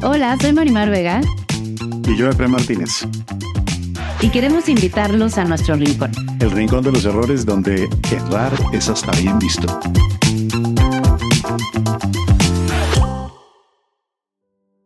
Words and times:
Hola, 0.00 0.36
soy 0.40 0.52
Marimar 0.52 0.90
Vega. 0.90 1.20
Y 2.06 2.16
yo, 2.16 2.30
Efraín 2.30 2.52
Martínez. 2.52 3.04
Y 4.20 4.30
queremos 4.30 4.68
invitarlos 4.68 5.38
a 5.38 5.44
nuestro 5.44 5.74
rincón. 5.74 6.12
El 6.40 6.52
rincón 6.52 6.84
de 6.84 6.92
los 6.92 7.04
errores 7.04 7.44
donde 7.44 7.88
errar 8.12 8.52
es 8.72 8.88
hasta 8.88 9.10
bien 9.20 9.38
visto. 9.40 9.66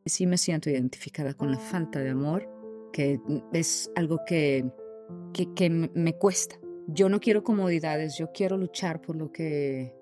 Sí 0.07 0.27
me 0.27 0.39
siento 0.39 0.71
identificada 0.71 1.35
con 1.35 1.51
la 1.51 1.59
falta 1.59 1.99
de 1.99 2.11
amor, 2.11 2.49
que 2.91 3.21
es 3.53 3.91
algo 3.95 4.21
que, 4.27 4.65
que, 5.35 5.53
que 5.53 5.69
me 5.69 6.15
cuesta. 6.15 6.57
Yo 6.87 7.11
no 7.11 7.21
quiero 7.21 7.45
comodidades, 7.45 8.17
yo 8.19 8.33
quiero 8.33 8.57
luchar 8.57 9.03
por 9.03 9.17
lo 9.17 9.31
que, 9.31 9.95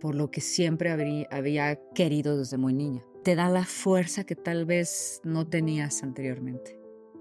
por 0.00 0.14
lo 0.14 0.30
que 0.30 0.40
siempre 0.40 0.90
habría, 0.90 1.26
había 1.30 1.78
querido 1.94 2.38
desde 2.38 2.56
muy 2.56 2.72
niña. 2.72 3.04
Te 3.26 3.34
da 3.34 3.48
la 3.48 3.64
fuerza 3.64 4.22
que 4.22 4.36
tal 4.36 4.66
vez 4.66 5.20
no 5.24 5.48
tenías 5.48 6.04
anteriormente. 6.04 6.78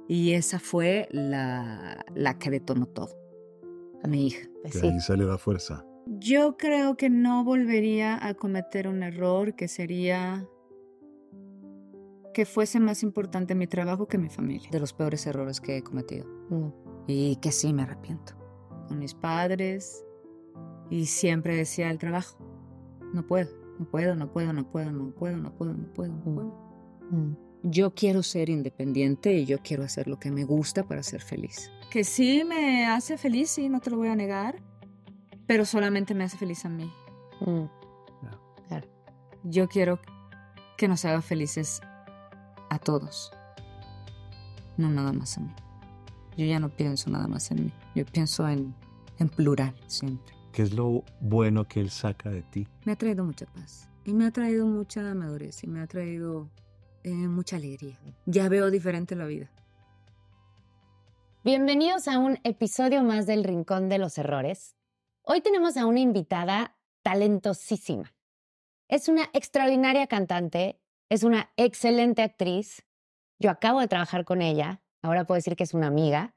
Y 0.08 0.34
esa 0.34 0.60
fue 0.60 1.08
la, 1.10 2.06
la 2.14 2.38
que 2.38 2.52
detonó 2.52 2.86
todo. 2.86 3.18
A 4.04 4.08
mi 4.08 4.28
hija. 4.28 4.48
Que 4.72 4.88
ahí 4.88 5.00
sale 5.00 5.26
la 5.26 5.40
fuerza. 5.40 5.84
Yo 6.06 6.58
creo 6.58 6.96
que 6.96 7.10
no 7.10 7.44
volvería 7.44 8.24
a 8.24 8.36
cometer 8.36 8.88
un 8.88 9.02
error 9.02 9.56
que 9.56 9.68
sería 9.68 10.48
que 12.36 12.46
fuese 12.46 12.80
más 12.80 13.02
importante 13.02 13.56
mi 13.56 13.66
trabajo 13.66 14.08
que 14.08 14.20
mi 14.20 14.30
familia. 14.30 14.70
De 14.70 14.80
los 14.80 14.94
peores 14.94 15.26
errores 15.26 15.60
que 15.60 15.78
he 15.78 15.82
cometido. 15.82 16.28
Mm. 16.52 16.68
Y 17.08 17.36
que 17.38 17.52
sí 17.52 17.74
me 17.74 17.82
arrepiento. 17.82 18.34
Con 18.88 19.00
mis 19.00 19.16
padres. 19.16 20.06
Y 20.92 21.08
siempre 21.08 21.56
decía 21.56 21.90
el 21.90 21.98
trabajo. 21.98 22.38
No 23.12 23.26
puedo, 23.26 23.65
no 23.80 23.86
puedo, 23.86 24.16
no 24.16 24.32
puedo, 24.32 24.54
no 24.54 24.70
puedo, 24.70 24.92
no 24.92 25.12
puedo, 25.12 25.38
no 25.38 25.52
puedo, 25.54 25.74
no 25.74 25.94
puedo, 25.94 26.14
no 26.14 26.24
puedo. 26.24 27.10
Mm. 27.12 27.36
Yo 27.64 27.94
quiero 27.94 28.22
ser 28.24 28.50
independiente 28.50 29.34
y 29.34 29.46
yo 29.46 29.58
quiero 29.60 29.84
hacer 29.84 30.08
lo 30.08 30.20
que 30.20 30.32
me 30.32 30.44
gusta 30.44 30.84
para 30.84 31.02
ser 31.04 31.22
feliz. 31.22 31.72
Que 31.90 32.04
sí 32.04 32.44
me 32.44 32.86
hace 32.86 33.18
feliz, 33.18 33.50
sí, 33.50 33.70
no 33.70 33.80
te 33.80 33.90
lo 33.90 33.98
voy 33.98 34.10
a 34.10 34.16
negar. 34.16 34.62
Pero 35.48 35.66
solamente 35.66 36.14
me 36.14 36.24
hace 36.24 36.38
feliz 36.38 36.66
a 36.66 36.70
mí. 36.70 36.92
Mm. 37.42 37.66
Claro. 38.68 38.88
Yo 39.44 39.68
quiero 39.68 40.00
que 40.78 40.88
nos 40.88 41.06
haga 41.06 41.22
felices 41.22 41.82
a 42.70 42.80
todos. 42.80 43.32
No 44.78 44.90
nada 44.90 45.14
más 45.14 45.38
a 45.38 45.42
mí. 45.42 45.54
Yo 46.38 46.46
ya 46.46 46.60
no 46.60 46.70
pienso 46.70 47.10
nada 47.10 47.28
más 47.28 47.50
en 47.52 47.66
mí. 47.66 47.74
Yo 47.96 48.06
pienso 48.06 48.48
en, 48.48 48.76
en 49.20 49.30
plural 49.30 49.76
siempre. 49.88 50.35
¿Qué 50.56 50.62
es 50.62 50.74
lo 50.74 51.04
bueno 51.20 51.68
que 51.68 51.82
él 51.82 51.90
saca 51.90 52.30
de 52.30 52.42
ti? 52.42 52.66
Me 52.86 52.94
ha 52.94 52.96
traído 52.96 53.26
mucha 53.26 53.46
paz. 53.46 53.90
Y 54.06 54.14
me 54.14 54.26
ha 54.26 54.32
traído 54.32 54.66
mucha 54.66 55.02
madurez. 55.14 55.62
Y 55.66 55.68
me 55.68 55.82
ha 55.82 55.88
traído 55.88 56.50
eh, 57.04 57.10
mucha 57.10 57.58
alegría. 57.58 58.00
Ya 58.26 58.48
veo 58.48 58.72
diferente 58.72 59.18
la 59.18 59.26
vida. 59.26 59.52
Bienvenidos 61.44 62.08
a 62.08 62.20
un 62.20 62.40
episodio 62.46 63.04
más 63.04 63.26
del 63.26 63.44
Rincón 63.44 63.90
de 63.90 63.98
los 63.98 64.18
Errores. 64.18 64.78
Hoy 65.24 65.42
tenemos 65.42 65.76
a 65.76 65.88
una 65.88 66.00
invitada 66.00 66.78
talentosísima. 67.04 68.16
Es 68.88 69.10
una 69.10 69.24
extraordinaria 69.34 70.08
cantante, 70.08 70.80
es 71.10 71.26
una 71.26 71.52
excelente 71.58 72.22
actriz. 72.22 72.86
Yo 73.40 73.50
acabo 73.50 73.82
de 73.82 73.90
trabajar 73.90 74.24
con 74.24 74.42
ella, 74.42 74.82
ahora 75.02 75.26
puedo 75.26 75.36
decir 75.36 75.58
que 75.58 75.66
es 75.66 75.74
una 75.74 75.88
amiga. 75.88 76.34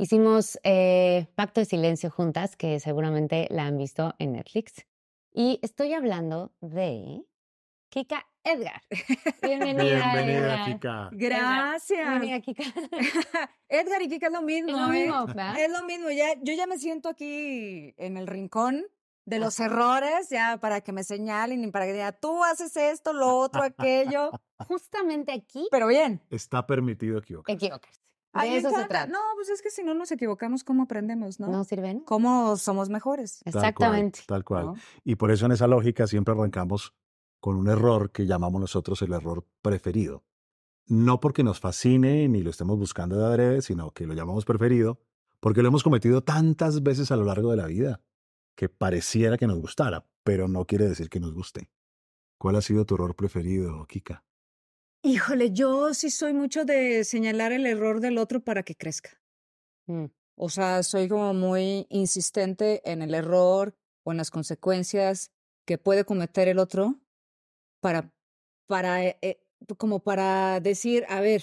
Hicimos 0.00 0.58
eh, 0.62 1.26
Pacto 1.34 1.60
de 1.60 1.66
Silencio 1.66 2.10
juntas, 2.10 2.56
que 2.56 2.80
seguramente 2.80 3.46
la 3.50 3.66
han 3.66 3.76
visto 3.76 4.14
en 4.18 4.32
Netflix. 4.32 4.86
Y 5.30 5.58
estoy 5.60 5.92
hablando 5.92 6.54
de 6.62 7.22
Kika 7.90 8.26
Edgar. 8.42 8.80
Bienvenida. 9.42 9.82
Bienvenida, 10.14 10.54
Edgar. 10.54 10.64
Kika. 10.64 11.10
Gracias. 11.12 12.08
Bienvenida, 12.08 12.40
Kika. 12.40 12.62
Edgar 13.68 14.00
y 14.00 14.08
Kika 14.08 14.28
es 14.28 14.32
lo 14.32 14.40
mismo. 14.40 14.70
Es 14.70 15.06
lo 15.06 15.28
¿eh? 15.28 15.64
Es 15.66 15.70
lo 15.70 15.84
mismo. 15.84 16.10
Ya, 16.10 16.28
yo 16.40 16.54
ya 16.54 16.66
me 16.66 16.78
siento 16.78 17.10
aquí 17.10 17.92
en 17.98 18.16
el 18.16 18.26
rincón 18.26 18.86
de 19.26 19.38
los 19.38 19.60
errores, 19.60 20.30
ya 20.30 20.56
para 20.62 20.80
que 20.80 20.92
me 20.92 21.04
señalen 21.04 21.62
y 21.62 21.70
para 21.70 21.84
que 21.84 21.92
digan, 21.92 22.16
tú 22.22 22.42
haces 22.42 22.74
esto, 22.74 23.12
lo 23.12 23.36
otro, 23.36 23.62
aquello. 23.64 24.30
Justamente 24.66 25.30
aquí 25.30 25.68
Pero 25.70 25.88
bien. 25.88 26.22
Está 26.30 26.66
permitido 26.66 27.18
equivocar. 27.18 27.54
equivocarse. 27.54 28.00
Ay, 28.32 28.48
De 28.50 28.54
me 28.54 28.58
eso 28.60 28.68
se 28.70 28.74
encanta. 28.76 28.88
trata. 28.88 29.12
No, 29.12 29.18
pues 29.34 29.48
es 29.48 29.60
que 29.62 29.70
si 29.70 29.82
no 29.82 29.94
nos 29.94 30.10
equivocamos, 30.12 30.62
¿cómo 30.64 30.84
aprendemos, 30.84 31.40
no? 31.40 31.48
¿No 31.48 31.64
sirven? 31.64 32.00
¿Cómo 32.00 32.56
somos 32.56 32.88
mejores? 32.88 33.40
Tal 33.44 33.52
cual, 33.52 33.64
Exactamente. 33.64 34.20
Tal 34.26 34.44
cual. 34.44 34.66
¿no? 34.66 34.74
Y 35.04 35.16
por 35.16 35.30
eso 35.30 35.46
en 35.46 35.52
esa 35.52 35.66
lógica 35.66 36.06
siempre 36.06 36.32
arrancamos 36.34 36.94
con 37.40 37.56
un 37.56 37.68
error 37.68 38.12
que 38.12 38.26
llamamos 38.26 38.60
nosotros 38.60 39.00
el 39.02 39.12
error 39.12 39.44
preferido. 39.62 40.24
No 40.86 41.20
porque 41.20 41.42
nos 41.42 41.60
fascine 41.60 42.28
ni 42.28 42.42
lo 42.42 42.50
estemos 42.50 42.78
buscando 42.78 43.16
de 43.16 43.24
adrede, 43.24 43.62
sino 43.62 43.90
que 43.92 44.06
lo 44.06 44.14
llamamos 44.14 44.44
preferido 44.44 45.00
porque 45.40 45.62
lo 45.62 45.68
hemos 45.68 45.82
cometido 45.82 46.22
tantas 46.22 46.82
veces 46.82 47.10
a 47.10 47.16
lo 47.16 47.24
largo 47.24 47.50
de 47.50 47.56
la 47.56 47.66
vida 47.66 48.00
que 48.56 48.68
pareciera 48.68 49.38
que 49.38 49.46
nos 49.46 49.58
gustara, 49.58 50.04
pero 50.22 50.48
no 50.48 50.66
quiere 50.66 50.86
decir 50.86 51.08
que 51.08 51.18
nos 51.18 51.32
guste. 51.32 51.70
¿Cuál 52.38 52.56
ha 52.56 52.60
sido 52.60 52.84
tu 52.84 52.94
error 52.96 53.16
preferido, 53.16 53.86
Kika? 53.86 54.22
Híjole, 55.02 55.52
yo 55.52 55.94
sí 55.94 56.10
soy 56.10 56.34
mucho 56.34 56.64
de 56.64 57.04
señalar 57.04 57.52
el 57.52 57.66
error 57.66 58.00
del 58.00 58.18
otro 58.18 58.40
para 58.40 58.62
que 58.62 58.74
crezca. 58.74 59.20
Mm. 59.86 60.06
O 60.36 60.48
sea, 60.48 60.82
soy 60.82 61.08
como 61.08 61.32
muy 61.34 61.86
insistente 61.88 62.82
en 62.90 63.02
el 63.02 63.14
error 63.14 63.74
o 64.04 64.12
en 64.12 64.18
las 64.18 64.30
consecuencias 64.30 65.32
que 65.66 65.78
puede 65.78 66.04
cometer 66.04 66.48
el 66.48 66.58
otro 66.58 67.00
para, 67.80 68.12
para, 68.66 69.04
eh, 69.04 69.18
eh, 69.22 69.42
como 69.78 70.00
para 70.00 70.60
decir, 70.60 71.04
a 71.08 71.20
ver, 71.20 71.42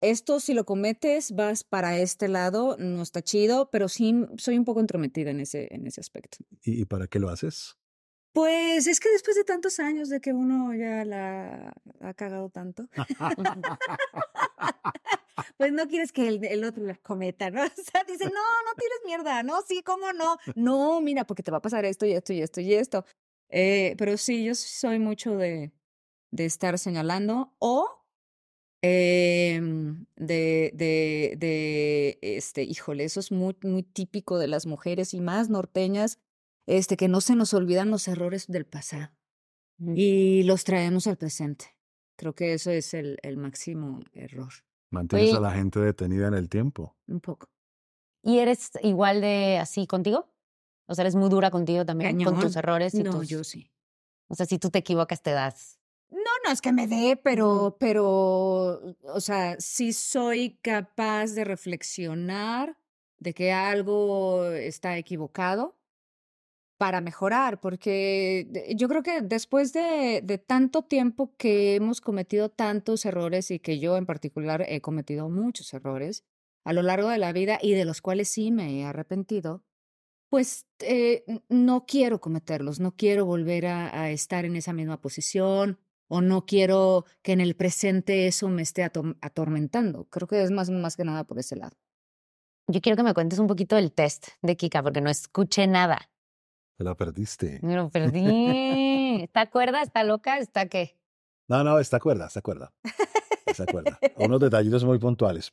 esto 0.00 0.40
si 0.40 0.54
lo 0.54 0.64
cometes 0.64 1.32
vas 1.32 1.64
para 1.64 1.98
este 1.98 2.28
lado, 2.28 2.76
no 2.78 3.02
está 3.02 3.22
chido, 3.22 3.70
pero 3.70 3.88
sí 3.88 4.26
soy 4.36 4.58
un 4.58 4.64
poco 4.64 4.80
entrometida 4.80 5.30
en 5.30 5.40
ese, 5.40 5.68
en 5.74 5.86
ese 5.86 6.00
aspecto. 6.00 6.38
¿Y, 6.62 6.82
y 6.82 6.84
para 6.86 7.06
qué 7.06 7.18
lo 7.18 7.28
haces? 7.28 7.76
Pues 8.32 8.86
es 8.86 8.98
que 8.98 9.10
después 9.10 9.36
de 9.36 9.44
tantos 9.44 9.78
años 9.78 10.08
de 10.08 10.20
que 10.20 10.32
uno 10.32 10.74
ya 10.74 11.04
la 11.04 11.74
ha 12.00 12.14
cagado 12.14 12.48
tanto, 12.48 12.88
pues 15.58 15.72
no 15.72 15.86
quieres 15.86 16.12
que 16.12 16.28
el, 16.28 16.42
el 16.44 16.64
otro 16.64 16.82
la 16.84 16.96
cometa, 16.96 17.50
¿no? 17.50 17.62
O 17.78 17.82
sea, 17.92 18.04
dice, 18.04 18.24
no, 18.24 18.30
no 18.30 18.74
tienes 18.78 18.98
mierda, 19.04 19.42
no, 19.42 19.60
sí, 19.62 19.82
¿cómo 19.82 20.12
no? 20.14 20.38
No, 20.54 21.00
mira, 21.02 21.24
porque 21.26 21.42
te 21.42 21.50
va 21.50 21.58
a 21.58 21.62
pasar 21.62 21.84
esto 21.84 22.06
y 22.06 22.12
esto 22.12 22.32
y 22.32 22.40
esto 22.40 22.60
y 22.60 22.72
esto. 22.74 23.04
Eh, 23.50 23.94
pero 23.98 24.16
sí, 24.16 24.44
yo 24.44 24.54
soy 24.54 24.98
mucho 24.98 25.36
de, 25.36 25.72
de 26.30 26.46
estar 26.46 26.78
señalando 26.78 27.54
o 27.58 27.86
em, 28.82 30.06
de, 30.16 30.72
de, 30.74 31.34
de, 31.38 32.18
este, 32.22 32.62
híjole, 32.64 33.04
eso 33.04 33.20
es 33.20 33.30
muy, 33.30 33.56
muy 33.62 33.82
típico 33.82 34.38
de 34.38 34.48
las 34.48 34.66
mujeres 34.66 35.12
y 35.14 35.20
más 35.20 35.50
norteñas, 35.50 36.18
este, 36.66 36.96
que 36.96 37.08
no 37.08 37.20
se 37.20 37.34
nos 37.36 37.54
olvidan 37.54 37.90
los 37.90 38.08
errores 38.08 38.46
del 38.46 38.64
pasado 38.66 39.10
Mm. 39.78 39.94
y 39.96 40.42
los 40.44 40.64
traemos 40.64 41.06
al 41.06 41.16
presente. 41.16 41.74
Creo 42.16 42.34
que 42.34 42.52
eso 42.52 42.70
es 42.70 42.92
el, 42.94 43.18
el 43.22 43.36
máximo 43.38 44.00
error, 44.12 44.52
Mantienes 44.90 45.30
Oye. 45.30 45.38
a 45.38 45.40
la 45.40 45.52
gente 45.52 45.80
detenida 45.80 46.28
en 46.28 46.34
el 46.34 46.48
tiempo. 46.48 46.94
un 47.08 47.20
poco. 47.20 47.48
¿Y 48.22 48.38
eres 48.38 48.70
igual 48.82 49.20
de 49.22 49.58
así 49.58 49.86
contigo? 49.86 50.28
O 50.86 50.94
sea, 50.94 51.02
eres 51.02 51.16
muy 51.16 51.30
dura 51.30 51.50
contigo 51.50 51.84
también, 51.86 52.22
con 52.22 52.34
tus 52.34 52.52
Cañón. 52.52 52.58
errores 52.58 52.94
y 52.94 53.02
No, 53.02 53.10
tus... 53.12 53.28
yo 53.28 53.42
sí. 53.42 53.72
O 54.28 54.34
sea, 54.34 54.44
si 54.46 54.58
tú 54.58 54.68
te 54.70 54.78
equivocas, 54.80 55.22
te 55.22 55.30
das. 55.32 55.80
No, 56.10 56.18
no 56.44 56.52
es 56.52 56.60
que 56.60 56.72
me 56.72 56.86
dé, 56.86 57.16
pero, 57.16 57.76
pero, 57.80 58.94
o 59.02 59.20
sea, 59.20 59.58
sí 59.58 59.92
soy 59.94 60.58
capaz 60.62 61.28
de 61.32 61.44
reflexionar 61.44 62.76
de 63.18 63.32
que 63.34 63.52
algo 63.52 64.44
está 64.52 64.98
equivocado 64.98 65.76
para 66.82 67.00
mejorar, 67.00 67.60
porque 67.60 68.48
yo 68.74 68.88
creo 68.88 69.04
que 69.04 69.20
después 69.20 69.72
de, 69.72 70.42
tanto 70.44 70.82
tiempo 70.82 71.32
que 71.36 71.76
hemos 71.76 72.00
cometido 72.00 72.48
tantos 72.48 73.04
errores 73.04 73.52
y 73.52 73.60
que 73.60 73.78
yo 73.78 73.96
en 73.96 74.04
particular 74.04 74.64
he 74.66 74.80
cometido 74.80 75.28
muchos 75.28 75.72
errores 75.74 76.24
a 76.64 76.72
lo 76.72 76.82
largo 76.82 77.08
de 77.08 77.18
la 77.18 77.32
vida 77.32 77.60
y 77.62 77.74
de 77.74 77.84
los 77.84 78.02
cuales 78.02 78.30
sí 78.30 78.50
me 78.50 78.80
he 78.80 78.84
arrepentido, 78.84 79.62
pues 80.28 80.66
eh, 80.80 81.24
no 81.48 81.86
quiero 81.86 82.20
cometerlos, 82.20 82.80
no 82.80 82.96
quiero 82.96 83.26
volver 83.26 83.66
a, 83.66 84.10
estar 84.10 84.44
en 84.44 84.56
esa 84.56 84.72
misma 84.72 85.00
posición 85.00 85.78
o 86.08 86.20
no 86.20 86.46
quiero 86.46 87.04
que 87.22 87.30
en 87.30 87.40
el 87.40 87.54
presente 87.54 88.26
eso 88.26 88.48
me 88.48 88.62
esté 88.62 88.82
atormentando. 88.82 90.06
Creo 90.06 90.26
que 90.26 90.42
es 90.42 90.50
más, 90.50 90.68
más 90.68 90.96
que 90.96 91.04
nada 91.04 91.22
por 91.22 91.38
ese 91.38 91.54
lado. 91.54 91.76
Yo 92.66 92.80
quiero 92.80 92.96
que 92.96 93.04
me 93.04 93.14
cuentes 93.14 93.38
un 93.38 93.46
poquito 93.46 93.76
del 93.76 93.92
test 93.92 94.30
de 94.42 94.56
Kika, 94.56 94.82
porque 94.82 95.00
no 95.00 95.10
escuché 95.10 95.68
nada. 95.68 96.11
Te 96.82 96.88
la 96.88 96.94
perdiste. 96.96 97.60
Me 97.62 97.76
lo 97.76 97.90
perdí. 97.90 99.22
¿Está 99.22 99.48
cuerda? 99.48 99.82
¿Está 99.82 100.02
loca? 100.02 100.38
¿Está 100.38 100.66
qué? 100.66 100.98
No, 101.48 101.62
no, 101.62 101.78
está 101.78 102.00
cuerda, 102.00 102.26
está 102.26 102.42
cuerda. 102.42 102.72
Está 103.46 103.66
cuerda. 103.66 104.00
Unos 104.16 104.40
detallitos 104.40 104.84
muy 104.84 104.98
puntuales. 104.98 105.52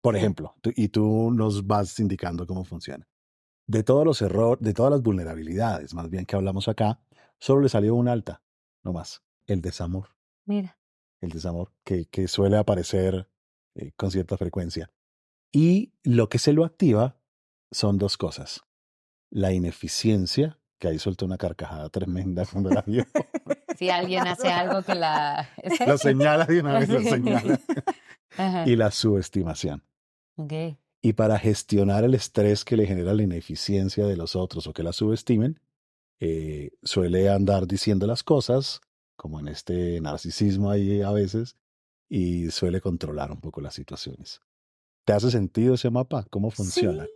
Por 0.00 0.14
ejemplo, 0.16 0.54
tú- 0.60 0.70
y 0.76 0.86
tú 0.88 1.32
nos 1.32 1.66
vas 1.66 1.98
indicando 1.98 2.46
cómo 2.46 2.62
funciona. 2.64 3.08
De 3.66 3.82
todos 3.82 4.04
los 4.04 4.22
errores, 4.22 4.62
de 4.62 4.72
todas 4.72 4.92
las 4.92 5.02
vulnerabilidades, 5.02 5.94
más 5.94 6.08
bien 6.10 6.26
que 6.26 6.36
hablamos 6.36 6.68
acá, 6.68 7.00
solo 7.40 7.62
le 7.62 7.68
salió 7.68 7.96
una 7.96 8.12
alta, 8.12 8.40
no 8.84 8.92
más, 8.92 9.22
el 9.46 9.60
desamor. 9.62 10.10
Mira. 10.44 10.78
el 11.20 11.30
desamor, 11.30 11.72
que, 11.84 12.06
que 12.06 12.28
suele 12.28 12.56
aparecer 12.56 13.28
eh, 13.74 13.90
con 13.96 14.10
cierta 14.12 14.36
frecuencia. 14.36 14.90
Y 15.52 15.92
lo 16.04 16.28
que 16.28 16.38
se 16.38 16.52
lo 16.52 16.64
activa 16.64 17.16
son 17.72 17.98
dos 17.98 18.16
cosas. 18.16 18.62
La 19.34 19.50
ineficiencia, 19.50 20.58
que 20.78 20.88
ahí 20.88 20.98
suelta 20.98 21.24
una 21.24 21.38
carcajada 21.38 21.88
tremenda 21.88 22.44
cuando 22.44 22.70
la 22.70 22.82
vio. 22.82 23.04
Si 23.78 23.88
alguien 23.88 24.28
hace 24.28 24.48
algo 24.48 24.82
que 24.82 24.94
la... 24.94 25.48
lo 25.86 25.96
señala 25.96 26.44
de 26.44 26.60
una 26.60 26.78
vez, 26.78 26.90
lo 26.90 27.00
señala. 27.00 27.58
y 28.66 28.76
la 28.76 28.90
subestimación. 28.90 29.82
Okay. 30.36 30.76
Y 31.00 31.14
para 31.14 31.38
gestionar 31.38 32.04
el 32.04 32.14
estrés 32.14 32.66
que 32.66 32.76
le 32.76 32.86
genera 32.86 33.14
la 33.14 33.22
ineficiencia 33.22 34.06
de 34.06 34.16
los 34.16 34.36
otros 34.36 34.66
o 34.66 34.74
que 34.74 34.82
la 34.82 34.92
subestimen, 34.92 35.58
eh, 36.20 36.72
suele 36.82 37.30
andar 37.30 37.66
diciendo 37.66 38.06
las 38.06 38.22
cosas, 38.22 38.82
como 39.16 39.40
en 39.40 39.48
este 39.48 40.00
narcisismo 40.02 40.70
ahí 40.70 41.00
a 41.00 41.10
veces, 41.10 41.56
y 42.10 42.50
suele 42.50 42.82
controlar 42.82 43.32
un 43.32 43.40
poco 43.40 43.62
las 43.62 43.74
situaciones. 43.74 44.42
¿Te 45.06 45.14
hace 45.14 45.30
sentido 45.30 45.74
ese 45.74 45.90
mapa? 45.90 46.26
¿Cómo 46.30 46.50
funciona? 46.50 47.06
Sí, 47.06 47.10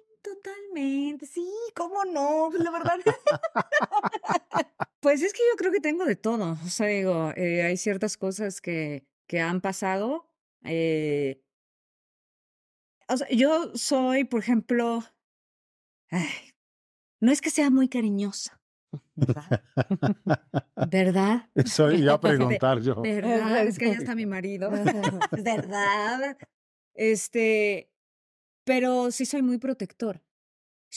totalmente. 0.76 1.26
Sí, 1.26 1.49
¿cómo 1.75 2.05
no? 2.05 2.50
La 2.52 2.70
verdad. 2.70 2.99
pues 5.00 5.23
es 5.23 5.32
que 5.32 5.40
yo 5.50 5.56
creo 5.56 5.73
que 5.73 5.81
tengo 5.81 6.05
de 6.05 6.17
todo. 6.17 6.58
O 6.64 6.69
sea, 6.69 6.87
digo, 6.87 7.32
eh, 7.37 7.62
hay 7.62 7.76
ciertas 7.76 8.17
cosas 8.17 8.61
que, 8.61 9.06
que 9.26 9.40
han 9.40 9.61
pasado. 9.61 10.28
Eh, 10.64 11.43
o 13.08 13.17
sea, 13.17 13.28
yo 13.31 13.73
soy, 13.75 14.25
por 14.25 14.40
ejemplo, 14.40 15.05
ay, 16.11 16.28
no 17.20 17.32
es 17.32 17.40
que 17.40 17.50
sea 17.50 17.70
muy 17.70 17.88
cariñosa, 17.88 18.61
¿verdad? 19.14 19.62
¿Verdad? 20.90 21.50
Eso 21.55 21.90
iba 21.93 22.14
a 22.14 22.20
preguntar 22.20 22.81
yo. 22.81 23.00
¿Verdad? 23.02 23.67
Es 23.67 23.79
que 23.79 23.87
ya 23.87 23.94
está 23.94 24.14
mi 24.17 24.26
marido. 24.26 24.70
¿Verdad? 24.70 26.37
Este, 26.94 27.93
pero 28.64 29.12
sí 29.12 29.25
soy 29.25 29.43
muy 29.43 29.58
protectora. 29.58 30.25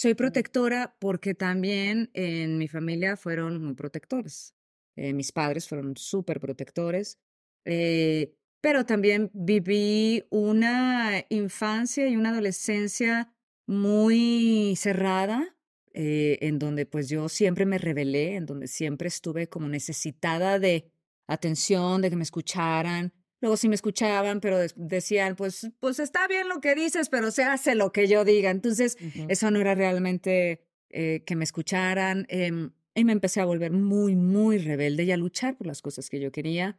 Soy 0.01 0.13
protectora 0.13 0.95
porque 0.97 1.33
también 1.33 2.09
en 2.13 2.57
mi 2.57 2.69
familia 2.69 3.17
fueron 3.17 3.61
muy 3.61 3.73
protectores. 3.73 4.55
Eh, 4.95 5.11
mis 5.11 5.33
padres 5.33 5.67
fueron 5.67 5.97
súper 5.97 6.39
protectores. 6.39 7.19
Eh, 7.65 8.33
pero 8.61 8.85
también 8.85 9.29
viví 9.33 10.23
una 10.29 11.25
infancia 11.27 12.07
y 12.07 12.15
una 12.15 12.29
adolescencia 12.29 13.33
muy 13.67 14.73
cerrada, 14.77 15.57
eh, 15.91 16.37
en 16.43 16.59
donde 16.59 16.85
pues 16.85 17.09
yo 17.09 17.27
siempre 17.27 17.65
me 17.65 17.77
rebelé, 17.77 18.37
en 18.37 18.45
donde 18.45 18.67
siempre 18.67 19.09
estuve 19.09 19.49
como 19.49 19.67
necesitada 19.67 20.59
de 20.59 20.93
atención, 21.27 22.01
de 22.01 22.09
que 22.09 22.15
me 22.15 22.23
escucharan. 22.23 23.11
Luego 23.41 23.55
sí 23.55 23.69
me 23.69 23.75
escuchaban, 23.75 24.41
pero 24.41 24.57
decían, 24.75 25.35
pues, 25.35 25.71
pues 25.79 25.99
está 25.99 26.27
bien 26.27 26.49
lo 26.49 26.59
que 26.59 26.75
dices, 26.75 27.09
pero 27.09 27.31
se 27.31 27.43
hace 27.43 27.73
lo 27.73 27.91
que 27.91 28.07
yo 28.07 28.25
diga. 28.25 28.49
Entonces, 28.49 28.97
eso 29.29 29.49
no 29.49 29.59
era 29.59 29.75
realmente 29.75 30.65
eh, 30.89 31.23
que 31.25 31.35
me 31.35 31.45
escucharan. 31.45 32.25
Em, 32.29 32.71
y 32.95 33.05
me 33.05 33.13
empecé 33.13 33.39
a 33.39 33.45
volver 33.45 33.71
muy, 33.71 34.15
muy 34.15 34.57
rebelde 34.57 35.05
y 35.05 35.11
a 35.11 35.17
luchar 35.17 35.55
por 35.55 35.67
las 35.67 35.81
cosas 35.81 36.09
que 36.09 36.19
yo 36.19 36.31
quería. 36.31 36.77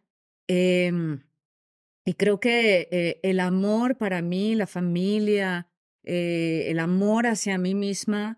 Em, 0.49 1.23
y 2.05 2.15
creo 2.15 2.41
que 2.41 2.89
eh, 2.91 3.21
el 3.23 3.41
amor 3.41 3.97
para 3.97 4.21
mí, 4.21 4.55
la 4.55 4.67
familia, 4.67 5.69
eh, 6.05 6.67
el 6.69 6.79
amor 6.79 7.27
hacia 7.27 7.57
mí 7.57 7.75
misma, 7.75 8.37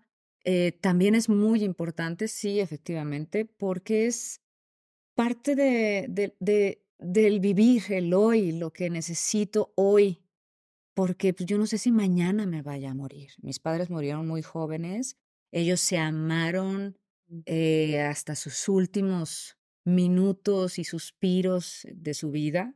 también 0.81 1.15
es 1.15 1.29
muy 1.29 1.63
importante, 1.63 2.27
sí, 2.27 2.59
efectivamente, 2.59 3.45
porque 3.45 4.07
es 4.07 4.41
parte 5.15 5.55
de, 5.55 6.05
de, 6.09 6.35
de, 6.39 6.82
del 6.99 7.39
vivir, 7.39 7.83
el 7.89 8.13
hoy, 8.13 8.51
lo 8.51 8.71
que 8.71 8.89
necesito 8.89 9.73
hoy, 9.75 10.23
porque 10.93 11.33
pues, 11.33 11.47
yo 11.47 11.57
no 11.57 11.65
sé 11.65 11.77
si 11.77 11.91
mañana 11.91 12.45
me 12.45 12.61
vaya 12.61 12.91
a 12.91 12.95
morir. 12.95 13.31
Mis 13.41 13.59
padres 13.59 13.89
murieron 13.89 14.27
muy 14.27 14.41
jóvenes, 14.41 15.17
ellos 15.51 15.79
se 15.79 15.97
amaron 15.97 16.97
hasta 18.09 18.35
sus 18.35 18.69
últimos 18.69 19.57
minutos 19.85 20.79
y 20.79 20.83
suspiros 20.83 21.87
de 21.91 22.13
su 22.13 22.31
vida. 22.31 22.75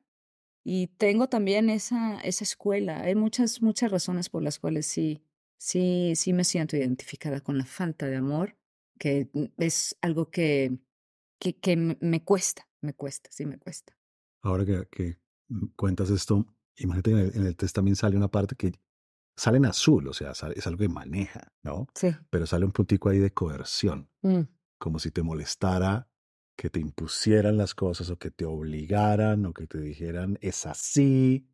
Y 0.63 0.87
tengo 0.87 1.29
también 1.29 1.69
esa, 1.69 2.19
esa 2.21 2.43
escuela. 2.43 3.01
Hay 3.01 3.15
muchas, 3.15 3.61
muchas 3.61 3.91
razones 3.91 4.29
por 4.29 4.43
las 4.43 4.59
cuales 4.59 4.85
sí, 4.85 5.23
sí, 5.57 6.13
sí 6.15 6.33
me 6.33 6.43
siento 6.43 6.75
identificada 6.75 7.39
con 7.39 7.57
la 7.57 7.65
falta 7.65 8.07
de 8.07 8.17
amor, 8.17 8.57
que 8.99 9.29
es 9.57 9.95
algo 10.01 10.29
que, 10.29 10.77
que, 11.39 11.55
que 11.55 11.77
me 11.77 12.23
cuesta, 12.23 12.67
me 12.81 12.93
cuesta, 12.93 13.29
sí 13.31 13.45
me 13.45 13.57
cuesta. 13.57 13.96
Ahora 14.41 14.65
que, 14.65 14.87
que 14.89 15.17
cuentas 15.75 16.09
esto, 16.09 16.45
imagínate 16.77 17.11
en 17.11 17.17
el, 17.17 17.35
en 17.35 17.45
el, 17.47 17.55
test 17.55 17.75
también 17.75 17.95
sale 17.95 18.17
una 18.17 18.29
parte 18.29 18.55
que 18.55 18.73
sale 19.35 19.57
en 19.57 19.65
azul, 19.65 20.07
o 20.07 20.13
sea, 20.13 20.33
sale, 20.33 20.55
es 20.57 20.65
algo 20.67 20.79
que 20.79 20.89
maneja, 20.89 21.51
¿no? 21.63 21.87
Sí. 21.95 22.09
Pero 22.29 22.45
sale 22.45 22.65
un 22.65 22.71
puntico 22.71 23.09
ahí 23.09 23.19
de 23.19 23.33
coerción, 23.33 24.09
mm. 24.21 24.41
como 24.77 24.99
si 24.99 25.11
te 25.11 25.23
molestara 25.23 26.09
que 26.57 26.69
te 26.71 26.79
impusieran 26.79 27.55
las 27.55 27.75
cosas 27.75 28.09
o 28.09 28.17
que 28.17 28.31
te 28.31 28.43
obligaran 28.43 29.45
o 29.45 29.53
que 29.53 29.67
te 29.67 29.79
dijeran 29.79 30.39
es 30.41 30.65
así. 30.65 31.47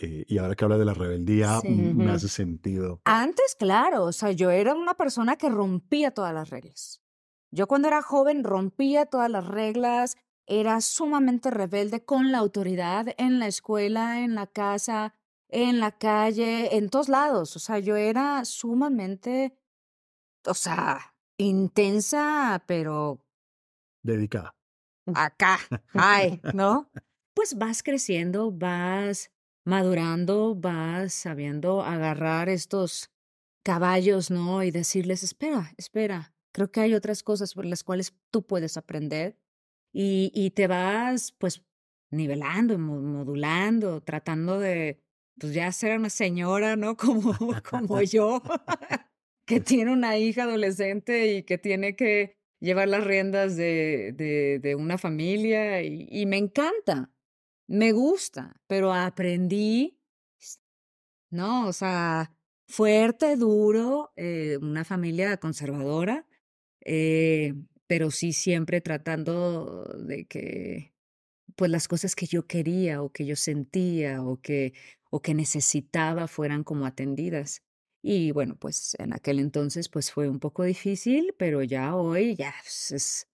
Eh, 0.00 0.24
y 0.26 0.38
ahora 0.38 0.54
que 0.54 0.64
habla 0.64 0.78
de 0.78 0.84
la 0.86 0.94
rebeldía, 0.94 1.60
Sí. 1.60 1.68
me 1.68 2.10
hace 2.10 2.28
sentido. 2.28 3.02
Antes, 3.04 3.56
claro, 3.58 4.04
o 4.04 4.12
sea, 4.12 4.32
yo 4.32 4.50
era 4.50 4.74
una 4.74 4.94
persona 4.94 5.36
que 5.36 5.50
rompía 5.50 6.12
todas 6.12 6.32
las 6.32 6.50
reglas. 6.50 7.02
Yo 7.50 7.66
cuando 7.66 7.88
era 7.88 8.00
joven 8.00 8.42
rompía 8.42 9.06
todas 9.06 9.30
las 9.30 9.46
reglas, 9.46 10.16
era 10.48 10.80
sumamente 10.80 11.50
rebelde 11.50 12.04
con 12.04 12.32
la 12.32 12.38
autoridad 12.38 13.14
en 13.18 13.38
la 13.38 13.46
escuela, 13.46 14.24
en 14.24 14.34
la 14.34 14.46
casa, 14.46 15.14
en 15.48 15.78
la 15.78 15.92
calle, 15.92 16.76
en 16.76 16.88
todos 16.88 17.08
lados. 17.08 17.54
O 17.54 17.58
sea, 17.58 17.78
yo 17.78 17.96
era 17.96 18.44
sumamente, 18.46 19.54
o 20.46 20.54
sea, 20.54 21.14
intensa, 21.36 22.64
pero 22.66 23.22
Dedicada. 24.02 24.56
acá, 25.14 25.58
ay, 25.92 26.40
¿no? 26.54 26.90
Pues 27.34 27.56
vas 27.56 27.82
creciendo, 27.82 28.50
vas 28.50 29.30
madurando, 29.66 30.54
vas 30.54 31.12
sabiendo 31.12 31.82
agarrar 31.82 32.48
estos 32.48 33.10
caballos, 33.62 34.30
¿no? 34.30 34.62
Y 34.62 34.70
decirles, 34.70 35.22
espera, 35.22 35.72
espera, 35.76 36.34
creo 36.52 36.72
que 36.72 36.80
hay 36.80 36.94
otras 36.94 37.22
cosas 37.22 37.52
por 37.52 37.66
las 37.66 37.84
cuales 37.84 38.14
tú 38.30 38.46
puedes 38.46 38.78
aprender 38.78 39.36
y, 40.00 40.30
y 40.34 40.50
te 40.52 40.68
vas, 40.68 41.32
pues, 41.32 41.64
nivelando, 42.12 42.78
mo- 42.78 43.00
modulando, 43.00 44.00
tratando 44.02 44.60
de, 44.60 45.00
pues, 45.40 45.54
ya 45.54 45.72
ser 45.72 45.98
una 45.98 46.10
señora, 46.10 46.76
¿no? 46.76 46.96
Como, 47.32 47.34
como 47.68 48.00
yo, 48.02 48.42
que 49.46 49.60
tiene 49.60 49.92
una 49.92 50.18
hija 50.18 50.44
adolescente 50.44 51.32
y 51.34 51.42
que 51.44 51.58
tiene 51.58 51.96
que 51.96 52.36
llevar 52.60 52.88
las 52.88 53.04
riendas 53.04 53.56
de, 53.56 54.12
de, 54.16 54.58
de 54.60 54.74
una 54.74 54.98
familia 54.98 55.82
y, 55.82 56.06
y 56.10 56.26
me 56.26 56.38
encanta, 56.38 57.10
me 57.68 57.92
gusta, 57.92 58.60
pero 58.68 58.92
aprendí, 58.92 59.98
no, 61.30 61.68
o 61.68 61.72
sea, 61.72 62.32
fuerte, 62.68 63.36
duro, 63.36 64.12
eh, 64.16 64.58
una 64.60 64.84
familia 64.84 65.36
conservadora, 65.38 66.26
eh, 66.84 67.54
pero 67.88 68.12
sí 68.12 68.32
siempre 68.32 68.80
tratando 68.80 69.84
de 69.98 70.26
que, 70.26 70.94
pues 71.56 71.70
las 71.70 71.88
cosas 71.88 72.14
que 72.14 72.26
yo 72.26 72.46
quería 72.46 73.02
o 73.02 73.10
que 73.10 73.26
yo 73.26 73.34
sentía 73.34 74.22
o 74.22 74.40
que, 74.40 74.74
o 75.10 75.22
que 75.22 75.34
necesitaba 75.34 76.28
fueran 76.28 76.64
como 76.64 76.86
atendidas. 76.86 77.62
Y 78.02 78.30
bueno, 78.32 78.56
pues 78.56 78.94
en 79.00 79.12
aquel 79.14 79.40
entonces 79.40 79.88
pues 79.88 80.12
fue 80.12 80.28
un 80.28 80.38
poco 80.38 80.64
difícil, 80.64 81.34
pero 81.38 81.62
ya 81.64 81.96
hoy 81.96 82.36
ya 82.36 82.54
pues, 82.62 82.92
es, 82.92 83.28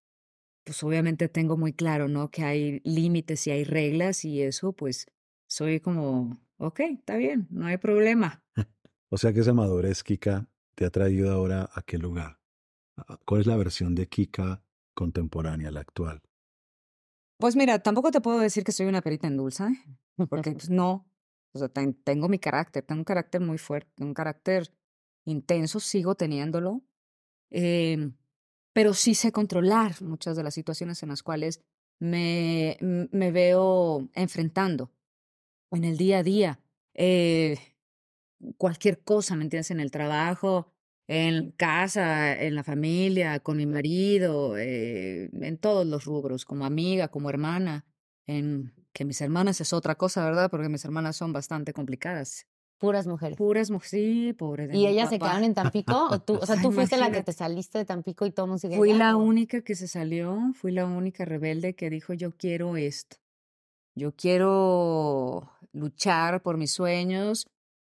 pues 0.64 0.82
obviamente 0.84 1.28
tengo 1.28 1.56
muy 1.56 1.74
claro, 1.74 2.08
¿no? 2.08 2.30
Que 2.30 2.44
hay 2.44 2.80
límites 2.84 3.46
y 3.48 3.50
hay 3.50 3.64
reglas 3.64 4.24
y 4.24 4.42
eso 4.42 4.72
pues 4.72 5.06
soy 5.48 5.80
como, 5.80 6.40
ok, 6.58 6.80
está 6.80 7.16
bien, 7.16 7.48
no 7.50 7.66
hay 7.66 7.78
problema. 7.78 8.44
O 9.10 9.18
sea 9.18 9.32
que 9.32 9.40
esa 9.40 9.52
madurez, 9.52 10.02
Kika, 10.02 10.48
te 10.74 10.84
ha 10.84 10.90
traído 10.90 11.30
ahora 11.30 11.70
a 11.72 11.82
qué 11.82 11.98
lugar? 11.98 12.40
¿A- 12.96 13.18
¿Cuál 13.24 13.40
es 13.42 13.46
la 13.46 13.56
versión 13.56 13.94
de 13.94 14.08
Kika 14.08 14.62
contemporánea, 14.94 15.70
la 15.70 15.80
actual? 15.80 16.22
Pues 17.38 17.56
mira, 17.56 17.80
tampoco 17.80 18.10
te 18.10 18.20
puedo 18.20 18.38
decir 18.38 18.64
que 18.64 18.72
soy 18.72 18.86
una 18.86 19.02
perita 19.02 19.26
en 19.26 19.36
dulce, 19.36 19.64
¿eh? 19.64 20.26
porque 20.28 20.52
pues 20.52 20.70
no, 20.70 21.10
o 21.52 21.58
sea, 21.58 21.68
ten- 21.68 21.94
tengo 21.94 22.28
mi 22.28 22.38
carácter, 22.38 22.84
tengo 22.84 23.00
un 23.00 23.04
carácter 23.04 23.40
muy 23.40 23.58
fuerte, 23.58 24.04
un 24.04 24.14
carácter 24.14 24.72
intenso, 25.24 25.80
sigo 25.80 26.14
teniéndolo, 26.14 26.82
em, 27.50 28.14
pero 28.72 28.94
sí 28.94 29.14
sé 29.14 29.32
controlar 29.32 30.00
muchas 30.02 30.36
de 30.36 30.42
las 30.44 30.54
situaciones 30.54 31.02
en 31.02 31.08
las 31.10 31.22
cuales 31.22 31.60
me, 32.00 32.76
me 32.80 33.30
veo 33.32 34.08
enfrentando 34.14 34.92
en 35.72 35.84
el 35.84 35.96
día 35.96 36.18
a 36.18 36.22
día. 36.22 36.60
Eh, 36.94 37.58
cualquier 38.58 39.02
cosa, 39.02 39.36
¿me 39.36 39.44
entiendes? 39.44 39.70
En 39.70 39.80
el 39.80 39.90
trabajo, 39.90 40.73
en 41.06 41.52
casa, 41.52 42.40
en 42.40 42.54
la 42.54 42.64
familia, 42.64 43.40
con 43.40 43.56
mi 43.56 43.66
marido, 43.66 44.56
eh, 44.56 45.30
en 45.32 45.58
todos 45.58 45.86
los 45.86 46.04
rubros, 46.04 46.44
como 46.44 46.64
amiga, 46.64 47.08
como 47.08 47.28
hermana, 47.28 47.84
en 48.26 48.72
que 48.92 49.04
mis 49.04 49.20
hermanas 49.20 49.60
es 49.60 49.72
otra 49.72 49.96
cosa, 49.96 50.24
¿verdad? 50.24 50.50
Porque 50.50 50.68
mis 50.68 50.84
hermanas 50.84 51.16
son 51.16 51.32
bastante 51.32 51.72
complicadas. 51.72 52.46
Puras 52.78 53.06
mujeres. 53.06 53.36
Puras 53.36 53.70
mujeres, 53.70 53.90
sí, 53.90 54.32
pobre 54.32 54.66
de 54.66 54.76
¿Y 54.76 54.86
ellas 54.86 55.08
se 55.08 55.18
papá. 55.18 55.30
quedaron 55.30 55.44
en 55.44 55.54
Tampico? 55.54 56.08
¿O, 56.10 56.18
tú, 56.20 56.34
o 56.34 56.46
sea, 56.46 56.56
tú 56.62 56.72
fuiste 56.72 56.96
la 56.96 57.10
que 57.10 57.22
te 57.22 57.32
saliste 57.32 57.78
de 57.78 57.84
Tampico 57.84 58.26
y 58.26 58.30
todo 58.30 58.46
mundo 58.46 58.58
sigue 58.58 58.76
Fui 58.76 58.90
allá, 58.90 58.98
la 58.98 59.16
única 59.16 59.62
que 59.62 59.74
se 59.74 59.88
salió, 59.88 60.38
fui 60.54 60.72
la 60.72 60.86
única 60.86 61.24
rebelde 61.24 61.74
que 61.74 61.90
dijo 61.90 62.14
yo 62.14 62.32
quiero 62.32 62.76
esto. 62.76 63.16
Yo 63.94 64.12
quiero 64.12 65.50
luchar 65.72 66.42
por 66.42 66.56
mis 66.56 66.72
sueños. 66.72 67.46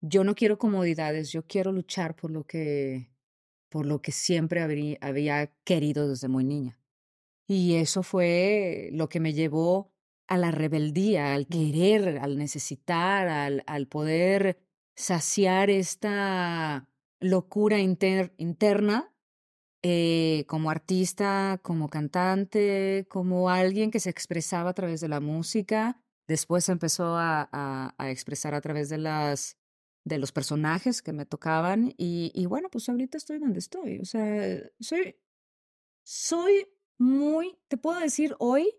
Yo 0.02 0.24
no 0.24 0.36
quiero 0.36 0.58
comodidades, 0.58 1.32
yo 1.32 1.46
quiero 1.46 1.72
luchar 1.72 2.16
por 2.16 2.32
lo 2.32 2.46
que 2.46 3.10
por 3.70 3.86
lo 3.86 4.02
que 4.02 4.12
siempre 4.12 4.62
había 5.02 5.54
querido 5.64 6.10
desde 6.10 6.28
muy 6.28 6.44
niña. 6.44 6.80
Y 7.48 7.76
eso 7.76 8.04
fue 8.04 8.90
lo 8.94 9.10
que 9.10 9.20
me 9.20 9.34
llevó 9.34 9.94
a 10.28 10.38
la 10.38 10.52
rebeldía, 10.52 11.34
al 11.36 11.48
querer, 11.48 12.20
al 12.20 12.38
necesitar, 12.38 13.28
al, 13.30 13.64
al 13.68 13.88
poder 13.88 14.60
saciar 14.96 15.70
esta 15.70 16.90
locura 17.20 17.80
inter- 17.80 18.34
interna 18.38 19.14
eh, 19.84 20.46
como 20.48 20.72
artista, 20.72 21.60
como 21.64 21.90
cantante, 21.90 23.06
como 23.10 23.50
alguien 23.52 23.92
que 23.92 24.00
se 24.00 24.10
expresaba 24.10 24.72
a 24.72 24.74
través 24.74 25.02
de 25.02 25.10
la 25.10 25.20
música. 25.20 26.02
Después 26.28 26.70
empezó 26.70 27.18
a, 27.18 27.50
a- 27.52 27.96
a 27.98 28.12
expresar 28.12 28.56
a 28.56 28.62
través 28.62 28.90
de 28.90 28.98
las 28.98 29.59
de 30.10 30.20
los 30.20 30.34
personajes 30.34 31.02
que 31.02 31.14
me 31.14 31.26
tocaban 31.26 31.94
y, 31.98 32.46
bueno, 32.48 32.70
pues 32.70 32.90
ahorita 32.90 33.18
estoy 33.18 33.40
donde 33.40 33.60
estoy. 33.60 34.00
O 34.00 34.06
sea, 34.06 34.60
soy, 34.82 35.16
soy 36.04 36.68
muy, 36.98 37.58
te 37.68 37.78
puedo 37.78 38.00
decir 38.00 38.36
hoy 38.40 38.70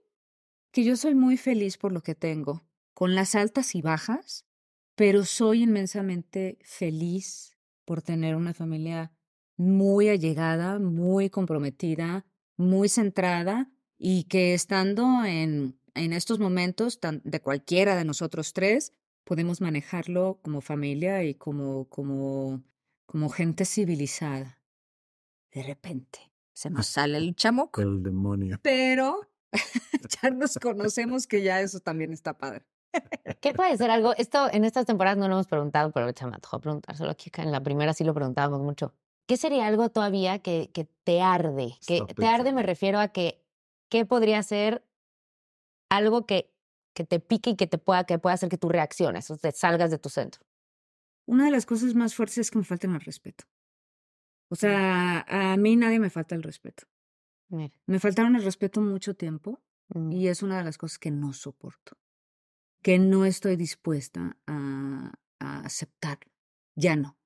que 0.73 0.85
yo 0.85 0.97
soy 0.97 1.15
muy 1.15 1.37
feliz 1.37 1.79
por 1.79 1.93
lo 1.93 2.03
que 2.03 2.15
tengo, 2.15 2.63
con 2.95 3.15
las 3.15 3.35
altas 3.35 3.75
y 3.75 3.83
bajas, 3.83 4.47
pero 4.95 5.25
soy 5.25 5.63
inmensamente 5.63 6.59
feliz 6.63 7.57
por 7.85 8.03
tener 8.03 8.37
una 8.37 8.55
familia 8.55 9.13
muy 9.57 10.09
allegada, 10.09 10.79
muy 10.79 11.31
comprometida, 11.31 12.27
muy 12.57 12.89
centrada 12.89 13.71
y 13.99 14.25
que 14.25 14.55
estando 14.55 15.25
en, 15.25 15.79
en 15.95 16.13
estos 16.13 16.39
momentos 16.39 17.01
tan- 17.01 17.23
de 17.25 17.41
cualquiera 17.41 17.97
de 17.97 18.05
nosotros 18.05 18.53
tres, 18.53 18.93
podemos 19.31 19.61
manejarlo 19.61 20.41
como 20.43 20.61
familia 20.61 21.23
y 21.23 21.37
como, 21.37 21.85
como, 21.89 22.65
como 23.07 23.29
gente 23.29 23.65
civilizada. 23.65 24.59
De 25.53 25.63
repente 25.63 26.33
se 26.53 26.69
nos 26.69 26.89
sale 26.89 27.19
el 27.19 27.37
chamuco, 27.37 27.81
El 27.81 28.03
demonio. 28.03 28.59
pero 28.61 29.21
ya 30.21 30.31
nos 30.31 30.59
conocemos 30.61 31.29
que 31.29 31.45
ya 31.45 31.61
eso 31.61 31.79
también 31.79 32.13
está 32.13 32.37
padre. 32.37 32.67
¿Qué 33.41 33.55
puede 33.55 33.77
ser 33.77 33.93
algo? 33.93 34.17
Esto 34.17 34.49
en 34.51 34.65
estas 34.65 34.85
temporadas 34.85 35.17
no 35.17 35.29
lo 35.29 35.35
hemos 35.35 35.47
preguntado, 35.47 35.93
pero 35.93 36.07
ahorita 36.07 36.27
me 36.27 36.35
antojó 36.35 36.59
preguntárselo 36.59 37.11
aquí. 37.11 37.31
acá 37.31 37.45
En 37.45 37.53
la 37.53 37.63
primera 37.63 37.95
sí 37.95 38.03
lo 38.03 38.13
preguntábamos 38.13 38.61
mucho. 38.61 38.97
¿Qué 39.29 39.37
sería 39.37 39.69
algo 39.69 39.91
todavía 39.91 40.41
que, 40.41 40.73
que 40.75 40.89
te 41.05 41.23
arde? 41.23 41.79
Que 41.87 42.03
te 42.03 42.27
arde 42.27 42.53
me 42.53 42.65
refiero 42.65 42.99
a 42.99 43.07
que 43.07 43.45
¿qué 43.89 44.05
podría 44.05 44.43
ser 44.43 44.85
algo 45.89 46.27
que, 46.27 46.50
que 46.95 47.05
te 47.05 47.21
pique 47.21 47.51
y 47.51 47.57
que 47.57 47.67
te 47.67 47.79
pueda, 47.79 48.05
que 48.05 48.19
pueda 48.19 48.35
hacer 48.35 48.49
que 48.49 48.59
tú 48.59 48.69
reacciones 48.69 49.31
o 49.31 49.37
te 49.37 49.53
salgas 49.53 49.91
de 49.91 49.99
tu 49.99 50.09
centro? 50.09 50.43
Una 51.27 51.45
de 51.47 51.51
las 51.51 51.67
cosas 51.67 51.95
más 51.95 52.15
fuertes 52.15 52.39
es 52.39 52.51
que 52.51 52.59
me 52.59 52.65
falten 52.65 52.95
el 52.95 53.01
respeto. 53.01 53.45
O 54.51 54.57
sea, 54.57 55.25
a 55.29 55.57
mí 55.57 55.77
nadie 55.77 56.01
me 56.01 56.11
falta 56.11 56.35
el 56.35 56.43
respeto. 56.43 56.85
Mira, 57.51 57.73
Me 57.87 58.01
faltaron 58.01 58.35
el 58.37 58.43
respeto 58.45 58.81
mucho 58.81 59.15
tiempo 59.15 59.61
mm, 59.89 60.13
y 60.13 60.29
es 60.29 60.43
una 60.43 60.59
de 60.59 60.65
las 60.65 60.77
cosas 60.79 60.99
que 60.99 61.11
no 61.11 61.33
soporto, 61.33 61.97
que 62.83 62.99
no 62.99 63.25
estoy 63.25 63.57
dispuesta 63.57 64.37
a, 64.47 65.13
a 65.39 65.61
aceptar. 65.61 66.19
Ya 66.77 66.97
no. 66.97 67.17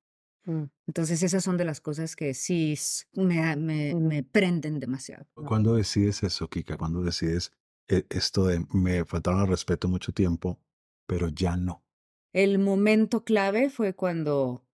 mm. 0.45 0.65
Entonces 0.87 1.23
esas 1.23 1.43
son 1.45 1.57
de 1.57 1.65
las 1.65 1.81
cosas 1.81 2.15
que 2.17 2.35
sí 2.35 2.75
me, 3.15 3.57
me, 3.57 3.95
me 3.95 4.23
prenden 4.23 4.81
demasiado. 4.81 5.27
¿Cuándo 5.35 5.75
decides 5.75 6.23
eso, 6.23 6.49
Kika? 6.49 6.77
¿Cuándo 6.77 7.03
decides 7.03 7.53
esto 7.89 8.47
de 8.47 8.65
me 8.73 9.05
faltaron 9.05 9.41
al 9.41 9.49
respeto 9.49 9.89
mucho 9.89 10.13
tiempo, 10.13 10.61
pero 11.07 11.29
ya 11.29 11.57
no? 11.57 11.85
El 12.33 12.59
momento 12.59 13.25
clave 13.25 13.71
fue 13.71 13.95
cuando 13.95 14.67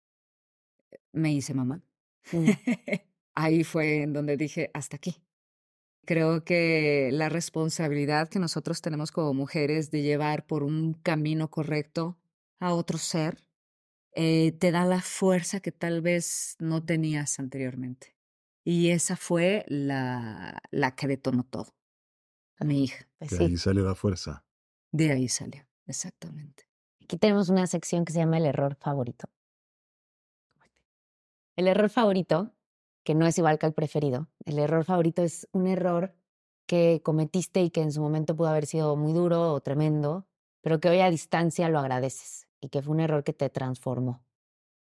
me 1.12 1.32
hice 1.32 1.54
mamá. 1.54 1.82
Mm. 2.32 2.48
Ahí 3.34 3.64
fue 3.64 4.02
en 4.02 4.12
donde 4.12 4.36
dije, 4.36 4.70
hasta 4.74 4.96
aquí. 4.96 5.16
Creo 6.04 6.44
que 6.44 7.10
la 7.12 7.28
responsabilidad 7.28 8.28
que 8.28 8.38
nosotros 8.38 8.80
tenemos 8.80 9.12
como 9.12 9.34
mujeres 9.34 9.90
de 9.90 10.02
llevar 10.02 10.46
por 10.46 10.62
un 10.62 10.94
camino 10.94 11.50
correcto 11.50 12.18
a 12.60 12.72
otro 12.72 12.98
ser 12.98 13.44
eh, 14.14 14.52
te 14.52 14.70
da 14.72 14.84
la 14.84 15.00
fuerza 15.00 15.60
que 15.60 15.70
tal 15.70 16.00
vez 16.00 16.56
no 16.58 16.84
tenías 16.84 17.38
anteriormente. 17.38 18.16
Y 18.64 18.90
esa 18.90 19.16
fue 19.16 19.64
la, 19.68 20.60
la 20.70 20.94
que 20.94 21.06
detonó 21.06 21.44
todo. 21.44 21.77
A 22.58 22.64
mi 22.64 22.84
hija. 22.84 23.08
Pues 23.18 23.30
De 23.30 23.38
sí. 23.38 23.44
ahí 23.44 23.56
sale 23.56 23.82
la 23.82 23.94
fuerza. 23.94 24.44
De 24.92 25.12
ahí 25.12 25.28
salió, 25.28 25.66
exactamente. 25.86 26.68
Aquí 27.02 27.16
tenemos 27.16 27.48
una 27.48 27.66
sección 27.66 28.04
que 28.04 28.12
se 28.12 28.20
llama 28.20 28.38
el 28.38 28.46
error 28.46 28.74
favorito. 28.74 29.28
El 31.56 31.66
error 31.68 31.90
favorito, 31.90 32.54
que 33.04 33.14
no 33.14 33.26
es 33.26 33.38
igual 33.38 33.58
que 33.58 33.66
el 33.66 33.74
preferido, 33.74 34.28
el 34.44 34.58
error 34.58 34.84
favorito 34.84 35.22
es 35.22 35.48
un 35.52 35.66
error 35.66 36.14
que 36.66 37.00
cometiste 37.02 37.62
y 37.62 37.70
que 37.70 37.80
en 37.82 37.92
su 37.92 38.00
momento 38.00 38.36
pudo 38.36 38.48
haber 38.48 38.66
sido 38.66 38.94
muy 38.96 39.12
duro 39.12 39.52
o 39.52 39.60
tremendo, 39.60 40.28
pero 40.60 40.80
que 40.80 40.88
hoy 40.88 41.00
a 41.00 41.10
distancia 41.10 41.68
lo 41.68 41.78
agradeces 41.78 42.46
y 42.60 42.68
que 42.68 42.82
fue 42.82 42.94
un 42.94 43.00
error 43.00 43.24
que 43.24 43.32
te 43.32 43.48
transformó. 43.50 44.24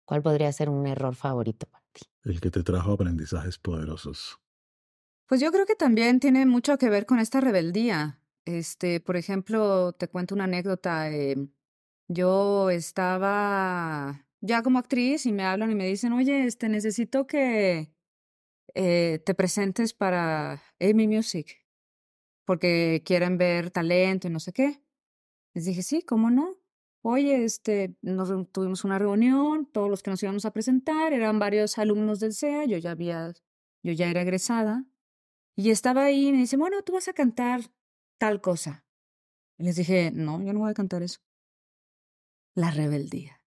¿Cuál 0.05 0.23
podría 0.23 0.51
ser 0.53 0.71
un 0.71 0.87
error 0.87 1.15
favorito 1.15 1.67
para 1.67 1.85
ti? 1.93 2.03
El 2.25 2.41
que 2.41 2.51
te 2.51 2.63
trajo 2.63 2.93
aprendizajes 2.93 3.59
poderosos. 3.59 4.41
Pues 5.29 5.43
yo 5.43 5.53
creo 5.53 5.67
que 5.67 5.75
también 5.75 6.21
tiene 6.21 6.47
mucho 6.47 6.79
que 6.79 6.89
ver 6.89 7.05
con 7.05 7.19
esta 7.19 7.41
rebeldía. 7.43 8.19
Este, 8.47 8.99
por 9.01 9.17
ejemplo, 9.17 9.93
te 9.93 10.09
cuento 10.09 10.35
una 10.35 10.45
anécdota. 10.45 11.11
eh, 11.13 11.37
yo 12.09 12.71
estaba 12.71 14.27
ya 14.41 14.63
como 14.63 14.79
actriz 14.79 15.27
y 15.27 15.33
me 15.33 15.45
hablan 15.45 15.71
y 15.71 15.75
me 15.75 15.87
dicen, 15.87 16.15
oye, 16.15 16.45
este, 16.47 16.71
necesito 16.71 17.27
que 17.27 17.93
eh, 18.75 19.23
te 19.27 19.35
presentes 19.35 19.95
para 19.95 20.63
Amy 20.81 21.09
Music 21.09 21.59
porque 22.47 23.03
quieren 23.05 23.37
ver 23.39 23.71
talento 23.71 24.29
y 24.29 24.31
no 24.31 24.41
sé 24.41 24.55
qué. 24.55 24.83
Les 25.55 25.67
dije, 25.67 25.83
sí, 25.83 26.03
¿cómo 26.03 26.31
no? 26.31 26.57
Oye, 27.03 27.45
este, 27.45 27.97
nos 28.03 28.31
tuvimos 28.53 28.85
una 28.85 28.99
reunión, 28.99 29.67
todos 29.67 29.91
los 29.91 30.03
que 30.03 30.11
nos 30.11 30.23
íbamos 30.23 30.47
a 30.47 30.53
presentar, 30.53 31.13
eran 31.13 31.39
varios 31.39 31.79
alumnos 31.79 32.21
del 32.21 32.33
CEA, 32.33 32.65
yo 32.65 32.79
ya 32.79 32.93
había, 32.93 33.35
yo 33.83 33.93
ya 33.93 34.09
era 34.11 34.23
egresada, 34.23 34.87
y 35.59 35.71
estaba 35.73 36.05
ahí 36.05 36.29
y 36.29 36.33
me 36.33 36.39
dice, 36.39 36.57
bueno, 36.57 36.85
tú 36.85 36.93
vas 36.93 37.09
a 37.09 37.13
cantar 37.13 37.63
tal 38.17 38.41
cosa. 38.41 38.87
Y 39.59 39.65
les 39.65 39.75
dije, 39.75 40.13
no, 40.15 40.41
yo 40.41 40.53
no 40.53 40.61
voy 40.61 40.71
a 40.71 40.75
cantar 40.75 41.03
eso. 41.03 41.19
La 42.55 42.71
rebeldía. 42.71 43.43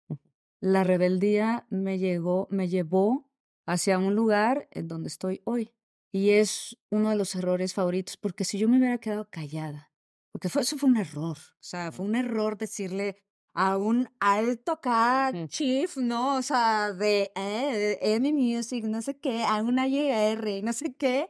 La 0.59 0.83
rebeldía 0.83 1.67
me 1.69 1.99
llegó, 1.99 2.47
me 2.49 2.67
llevó 2.67 3.29
hacia 3.67 3.99
un 3.99 4.15
lugar 4.15 4.67
en 4.71 4.87
donde 4.87 5.07
estoy 5.07 5.43
hoy. 5.43 5.71
Y 6.11 6.31
es 6.31 6.79
uno 6.89 7.11
de 7.11 7.15
los 7.15 7.35
errores 7.35 7.75
favoritos, 7.75 8.17
porque 8.17 8.43
si 8.43 8.57
yo 8.57 8.67
me 8.67 8.79
hubiera 8.79 8.97
quedado 8.97 9.29
callada, 9.29 9.93
porque 10.31 10.49
fue, 10.49 10.63
eso 10.63 10.79
fue 10.79 10.89
un 10.89 10.97
error, 10.97 11.37
o 11.37 11.63
sea, 11.63 11.91
fue 11.91 12.07
un 12.07 12.15
error 12.15 12.57
decirle 12.57 13.17
a 13.53 13.77
un 13.77 14.09
alto 14.19 14.71
acá 14.71 15.31
chief, 15.47 15.97
¿no? 15.97 16.37
O 16.37 16.41
sea, 16.41 16.91
de, 16.91 17.31
eh, 17.35 18.19
de 18.19 18.33
Music, 18.33 18.83
no 18.85 19.03
sé 19.03 19.19
qué, 19.19 19.43
a 19.43 19.61
una 19.61 19.87
YR, 19.87 20.63
no 20.63 20.73
sé 20.73 20.95
qué, 20.95 21.29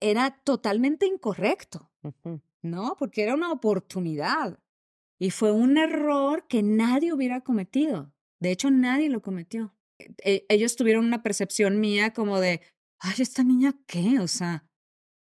era 0.00 0.30
totalmente 0.44 1.06
incorrecto. 1.06 1.90
¿no? 2.62 2.96
Porque 2.98 3.22
era 3.22 3.34
una 3.34 3.52
oportunidad. 3.52 4.58
Y 5.18 5.30
fue 5.30 5.52
un 5.52 5.78
error 5.78 6.46
que 6.48 6.62
nadie 6.62 7.12
hubiera 7.12 7.40
cometido. 7.40 8.12
De 8.40 8.50
hecho, 8.50 8.70
nadie 8.70 9.08
lo 9.08 9.20
cometió. 9.20 9.74
E- 10.18 10.46
ellos 10.48 10.76
tuvieron 10.76 11.04
una 11.04 11.22
percepción 11.22 11.80
mía 11.80 12.12
como 12.12 12.40
de, 12.40 12.60
ay, 13.00 13.14
esta 13.18 13.42
niña 13.42 13.74
qué, 13.86 14.20
o 14.20 14.28
sea, 14.28 14.64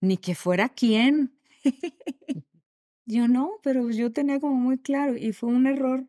ni 0.01 0.17
que 0.17 0.36
fuera 0.36 0.69
quién. 0.69 1.39
yo 3.05 3.27
no, 3.27 3.53
pero 3.63 3.89
yo 3.89 4.12
tenía 4.13 4.39
como 4.39 4.55
muy 4.55 4.77
claro 4.77 5.17
y 5.17 5.34
fue 5.34 5.50
un 5.50 5.65
error 5.65 6.07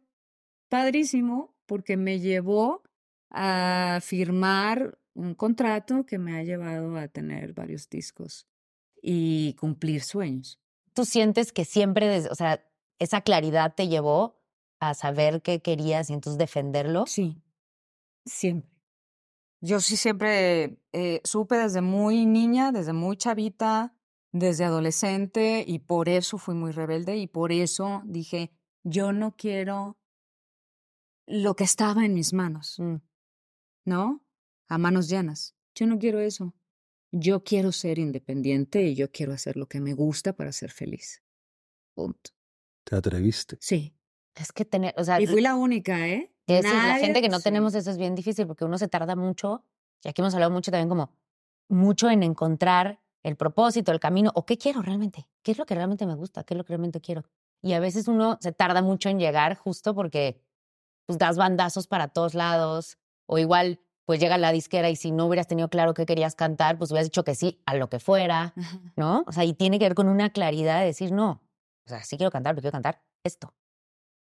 padrísimo 0.69 1.57
porque 1.65 1.97
me 1.97 2.21
llevó 2.21 2.83
a 3.31 4.01
firmar 4.03 4.99
un 5.15 5.35
contrato 5.35 6.05
que 6.05 6.19
me 6.19 6.37
ha 6.37 6.43
llevado 6.45 6.97
a 6.97 7.09
tener 7.09 7.55
varios 7.55 7.89
discos 7.89 8.47
y 9.03 9.55
cumplir 9.55 10.03
sueños. 10.03 10.61
¿Tú 10.95 11.05
sientes 11.05 11.53
que 11.53 11.65
siempre, 11.65 12.29
o 12.29 12.35
sea, 12.35 12.65
esa 12.99 13.21
claridad 13.21 13.75
te 13.75 13.89
llevó 13.89 14.41
a 14.81 14.95
saber 14.95 15.43
qué 15.43 15.61
querías 15.61 16.11
y 16.11 16.15
entonces 16.15 16.39
defenderlo? 16.39 17.07
Sí, 17.07 17.43
siempre. 18.25 18.71
Yo 19.61 19.81
sí 19.81 19.97
siempre 19.97 20.81
eh, 20.93 21.21
supe 21.25 21.57
desde 21.57 21.81
muy 21.81 22.27
niña, 22.27 22.71
desde 22.71 22.93
muy 22.93 23.17
chavita, 23.17 23.97
desde 24.33 24.65
adolescente 24.65 25.65
y 25.67 25.81
por 25.81 26.09
eso 26.09 26.39
fui 26.39 26.55
muy 26.55 26.71
rebelde 26.71 27.17
y 27.17 27.27
por 27.27 27.51
eso 27.51 28.03
dije, 28.05 28.53
yo 28.85 29.13
no 29.13 29.35
quiero 29.37 29.99
lo 31.27 31.55
que 31.57 31.65
estaba 31.65 32.05
en 32.05 32.15
mis 32.15 32.33
manos, 32.33 32.79
Mm. 32.79 32.97
¿no? 33.85 34.25
A 34.69 34.79
manos 34.79 35.09
llenas. 35.09 35.55
Yo 35.75 35.87
no 35.87 35.99
quiero 35.99 36.21
eso. 36.21 36.55
Yo 37.13 37.43
quiero 37.43 37.73
ser 37.73 37.99
independiente 37.99 38.83
y 38.83 38.95
yo 38.95 39.11
quiero 39.11 39.33
hacer 39.33 39.57
lo 39.57 39.67
que 39.67 39.81
me 39.81 39.95
gusta 39.95 40.35
para 40.35 40.53
ser 40.53 40.71
feliz. 40.71 41.23
Punto. 41.95 42.31
Te 42.85 42.97
atreviste. 42.97 43.57
Sí. 43.61 43.95
Es 44.35 44.53
que 44.53 44.65
tener, 44.65 44.95
o 44.97 45.05
sea, 45.05 45.21
Y 45.21 45.27
fui 45.27 45.41
la 45.41 45.55
única, 45.57 46.07
¿eh? 46.09 46.33
es 46.47 46.65
la 46.65 46.73
Nadie- 46.73 47.01
gente 47.05 47.21
que 47.21 47.29
no 47.29 47.39
sí. 47.39 47.45
tenemos 47.45 47.75
eso 47.75 47.91
es 47.91 47.99
bien 47.99 48.15
difícil 48.15 48.47
porque 48.47 48.65
uno 48.65 48.79
se 48.79 48.89
tarda 48.89 49.17
mucho, 49.17 49.65
y 50.05 50.09
aquí 50.09 50.21
hemos 50.23 50.33
hablado 50.35 50.53
mucho 50.53 50.71
también 50.71 50.89
como 50.89 51.13
mucho 51.69 52.09
en 52.09 52.23
encontrar 52.23 53.01
el 53.25 53.37
propósito, 53.37 53.91
el 53.91 53.99
camino, 54.01 54.31
o 54.35 54.47
qué 54.47 54.57
quiero 54.57 54.81
realmente, 54.81 55.29
qué 55.43 55.51
es 55.53 55.59
lo 55.59 55.67
que 55.67 55.75
realmente 55.75 56.07
me 56.07 56.15
gusta, 56.15 56.45
qué 56.45 56.55
es 56.55 56.59
lo 56.59 56.65
que 56.65 56.69
realmente 56.69 57.01
quiero. 57.01 57.25
Y 57.63 57.73
a 57.73 57.81
veces 57.81 58.07
uno 58.07 58.39
se 58.41 58.53
tarda 58.53 58.81
mucho 58.81 59.09
en 59.09 59.19
llegar 59.19 59.57
justo 59.57 59.95
porque 59.95 60.41
pues 61.07 61.19
das 61.19 61.37
bandazos 61.37 61.89
para 61.89 62.09
todos 62.09 62.35
lados, 62.35 62.97
o 63.27 63.39
igual 63.39 63.81
pues 64.09 64.21
llega 64.21 64.39
la 64.39 64.53
disquera 64.53 64.89
y 64.89 64.97
si 64.97 65.11
no 65.13 65.27
hubieras 65.27 65.49
tenido 65.49 65.69
claro 65.69 65.93
qué 65.93 66.07
querías 66.07 66.35
cantar, 66.35 66.79
pues 66.79 66.91
hubieras 66.91 67.09
dicho 67.09 67.25
que 67.25 67.35
sí 67.35 67.61
a 67.67 67.75
lo 67.75 67.91
que 67.91 68.01
fuera. 68.01 68.55
¿no? 68.97 69.23
O 69.27 69.33
sea, 69.33 69.45
y 69.45 69.53
tiene 69.53 69.79
que 69.79 69.85
ver 69.85 69.95
con 69.95 70.09
una 70.09 70.31
claridad 70.31 70.81
de 70.81 70.87
decir, 70.87 71.13
no, 71.13 71.43
o 71.85 71.89
sea, 71.91 72.03
sí 72.03 72.17
quiero 72.17 72.31
cantar, 72.31 72.55
pero 72.55 72.63
quiero 72.63 72.73
cantar 72.73 73.05
esto. 73.23 73.53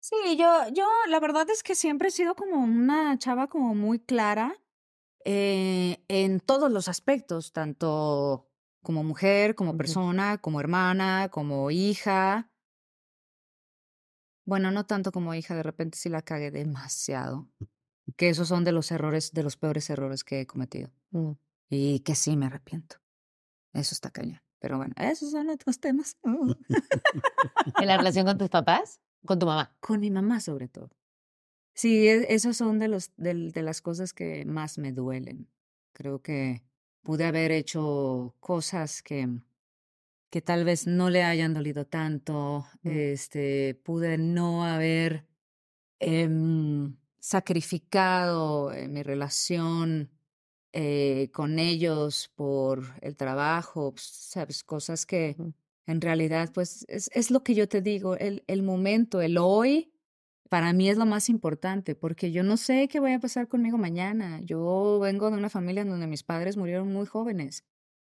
Sí, 0.00 0.36
yo, 0.36 0.68
yo 0.72 0.88
la 1.08 1.20
verdad 1.20 1.48
es 1.50 1.62
que 1.62 1.76
siempre 1.76 2.08
he 2.08 2.10
sido 2.10 2.34
como 2.34 2.56
una 2.56 3.16
chava 3.16 3.46
como 3.46 3.76
muy 3.76 4.00
clara 4.00 4.60
eh, 5.24 6.04
en 6.08 6.40
todos 6.40 6.68
los 6.68 6.88
aspectos, 6.88 7.52
tanto 7.52 8.50
como 8.82 9.04
mujer, 9.04 9.54
como 9.54 9.76
persona, 9.76 10.38
como 10.38 10.58
hermana, 10.58 11.28
como 11.30 11.70
hija. 11.70 12.50
Bueno, 14.44 14.72
no 14.72 14.84
tanto 14.84 15.12
como 15.12 15.32
hija, 15.32 15.54
de 15.54 15.62
repente 15.62 15.96
sí 15.96 16.08
la 16.08 16.22
cagué 16.22 16.50
demasiado. 16.50 17.46
Que 18.16 18.28
esos 18.28 18.48
son 18.48 18.64
de 18.64 18.72
los 18.72 18.90
errores, 18.92 19.32
de 19.32 19.42
los 19.42 19.56
peores 19.56 19.90
errores 19.90 20.22
que 20.25 20.40
he 20.40 20.46
cometido. 20.46 20.90
Mm. 21.10 21.32
Y 21.70 22.00
que 22.00 22.14
sí 22.14 22.36
me 22.36 22.46
arrepiento. 22.46 22.96
Eso 23.72 23.94
está 23.94 24.10
cañón. 24.10 24.40
Pero 24.58 24.78
bueno, 24.78 24.94
esos 24.96 25.30
son 25.30 25.50
otros 25.50 25.80
temas. 25.80 26.16
¿En 26.25 27.86
la 27.86 27.96
relación 27.98 28.26
con 28.26 28.38
tus 28.38 28.48
papás? 28.48 29.00
Con 29.25 29.38
tu 29.38 29.46
mamá. 29.46 29.76
Con 29.80 30.00
mi 30.00 30.10
mamá, 30.10 30.40
sobre 30.40 30.68
todo. 30.68 30.90
Sí, 31.75 32.08
e- 32.08 32.34
esos 32.34 32.56
son 32.56 32.78
de, 32.78 32.88
los, 32.88 33.12
de 33.16 33.62
las 33.62 33.82
cosas 33.82 34.12
que 34.12 34.44
más 34.46 34.78
me 34.78 34.92
duelen. 34.92 35.48
Creo 35.92 36.22
que 36.22 36.62
pude 37.02 37.25
haber 37.25 37.52
hecho 37.52 38.34
cosas 38.40 39.02
que, 39.02 39.28
que 40.30 40.42
tal 40.42 40.64
vez 40.64 40.86
no 40.86 41.10
le 41.10 41.22
hayan 41.22 41.54
dolido 41.54 41.86
tanto. 41.86 42.66
Mm. 42.82 42.88
Este, 42.88 43.75
pude 43.84 44.16
no 44.18 44.64
haber 44.64 45.26
em, 45.98 46.96
sacrificado 47.26 48.71
eh, 48.73 48.87
mi 48.87 49.02
relación 49.02 50.12
eh, 50.73 51.28
con 51.33 51.59
ellos 51.59 52.30
por 52.37 52.85
el 53.00 53.16
trabajo, 53.16 53.90
pues, 53.90 54.04
sabes, 54.04 54.62
cosas 54.62 55.06
que 55.06 55.37
en 55.87 56.00
realidad, 56.00 56.52
pues 56.54 56.85
es, 56.88 57.11
es 57.12 57.33
lo 57.33 57.42
que 57.42 57.56
yo 57.56 57.68
te 57.68 57.83
digo, 57.83 58.16
el, 58.16 58.45
el 58.47 58.62
momento, 58.62 59.21
el 59.21 59.38
hoy, 59.38 59.92
para 60.49 60.73
mí 60.73 60.88
es 60.88 60.99
lo 60.99 61.04
más 61.04 61.28
importante, 61.28 61.97
porque 61.97 62.30
yo 62.30 62.45
no 62.45 62.56
sé 62.56 62.87
qué 62.87 63.00
vaya 63.00 63.16
a 63.16 63.21
pasar 63.21 63.49
conmigo 63.49 63.76
mañana. 63.76 64.40
Yo 64.42 65.00
vengo 65.00 65.28
de 65.28 65.37
una 65.37 65.50
familia 65.50 65.83
en 65.83 65.88
donde 65.88 66.06
mis 66.06 66.23
padres 66.23 66.56
murieron 66.56 66.92
muy 66.92 67.06
jóvenes. 67.06 67.64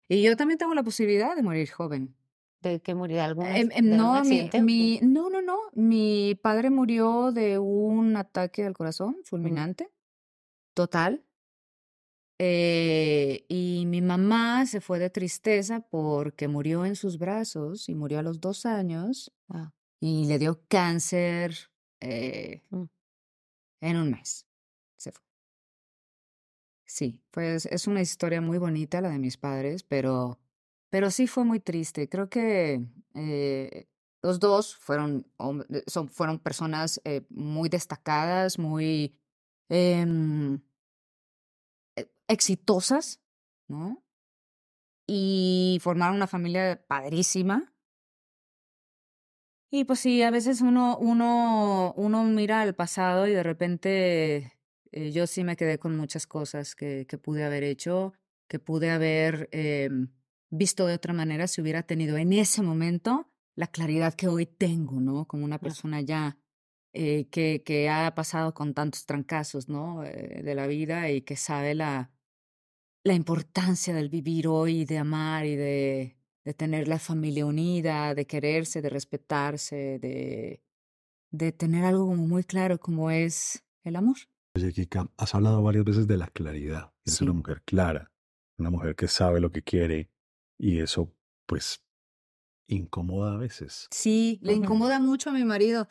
Y 0.09 0.23
yo 0.23 0.37
también 0.37 0.59
tengo 0.59 0.75
la 0.75 0.83
posibilidad 0.83 1.37
de 1.37 1.42
morir 1.44 1.71
joven. 1.71 2.16
¿De 2.64 2.80
qué 2.80 2.94
murió? 2.94 3.16
¿De 3.16 3.23
algún 3.23 3.47
algún 3.47 3.90
no, 3.97 4.25
mi, 4.25 4.99
no, 5.02 5.30
no, 5.30 5.42
no. 5.42 5.59
Mi 5.75 6.35
padre 6.42 6.71
murió 6.71 7.30
de 7.33 7.59
un 7.59 8.16
ataque 8.16 8.64
al 8.64 8.75
corazón 8.75 9.16
fulminante, 9.25 9.90
total. 10.75 11.22
Eh, 12.40 13.44
y 13.48 13.85
mi 13.87 14.03
mamá 14.03 14.66
se 14.66 14.81
fue 14.81 14.98
de 14.98 15.09
tristeza 15.09 15.81
porque 15.81 16.48
murió 16.48 16.85
en 16.85 16.96
sus 16.96 17.18
brazos 17.18 17.88
y 17.88 17.94
murió 17.94 18.18
a 18.18 18.22
los 18.22 18.40
dos 18.40 18.66
años 18.66 19.33
y 20.00 20.27
le 20.27 20.38
dio 20.38 20.61
cáncer 20.68 21.55
eh, 22.00 22.62
Mm. 22.70 22.85
en 23.83 23.96
un 23.96 24.11
mes. 24.11 24.46
Se 24.96 25.12
fue. 25.12 25.22
Sí, 26.87 27.22
pues 27.31 27.66
es 27.66 27.87
una 27.87 28.03
historia 28.03 28.40
muy 28.40 28.59
bonita 28.59 29.00
la 29.00 29.11
de 29.11 29.18
mis 29.18 29.37
padres, 29.37 29.83
pero, 29.85 30.38
pero 30.94 31.11
sí 31.11 31.26
fue 31.26 31.42
muy 31.42 31.59
triste. 31.59 32.09
Creo 32.09 32.30
que 32.30 32.87
eh, 33.14 33.88
los 34.22 34.38
dos 34.38 34.76
fueron, 34.76 35.26
eh, 35.68 35.83
son, 35.88 36.09
fueron 36.09 36.38
personas 36.38 37.00
eh, 37.02 37.22
muy 37.30 37.68
destacadas, 37.68 38.61
muy 38.61 39.18
em, 39.68 40.61
eh, 41.96 42.09
exitosas, 42.28 43.20
¿no? 43.66 44.04
Y 45.09 45.80
formaron 45.83 46.14
una 46.14 46.28
familia 46.28 46.80
padrísima. 46.87 47.74
Y 49.72 49.83
pues 49.83 49.98
sí, 49.98 50.22
a 50.22 50.30
veces 50.30 50.61
uno, 50.61 50.96
uno, 50.98 51.92
uno 51.96 52.22
mira 52.22 52.61
al 52.61 52.76
pasado 52.76 53.26
y 53.26 53.33
de 53.33 53.42
repente 53.42 54.52
yo 54.92 55.26
sí 55.26 55.42
me 55.42 55.57
quedé 55.57 55.80
con 55.80 55.96
muchas 55.96 56.28
cosas 56.28 56.76
que, 56.76 57.04
que 57.09 57.18
pude 57.18 57.42
haber 57.42 57.64
hecho, 57.64 58.12
que 58.46 58.61
pude 58.61 58.92
haber 58.92 59.48
em, 59.50 60.12
visto 60.56 60.86
de 60.86 60.94
otra 60.94 61.12
manera 61.12 61.46
si 61.46 61.60
hubiera 61.60 61.82
tenido 61.82 62.16
en 62.16 62.32
ese 62.32 62.62
momento 62.62 63.30
la 63.56 63.66
claridad 63.66 64.14
que 64.14 64.28
hoy 64.28 64.46
tengo, 64.46 65.00
¿no? 65.00 65.26
Como 65.26 65.44
una 65.44 65.58
persona 65.58 66.00
ya 66.00 66.38
eh, 66.92 67.28
que, 67.30 67.62
que 67.64 67.88
ha 67.88 68.14
pasado 68.14 68.54
con 68.54 68.74
tantos 68.74 69.06
trancazos, 69.06 69.68
¿no? 69.68 70.04
Eh, 70.04 70.42
de 70.42 70.54
la 70.54 70.66
vida 70.66 71.10
y 71.10 71.22
que 71.22 71.36
sabe 71.36 71.74
la, 71.74 72.10
la 73.04 73.14
importancia 73.14 73.94
del 73.94 74.08
vivir 74.08 74.48
hoy, 74.48 74.84
de 74.84 74.98
amar 74.98 75.46
y 75.46 75.56
de, 75.56 76.16
de 76.44 76.54
tener 76.54 76.88
la 76.88 76.98
familia 76.98 77.46
unida, 77.46 78.14
de 78.14 78.26
quererse, 78.26 78.82
de 78.82 78.90
respetarse, 78.90 79.98
de, 79.98 80.62
de 81.30 81.52
tener 81.52 81.84
algo 81.84 82.06
como 82.06 82.26
muy 82.26 82.44
claro 82.44 82.78
como 82.78 83.10
es 83.10 83.64
el 83.82 83.96
amor. 83.96 84.16
Oye, 84.56 84.72
Kika, 84.72 85.10
has 85.16 85.34
hablado 85.34 85.62
varias 85.62 85.84
veces 85.84 86.06
de 86.06 86.16
la 86.16 86.28
claridad. 86.28 86.92
Sí. 87.06 87.24
una 87.24 87.34
mujer 87.34 87.62
clara, 87.62 88.12
una 88.58 88.70
mujer 88.70 88.94
que 88.96 89.08
sabe 89.08 89.40
lo 89.40 89.50
que 89.50 89.62
quiere 89.62 90.10
y 90.64 90.81
eso, 90.81 91.14
pues, 91.44 91.85
incomoda 92.68 93.35
a 93.35 93.37
veces. 93.37 93.87
Sí, 93.90 94.38
le 94.40 94.55
incomoda 94.55 94.98
mucho 94.98 95.29
a 95.29 95.35
mi 95.35 95.44
marido. 95.44 95.87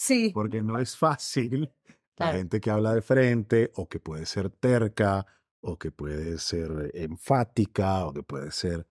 Sí, 0.00 0.30
Porque 0.32 0.62
no 0.62 0.78
es 0.78 0.96
fácil. 0.96 1.72
La 2.16 2.32
gente 2.32 2.60
que 2.60 2.70
habla 2.70 2.94
de 2.94 3.02
frente 3.02 3.72
o 3.74 3.88
que 3.88 3.98
puede 3.98 4.26
ser 4.26 4.48
terca 4.50 5.26
o 5.60 5.76
que 5.78 5.90
puede 5.90 6.38
ser 6.38 6.90
enfática 6.94 8.06
o 8.06 8.12
que 8.12 8.22
puede 8.22 8.50
ser... 8.50 8.86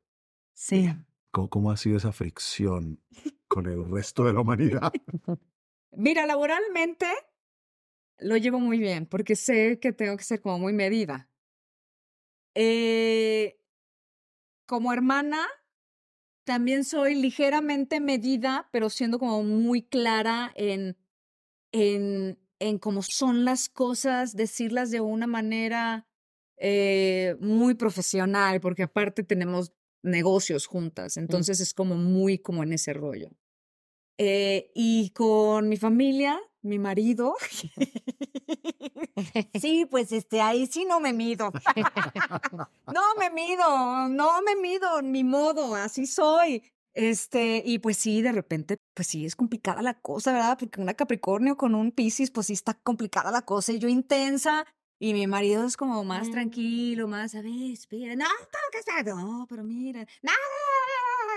sí. 0.54 0.90
¿Cómo, 1.32 1.50
cómo 1.50 1.72
ha 1.72 1.78
sido 1.78 1.98
esa 1.98 2.12
fricción 2.12 3.02
con 3.48 3.68
el 3.68 3.90
resto 3.90 4.26
de 4.26 4.34
la 4.34 4.42
humanidad? 4.42 4.92
Mira, 5.92 6.26
laboralmente 6.26 7.08
lo 8.18 8.36
llevo 8.36 8.60
muy 8.60 8.80
bien 8.80 9.06
porque 9.06 9.36
sé 9.36 9.80
que 9.80 9.94
tengo 9.94 10.18
que 10.18 10.24
ser 10.24 10.42
como 10.42 10.60
muy 10.60 10.74
medida. 10.74 11.30
Eh, 12.60 13.60
como 14.66 14.92
hermana, 14.92 15.46
también 16.44 16.84
soy 16.86 17.14
ligeramente 17.14 18.00
medida, 18.00 18.68
pero 18.72 18.90
siendo 18.90 19.20
como 19.20 19.44
muy 19.44 19.84
clara 19.84 20.52
en, 20.56 20.98
en, 21.72 22.40
en 22.58 22.80
cómo 22.80 23.04
son 23.04 23.46
las 23.46 23.70
cosas, 23.70 24.36
decirlas 24.36 24.90
de 24.90 25.02
una 25.02 25.28
manera 25.28 26.08
eh, 26.58 27.36
muy 27.42 27.76
profesional, 27.76 28.60
porque 28.60 28.84
aparte 28.84 29.22
tenemos 29.22 29.72
negocios 30.02 30.66
juntas, 30.66 31.18
entonces 31.18 31.60
es 31.60 31.76
como 31.76 31.94
muy 31.96 32.40
como 32.40 32.64
en 32.64 32.74
ese 32.74 32.94
rollo. 32.94 33.30
Eh, 34.18 34.72
y 34.74 35.12
con 35.12 35.70
mi 35.70 35.78
familia, 35.78 36.40
mi 36.64 36.80
marido. 36.80 37.36
sí, 39.60 39.86
pues 39.90 40.12
este, 40.12 40.42
ahí 40.42 40.68
sí 40.68 40.86
no 40.86 41.00
me 41.00 41.14
mido. 41.14 41.52
no 42.88 43.02
me 43.20 43.30
mido, 43.30 44.10
no 44.10 44.42
me 44.42 44.56
mido, 44.56 45.02
ni 45.02 45.24
modo, 45.24 45.76
así 45.76 46.06
soy. 46.06 46.64
Este, 46.94 47.62
y 47.64 47.78
pues 47.80 47.98
sí, 47.98 48.22
de 48.24 48.32
repente, 48.32 48.78
pues 48.96 49.08
sí, 49.08 49.26
es 49.26 49.36
complicada 49.36 49.82
la 49.84 50.00
cosa, 50.00 50.32
¿verdad? 50.32 50.58
Porque 50.60 50.82
una 50.82 50.96
Capricornio 50.96 51.56
con 51.56 51.76
un 51.76 51.92
Piscis, 51.92 52.32
pues 52.32 52.48
sí 52.48 52.54
está 52.54 52.74
complicada 52.74 53.30
la 53.32 53.44
cosa. 53.44 53.72
Y 53.72 53.78
yo 53.80 53.88
intensa, 53.88 54.66
y 55.00 55.14
mi 55.14 55.28
marido 55.28 55.64
es 55.66 55.78
como 55.78 56.04
más 56.04 56.30
Mm. 56.30 56.32
tranquilo, 56.32 57.08
más, 57.08 57.36
a 57.36 57.42
ver, 57.42 57.72
espera, 57.72 58.16
no, 58.16 58.26
tengo 58.26 58.68
que 58.72 58.80
estar, 58.80 59.06
no, 59.06 59.46
pero 59.48 59.64
mira, 59.64 60.08
nada. 60.24 60.38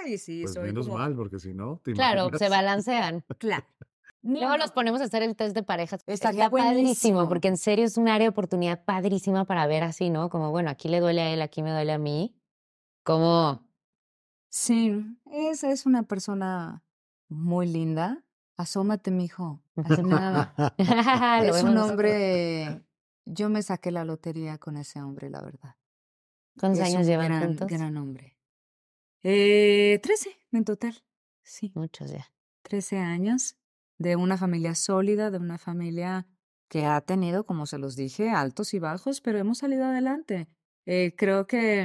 Y 0.09 0.16
sí, 0.16 0.40
Pues 0.42 0.55
soy 0.55 0.68
menos 0.68 0.87
como, 0.87 0.96
mal, 0.98 1.14
porque 1.14 1.38
si 1.38 1.53
no, 1.53 1.79
te 1.85 1.92
Claro, 1.92 2.20
imaginas? 2.22 2.38
se 2.38 2.48
balancean. 2.48 3.24
Claro. 3.38 3.66
Luego 4.22 4.56
los 4.59 4.70
ponemos 4.72 5.00
a 5.00 5.04
hacer 5.04 5.22
el 5.22 5.35
test 5.35 5.54
de 5.54 5.62
parejas. 5.62 6.02
Estaría 6.06 6.44
Está 6.44 6.50
padrísimo, 6.56 6.74
buenísimo. 6.83 7.28
porque 7.28 7.48
en 7.48 7.56
serio 7.56 7.85
es 7.87 7.96
un 7.96 8.09
área 8.09 8.26
de 8.26 8.28
oportunidad 8.30 8.85
padrísima 8.85 9.44
para 9.46 9.66
ver 9.66 9.83
así, 9.83 10.11
¿no? 10.11 10.28
Como, 10.28 10.50
bueno, 10.50 10.68
aquí 10.70 10.88
le 10.88 11.00
duele 11.00 11.22
a 11.22 11.30
él, 11.33 11.40
aquí 11.42 11.62
me 11.62 11.70
duele 11.72 11.92
a 11.92 11.98
mí. 11.98 12.35
Como, 13.02 13.66
Sí, 14.52 15.04
esa 15.26 15.70
es 15.70 15.87
una 15.87 16.02
persona 16.02 16.83
muy 17.28 17.66
linda. 17.66 18.22
Asómate, 18.56 19.11
mijo. 19.11 19.62
Hace 19.76 20.02
nada. 20.02 20.52
Es 20.76 21.62
un 21.62 21.78
hombre. 21.78 22.83
Yo 23.24 23.48
me 23.48 23.62
saqué 23.62 23.90
la 23.90 24.04
lotería 24.04 24.59
con 24.59 24.76
ese 24.76 25.00
hombre, 25.00 25.30
la 25.30 25.40
verdad. 25.40 25.76
¿Cuántos 26.59 26.80
es 26.80 26.92
años 26.94 27.06
llevan 27.06 27.28
gran, 27.28 27.42
juntos? 27.46 27.68
gran 27.68 27.96
hombre. 27.96 28.37
Eh, 29.22 30.00
13 30.02 30.30
en 30.52 30.64
total. 30.64 31.02
Sí, 31.42 31.72
Muchos 31.74 32.11
ya. 32.11 32.30
13 32.62 32.98
años 32.98 33.56
de 34.00 34.16
una 34.16 34.38
familia 34.38 34.74
sólida, 34.74 35.30
de 35.30 35.38
una 35.38 35.58
familia 35.58 36.26
que 36.68 36.86
ha 36.86 37.02
tenido, 37.02 37.44
como 37.44 37.66
se 37.66 37.76
los 37.78 37.96
dije, 37.96 38.30
altos 38.30 38.72
y 38.72 38.78
bajos, 38.78 39.20
pero 39.20 39.38
hemos 39.38 39.58
salido 39.58 39.84
adelante. 39.84 40.48
Eh, 40.86 41.14
creo 41.16 41.46
que 41.46 41.82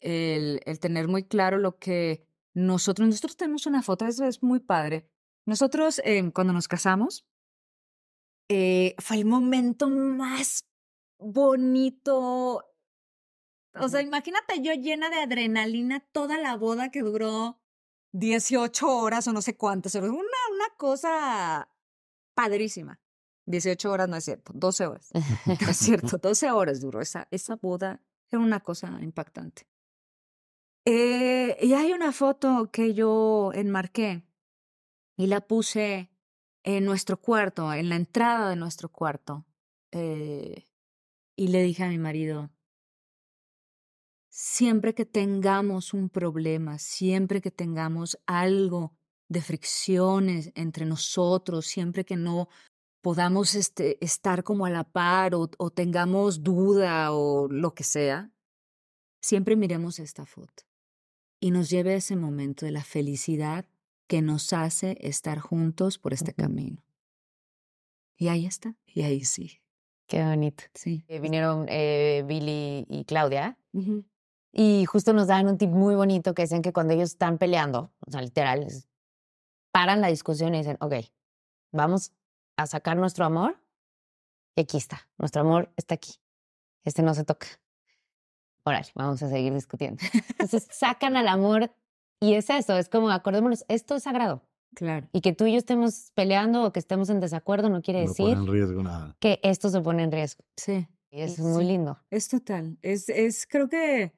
el, 0.00 0.60
el 0.64 0.80
tener 0.80 1.08
muy 1.08 1.24
claro 1.24 1.58
lo 1.58 1.78
que 1.78 2.26
nosotros, 2.54 3.06
nosotros 3.06 3.36
tenemos 3.36 3.66
una 3.66 3.82
foto, 3.82 4.06
eso 4.06 4.24
es 4.24 4.42
muy 4.42 4.60
padre. 4.60 5.10
Nosotros, 5.44 6.00
eh, 6.04 6.32
cuando 6.32 6.54
nos 6.54 6.68
casamos, 6.68 7.26
eh, 8.48 8.94
fue 8.98 9.18
el 9.18 9.26
momento 9.26 9.90
más 9.90 10.66
bonito. 11.18 12.64
O 13.74 13.88
sea, 13.90 14.00
imagínate 14.00 14.62
yo 14.62 14.72
llena 14.72 15.10
de 15.10 15.16
adrenalina 15.16 16.00
toda 16.12 16.38
la 16.38 16.56
boda 16.56 16.90
que 16.90 17.02
duró 17.02 17.60
18 18.12 18.88
horas 18.88 19.28
o 19.28 19.32
no 19.32 19.42
sé 19.42 19.56
cuántas. 19.56 19.94
Una, 19.94 20.10
una 20.10 20.68
cosa 20.76 21.68
padrísima. 22.34 23.00
18 23.46 23.90
horas 23.90 24.08
no 24.08 24.16
es 24.16 24.24
cierto, 24.24 24.52
12 24.54 24.86
horas. 24.86 25.10
No 25.46 25.70
es 25.70 25.76
cierto, 25.76 26.18
12 26.22 26.50
horas 26.50 26.80
duró 26.80 27.00
esa, 27.00 27.28
esa 27.30 27.56
boda. 27.56 28.00
Era 28.30 28.40
una 28.40 28.60
cosa 28.60 28.98
impactante. 29.00 29.66
Eh, 30.84 31.56
y 31.60 31.72
hay 31.74 31.92
una 31.92 32.12
foto 32.12 32.70
que 32.70 32.94
yo 32.94 33.50
enmarqué 33.54 34.24
y 35.16 35.26
la 35.26 35.40
puse 35.40 36.10
en 36.62 36.84
nuestro 36.84 37.20
cuarto, 37.20 37.72
en 37.72 37.88
la 37.88 37.96
entrada 37.96 38.50
de 38.50 38.56
nuestro 38.56 38.90
cuarto. 38.90 39.46
Eh, 39.92 40.66
y 41.36 41.48
le 41.48 41.62
dije 41.62 41.84
a 41.84 41.88
mi 41.88 41.98
marido, 41.98 42.50
siempre 44.38 44.94
que 44.94 45.04
tengamos 45.04 45.92
un 45.92 46.08
problema, 46.08 46.78
siempre 46.78 47.40
que 47.40 47.50
tengamos 47.50 48.16
algo 48.24 48.94
de 49.28 49.42
fricciones 49.42 50.52
entre 50.54 50.86
nosotros, 50.86 51.66
siempre 51.66 52.04
que 52.04 52.14
no 52.14 52.48
podamos 53.00 53.56
este, 53.56 54.02
estar 54.02 54.44
como 54.44 54.64
a 54.64 54.70
la 54.70 54.84
par 54.84 55.34
o, 55.34 55.50
o 55.58 55.70
tengamos 55.70 56.44
duda 56.44 57.12
o 57.12 57.48
lo 57.48 57.74
que 57.74 57.82
sea, 57.82 58.30
siempre 59.20 59.56
miremos 59.56 59.98
esta 59.98 60.24
foto 60.24 60.62
y 61.40 61.50
nos 61.50 61.68
lleve 61.68 61.94
a 61.94 61.96
ese 61.96 62.14
momento 62.14 62.64
de 62.64 62.70
la 62.70 62.84
felicidad 62.84 63.66
que 64.06 64.22
nos 64.22 64.52
hace 64.52 64.98
estar 65.00 65.40
juntos 65.40 65.98
por 65.98 66.14
este 66.14 66.32
camino. 66.32 66.84
Y 68.16 68.28
ahí 68.28 68.46
está, 68.46 68.76
y 68.86 69.02
ahí 69.02 69.24
sigue. 69.24 69.64
Qué 70.06 70.22
bonito. 70.22 70.62
Sí. 70.74 71.04
Eh, 71.08 71.18
vinieron 71.18 71.66
eh, 71.68 72.22
Billy 72.24 72.86
y 72.88 73.04
Claudia 73.04 73.58
y 74.52 74.84
justo 74.86 75.12
nos 75.12 75.28
daban 75.28 75.48
un 75.48 75.58
tip 75.58 75.70
muy 75.70 75.94
bonito 75.94 76.34
que 76.34 76.42
dicen 76.42 76.62
que 76.62 76.72
cuando 76.72 76.94
ellos 76.94 77.10
están 77.10 77.38
peleando, 77.38 77.92
o 78.06 78.10
sea, 78.10 78.20
literal, 78.22 78.66
paran 79.72 80.00
la 80.00 80.08
discusión 80.08 80.54
y 80.54 80.58
dicen, 80.58 80.76
ok, 80.80 80.94
vamos 81.72 82.12
a 82.56 82.66
sacar 82.66 82.96
nuestro 82.96 83.24
amor 83.24 83.60
y 84.56 84.62
aquí 84.62 84.76
está, 84.76 85.08
nuestro 85.18 85.42
amor 85.42 85.70
está 85.76 85.94
aquí, 85.94 86.14
este 86.84 87.02
no 87.02 87.14
se 87.14 87.24
toca. 87.24 87.46
Órale, 88.64 88.88
vamos 88.94 89.22
a 89.22 89.28
seguir 89.28 89.54
discutiendo. 89.54 90.02
Entonces 90.30 90.66
sacan 90.70 91.16
al 91.16 91.28
amor 91.28 91.70
y 92.20 92.34
es 92.34 92.50
eso, 92.50 92.76
es 92.76 92.88
como 92.88 93.10
acordémonos, 93.10 93.64
esto 93.68 93.94
es 93.96 94.02
sagrado 94.02 94.42
Claro. 94.74 95.08
y 95.12 95.20
que 95.22 95.32
tú 95.32 95.46
y 95.46 95.52
yo 95.52 95.58
estemos 95.58 96.10
peleando 96.14 96.64
o 96.64 96.72
que 96.72 96.78
estemos 96.78 97.08
en 97.08 97.20
desacuerdo 97.20 97.68
no 97.70 97.80
quiere 97.80 98.04
No 98.04 98.12
pone 98.12 98.28
decir 98.28 98.38
en 98.38 98.46
riesgo 98.52 98.82
nada. 98.82 99.16
que 99.20 99.40
esto 99.42 99.70
se 99.70 99.80
pone 99.80 100.02
en 100.02 100.12
riesgo. 100.12 100.44
Sí. 100.56 100.86
Y 101.10 101.22
es 101.22 101.36
Sí, 101.36 101.42
muy 101.42 101.64
lindo. 101.64 101.98
Es 102.10 102.28
total. 102.28 102.76
Es, 102.82 103.08
es, 103.08 103.46
creo 103.46 103.68
que 103.70 104.12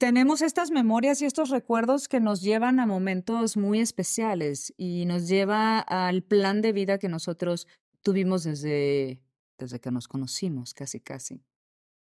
tenemos 0.00 0.40
estas 0.40 0.70
memorias 0.70 1.20
y 1.20 1.26
estos 1.26 1.50
recuerdos 1.50 2.08
que 2.08 2.20
nos 2.20 2.40
llevan 2.40 2.80
a 2.80 2.86
momentos 2.86 3.58
muy 3.58 3.80
especiales 3.80 4.72
y 4.78 5.04
nos 5.04 5.28
lleva 5.28 5.78
al 5.78 6.22
plan 6.22 6.62
de 6.62 6.72
vida 6.72 6.98
que 6.98 7.10
nosotros 7.10 7.68
tuvimos 8.00 8.44
desde, 8.44 9.20
desde 9.58 9.78
que 9.78 9.90
nos 9.90 10.08
conocimos, 10.08 10.72
casi, 10.72 11.00
casi. 11.00 11.44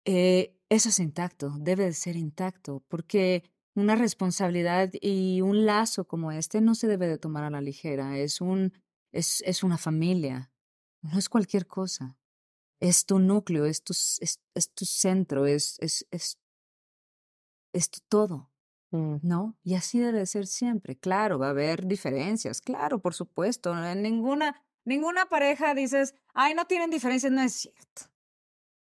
Eh, 0.06 0.58
eso 0.70 0.88
es 0.88 1.00
intacto, 1.02 1.54
debe 1.60 1.84
de 1.84 1.92
ser 1.92 2.16
intacto, 2.16 2.82
porque 2.88 3.44
una 3.76 3.96
responsabilidad 3.96 4.90
y 5.02 5.42
un 5.42 5.66
lazo 5.66 6.08
como 6.08 6.32
este 6.32 6.62
no 6.62 6.76
se 6.76 6.88
debe 6.88 7.10
de 7.10 7.18
tomar 7.18 7.44
a 7.44 7.50
la 7.50 7.60
ligera. 7.60 8.18
Es 8.18 8.40
un, 8.40 8.72
es, 9.12 9.44
es 9.46 9.64
una 9.64 9.78
familia, 9.78 10.50
no 11.02 11.20
es 11.20 11.28
cualquier 11.28 11.68
cosa 11.68 12.18
es 12.82 13.06
tu 13.06 13.20
núcleo, 13.20 13.66
es 13.66 13.84
tu, 13.84 13.94
es, 13.94 14.42
es 14.56 14.74
tu 14.74 14.86
centro, 14.86 15.46
es, 15.46 15.78
es, 15.80 16.40
es 17.74 17.90
tu 17.90 18.00
todo, 18.08 18.52
Mm. 18.92 19.18
¿no? 19.24 19.58
Y 19.64 19.76
así 19.76 20.00
debe 20.00 20.26
ser 20.26 20.46
siempre. 20.48 20.98
Claro, 20.98 21.40
va 21.40 21.48
a 21.48 21.52
haber 21.52 21.88
diferencias, 21.88 22.62
claro, 22.62 23.00
por 23.00 23.14
supuesto. 23.14 23.74
En 23.86 24.02
ninguna, 24.02 24.62
ninguna 24.84 25.28
pareja 25.28 25.74
dices, 25.74 26.14
ay, 26.34 26.54
no 26.54 26.66
tienen 26.66 26.90
diferencias, 26.90 27.32
no 27.32 27.42
es 27.42 27.54
cierto. 27.54 28.04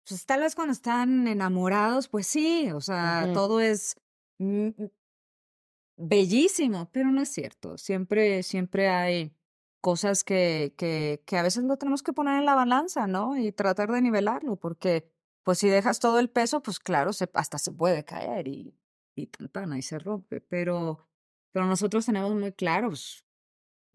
Pues 0.09 0.27
tal 0.27 0.41
vez 0.41 0.57
cuando 0.57 0.73
están 0.73 1.29
enamorados, 1.29 2.09
pues 2.09 2.27
sí, 2.27 2.71
o 2.73 2.81
sea, 2.81 3.31
todo 3.33 3.61
es 3.61 3.97
mm, 4.39 4.69
mm, 4.77 4.91
bellísimo, 5.97 6.91
pero 6.93 7.11
no 7.13 7.23
es 7.23 7.29
cierto. 7.29 7.79
Siempre, 7.79 8.43
siempre 8.43 8.89
hay 8.89 9.33
cosas 9.81 10.25
que, 10.25 10.75
que, 10.77 11.23
que 11.25 11.37
a 11.39 11.43
veces 11.43 11.63
lo 11.63 11.77
tenemos 11.77 12.03
que 12.03 12.13
poner 12.13 12.41
en 12.41 12.47
la 12.47 12.57
balanza, 12.57 13.07
¿no? 13.07 13.37
Y 13.37 13.53
tratar 13.53 13.93
de 13.93 14.03
nivelarlo, 14.03 14.57
porque 14.57 15.12
pues 15.45 15.59
si 15.59 15.69
dejas 15.69 16.01
todo 16.01 16.19
el 16.21 16.31
peso, 16.31 16.63
pues 16.63 16.79
claro, 16.79 17.13
se, 17.13 17.29
hasta 17.35 17.59
se 17.59 17.73
puede 17.73 18.05
caer 18.05 18.49
y, 18.49 18.77
y 19.17 19.27
tan, 19.29 19.49
tan, 19.49 19.73
ahí 19.73 19.83
se 19.83 19.99
rompe. 19.99 20.41
Pero, 20.41 21.09
pero 21.53 21.67
nosotros 21.67 22.07
tenemos 22.07 22.33
muy 22.35 22.53
claros, 22.53 23.27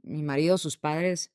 mi 0.04 0.24
marido, 0.24 0.58
sus 0.58 0.78
padres 0.78 1.34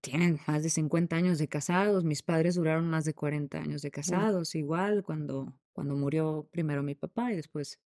tienen 0.00 0.40
más 0.46 0.62
de 0.62 0.70
50 0.70 1.16
años 1.16 1.38
de 1.38 1.48
casados, 1.48 2.04
mis 2.04 2.22
padres 2.22 2.56
duraron 2.56 2.88
más 2.88 3.04
de 3.04 3.14
40 3.14 3.58
años 3.58 3.82
de 3.82 3.90
casados, 3.90 4.54
igual 4.54 5.02
cuando, 5.04 5.60
cuando 5.72 5.94
murió 5.96 6.48
primero 6.50 6.82
mi 6.82 6.94
papá 6.94 7.32
y 7.32 7.36
después 7.36 7.80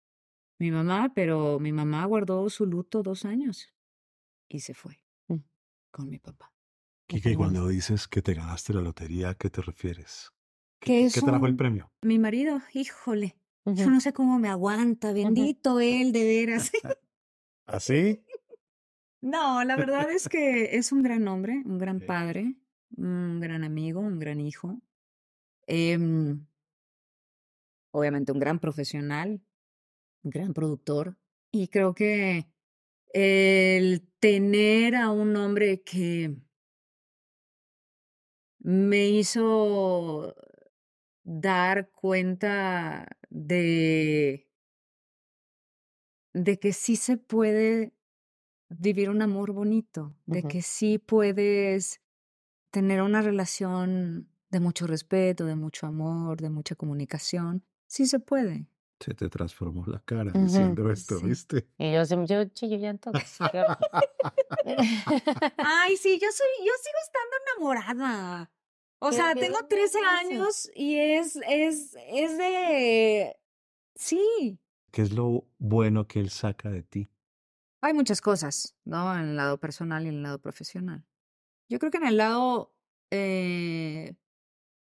mi 0.58 0.70
mamá, 0.70 1.12
pero 1.14 1.58
mi 1.60 1.72
mamá 1.72 2.04
guardó 2.06 2.48
su 2.50 2.66
luto 2.66 3.02
dos 3.02 3.24
años 3.24 3.74
y 4.48 4.60
se 4.60 4.74
fue 4.74 5.00
Mm. 5.28 5.40
con 5.90 6.08
mi 6.08 6.18
papá. 6.18 6.52
Kike, 7.08 7.36
cuando 7.36 7.68
dices 7.68 8.08
que 8.08 8.22
te 8.22 8.34
ganaste 8.34 8.72
la 8.72 8.80
lotería, 8.80 9.30
¿a 9.30 9.34
qué 9.34 9.50
te 9.50 9.60
refieres? 9.62 10.30
Que 10.80 10.86
¿Qué, 10.86 11.04
es 11.06 11.14
qué 11.14 11.22
trajo 11.22 11.46
el 11.46 11.56
premio? 11.56 11.90
Mi 12.02 12.18
marido, 12.18 12.60
híjole, 12.72 13.36
yo 13.64 13.90
no 13.90 14.00
sé 14.00 14.12
cómo 14.12 14.38
me 14.38 14.48
aguanta, 14.48 15.12
bendito 15.12 15.80
él, 15.80 16.12
de 16.12 16.24
veras. 16.24 16.70
¿Así? 17.66 18.22
No, 19.22 19.64
la 19.64 19.74
verdad 19.74 20.08
es 20.12 20.28
que 20.28 20.76
es 20.76 20.92
un 20.92 21.02
gran 21.02 21.26
hombre, 21.26 21.62
un 21.64 21.78
gran 21.78 21.98
padre, 21.98 22.54
un 22.96 23.40
gran 23.40 23.64
amigo, 23.64 23.98
un 23.98 24.20
gran 24.20 24.40
hijo. 24.40 24.80
Em, 25.66 26.46
obviamente 27.90 28.30
un 28.30 28.38
gran 28.38 28.60
profesional, 28.60 29.42
un 30.22 30.30
gran 30.30 30.52
productor. 30.52 31.16
Y 31.50 31.66
creo 31.68 31.92
que 31.92 32.46
el 33.12 34.06
tener 34.20 34.94
a 34.94 35.10
un 35.10 35.34
hombre 35.34 35.82
que 35.82 36.36
me 38.60 39.08
hizo 39.08 40.36
dar 41.28 41.90
cuenta 41.90 43.08
de, 43.30 44.48
de 46.32 46.58
que 46.60 46.72
sí 46.72 46.94
se 46.96 47.16
puede 47.16 47.92
vivir 48.68 49.10
un 49.10 49.22
amor 49.22 49.52
bonito, 49.52 50.14
de 50.26 50.44
que 50.44 50.62
sí 50.62 50.98
puedes 50.98 52.00
tener 52.70 53.02
una 53.02 53.22
relación 53.22 54.28
de 54.50 54.60
mucho 54.60 54.86
respeto, 54.86 55.44
de 55.46 55.56
mucho 55.56 55.86
amor, 55.88 56.40
de 56.40 56.50
mucha 56.50 56.76
comunicación. 56.76 57.64
Sí 57.88 58.06
se 58.06 58.20
puede. 58.20 58.68
Se 59.00 59.12
te 59.12 59.28
transformó 59.28 59.84
la 59.86 60.00
cara 60.04 60.30
diciendo 60.32 60.90
esto, 60.90 61.18
Sí. 61.18 61.26
¿viste? 61.26 61.68
Y 61.76 61.92
yo, 61.92 62.04
siempre- 62.06 62.28
yo 62.34 62.44
chillo 62.46 62.76
ya 62.78 62.90
en 62.90 62.98
todo. 62.98 63.12
Qué 63.52 63.60
horror. 63.60 63.78
Ay, 65.58 65.96
sí, 65.96 66.18
yo 66.20 66.28
soy, 66.32 66.46
yo 66.64 66.72
sigo 66.80 66.98
estando 67.04 67.36
enamorada. 67.82 68.50
O 68.98 69.12
sea, 69.12 69.34
tengo 69.34 69.58
13 69.68 69.98
hermoso. 69.98 70.16
años 70.16 70.70
y 70.74 70.96
es, 70.96 71.36
es, 71.48 71.96
es 72.08 72.38
de, 72.38 73.36
sí. 73.94 74.58
¿Qué 74.90 75.02
es 75.02 75.12
lo 75.12 75.46
bueno 75.58 76.06
que 76.06 76.20
él 76.20 76.30
saca 76.30 76.70
de 76.70 76.82
ti? 76.82 77.10
Hay 77.82 77.92
muchas 77.92 78.20
cosas, 78.20 78.76
¿no? 78.84 79.14
En 79.14 79.30
el 79.30 79.36
lado 79.36 79.58
personal 79.58 80.04
y 80.06 80.08
en 80.08 80.16
el 80.16 80.22
lado 80.22 80.40
profesional. 80.40 81.04
Yo 81.68 81.78
creo 81.78 81.90
que 81.90 81.98
en 81.98 82.06
el 82.06 82.16
lado 82.16 82.74
eh, 83.10 84.16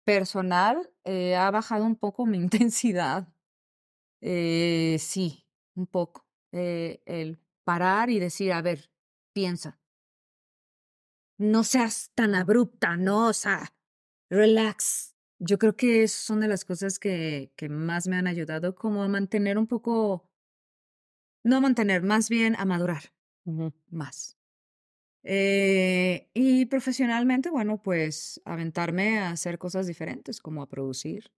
personal 0.06 0.90
eh, 1.04 1.36
ha 1.36 1.52
bajado 1.52 1.86
un 1.86 1.96
poco 1.96 2.26
mi 2.26 2.38
intensidad. 2.48 3.28
Eh, 4.22 4.98
sí, 5.00 5.46
un 5.76 5.86
poco. 5.88 6.26
Eh, 6.52 7.02
el 7.06 7.40
parar 7.64 8.10
y 8.10 8.20
decir, 8.20 8.52
a 8.54 8.62
ver, 8.62 8.92
piensa. 9.34 9.80
No 11.38 11.64
seas 11.64 12.12
tan 12.16 12.34
abrupta, 12.36 12.98
¿no? 12.98 13.28
O 13.28 13.34
sea, 13.34 13.72
relax. 14.30 15.16
Yo 15.40 15.58
creo 15.58 15.76
que 15.76 16.08
son 16.08 16.42
de 16.42 16.48
las 16.48 16.66
cosas 16.66 17.00
que, 17.00 17.52
que 17.56 17.70
más 17.70 18.08
me 18.08 18.18
han 18.18 18.28
ayudado 18.28 18.76
como 18.76 19.04
a 19.04 19.08
mantener 19.08 19.58
un 19.58 19.68
poco, 19.68 20.30
no 21.44 21.58
a 21.58 21.62
mantener, 21.62 22.04
más 22.04 22.30
bien 22.30 22.56
a 22.58 22.66
madurar 22.66 23.14
más. 23.90 24.38
Eh, 25.24 26.30
y 26.34 26.66
profesionalmente, 26.66 27.50
bueno, 27.50 27.82
pues 27.82 28.42
aventarme 28.46 29.20
a 29.20 29.32
hacer 29.32 29.58
cosas 29.58 29.88
diferentes, 29.88 30.42
como 30.42 30.62
a 30.62 30.70
producir 30.70 31.32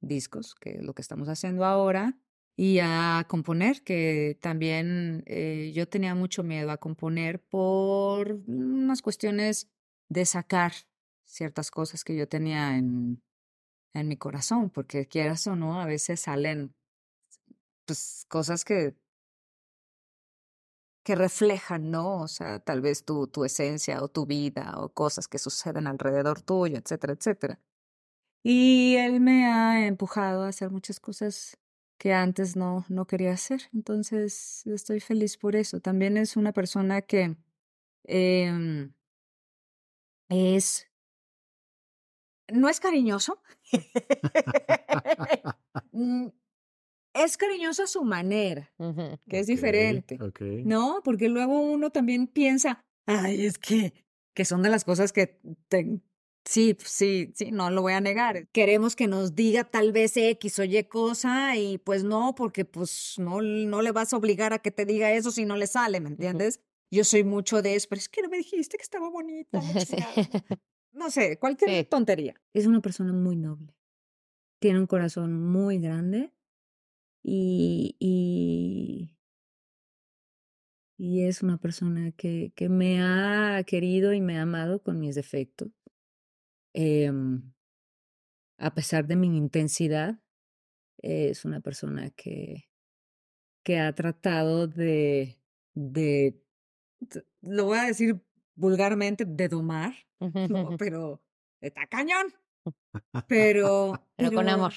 discos, 0.00 0.54
que 0.54 0.76
es 0.76 0.82
lo 0.82 0.94
que 0.94 1.02
estamos 1.02 1.28
haciendo 1.28 1.64
ahora, 1.64 2.18
y 2.56 2.78
a 2.80 3.26
componer, 3.28 3.82
que 3.82 4.38
también 4.40 5.24
eh, 5.26 5.72
yo 5.74 5.88
tenía 5.88 6.14
mucho 6.14 6.42
miedo 6.42 6.70
a 6.70 6.78
componer 6.78 7.42
por 7.42 8.32
unas 8.46 9.02
cuestiones 9.02 9.68
de 10.08 10.24
sacar 10.24 10.72
ciertas 11.26 11.70
cosas 11.70 12.04
que 12.04 12.16
yo 12.16 12.28
tenía 12.28 12.76
en, 12.76 13.22
en 13.94 14.08
mi 14.08 14.16
corazón, 14.16 14.70
porque 14.70 15.06
quieras 15.06 15.46
o 15.46 15.56
no, 15.56 15.80
a 15.80 15.86
veces 15.86 16.20
salen 16.20 16.74
pues 17.86 18.26
cosas 18.28 18.64
que 18.64 18.96
que 21.06 21.14
reflejan, 21.14 21.92
¿no? 21.92 22.22
O 22.22 22.26
sea, 22.26 22.58
tal 22.58 22.80
vez 22.80 23.04
tu, 23.04 23.28
tu 23.28 23.44
esencia 23.44 24.02
o 24.02 24.08
tu 24.08 24.26
vida 24.26 24.74
o 24.78 24.88
cosas 24.88 25.28
que 25.28 25.38
suceden 25.38 25.86
alrededor 25.86 26.42
tuyo, 26.42 26.78
etcétera, 26.78 27.12
etcétera. 27.12 27.60
Y 28.42 28.96
él 28.96 29.20
me 29.20 29.46
ha 29.46 29.86
empujado 29.86 30.42
a 30.42 30.48
hacer 30.48 30.70
muchas 30.70 30.98
cosas 30.98 31.58
que 31.96 32.12
antes 32.12 32.56
no, 32.56 32.84
no 32.88 33.06
quería 33.06 33.32
hacer. 33.32 33.62
Entonces, 33.72 34.66
estoy 34.66 34.98
feliz 34.98 35.36
por 35.36 35.54
eso. 35.54 35.80
También 35.80 36.16
es 36.16 36.36
una 36.36 36.52
persona 36.52 37.02
que 37.02 37.36
em, 38.02 38.92
es... 40.28 40.88
No 42.52 42.68
es 42.68 42.80
cariñoso. 42.80 43.40
Mm, 45.92 46.28
es 47.14 47.36
cariñoso 47.38 47.84
a 47.84 47.86
su 47.86 48.04
manera 48.04 48.70
que 49.28 49.38
es 49.38 49.46
diferente. 49.46 50.18
¿no? 50.64 51.00
Porque 51.02 51.28
luego 51.28 51.58
uno 51.60 51.90
también 51.90 52.26
piensa, 52.26 52.84
ay, 53.06 53.46
es 53.46 53.58
que, 53.58 53.94
que 54.34 54.44
son 54.44 54.62
de 54.62 54.68
las 54.68 54.84
cosas 54.84 55.12
que 55.12 55.40
te- 55.68 56.00
sí, 56.44 56.74
pues 56.74 56.90
sí, 56.90 57.32
sí, 57.34 57.50
no 57.50 57.70
lo 57.70 57.80
voy 57.82 57.94
a 57.94 58.00
negar. 58.02 58.46
Queremos 58.48 58.94
que 58.94 59.06
nos 59.06 59.34
diga 59.34 59.64
tal 59.64 59.92
vez 59.92 60.16
X 60.18 60.58
o 60.58 60.64
Y 60.64 60.84
cosa 60.84 61.56
y 61.56 61.78
pues 61.78 62.04
no, 62.04 62.34
porque 62.34 62.66
pues 62.66 63.14
no, 63.18 63.40
no 63.40 63.80
le 63.80 63.92
vas 63.92 64.12
a 64.12 64.18
obligar 64.18 64.52
a 64.52 64.58
que 64.58 64.70
te 64.70 64.84
diga 64.84 65.12
eso 65.12 65.30
si 65.30 65.46
no 65.46 65.56
le 65.56 65.66
sale, 65.66 66.00
¿me 66.00 66.10
entiendes? 66.10 66.60
Yo 66.92 67.04
soy 67.04 67.24
mucho 67.24 67.62
de 67.62 67.74
eso, 67.74 67.86
pero 67.88 67.98
es 68.00 68.08
que 68.10 68.20
no 68.22 68.28
me 68.28 68.36
dijiste 68.36 68.76
que 68.76 68.82
estaba 68.82 69.08
bonita. 69.08 69.60
Sí. 69.62 69.96
chingada". 70.96 71.04
No 71.04 71.10
sé, 71.10 71.38
cualquier 71.38 71.70
Sí. 71.70 71.88
tontería. 71.88 72.34
Es 72.54 72.66
una 72.66 72.80
persona 72.80 73.12
muy 73.12 73.36
noble. 73.36 73.76
Tiene 74.60 74.80
un 74.80 74.86
corazón 74.86 75.40
muy 75.42 75.78
grande 75.80 76.34
y, 77.22 77.96
y, 78.00 79.18
y 80.98 81.24
es 81.24 81.42
una 81.42 81.58
persona 81.58 82.12
que, 82.12 82.52
que 82.54 82.68
me 82.68 83.02
ha 83.02 83.62
querido 83.64 84.12
y 84.12 84.20
me 84.20 84.38
ha 84.38 84.42
amado 84.42 84.82
con 84.82 84.98
mis 84.98 85.14
defectos. 85.14 85.68
Em, 86.74 87.52
a 88.58 88.74
pesar 88.74 89.06
de 89.06 89.16
mi 89.16 89.36
intensidad, 89.36 90.20
es 90.98 91.44
una 91.44 91.60
persona 91.60 92.10
que, 92.10 92.70
que 93.64 93.78
ha 93.80 93.94
tratado 93.94 94.68
de, 94.68 95.40
de, 95.74 96.42
lo 97.42 97.64
voy 97.66 97.78
a 97.78 97.84
decir 97.84 98.22
vulgarmente, 98.54 99.24
de 99.24 99.48
domar, 99.48 99.94
¿no? 100.20 100.76
pero 100.78 101.22
está 101.60 101.86
cañón. 101.86 102.26
Pero, 103.28 103.92
Pero 104.16 104.32
con 104.32 104.48
amor. 104.48 104.72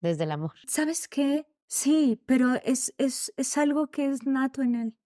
Desde 0.00 0.24
el 0.24 0.30
amor. 0.32 0.52
¿Sabes 0.66 1.08
qué? 1.08 1.46
Sí, 1.66 2.20
pero 2.26 2.54
es, 2.64 2.92
es, 2.98 3.32
es 3.36 3.56
algo 3.58 3.90
que 3.92 4.06
es 4.10 4.26
nato 4.26 4.62
en 4.62 4.74
él. 4.74 4.96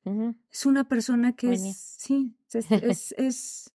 Es 0.50 0.64
una 0.64 0.88
persona 0.88 1.36
que 1.36 1.52
es, 1.52 1.76
sí, 1.98 2.38
es, 2.52 2.70
es, 2.70 3.12
es- 3.18 3.74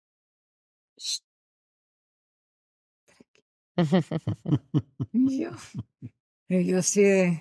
yo, 5.13 5.51
yo 6.49 6.81
sí 6.81 7.39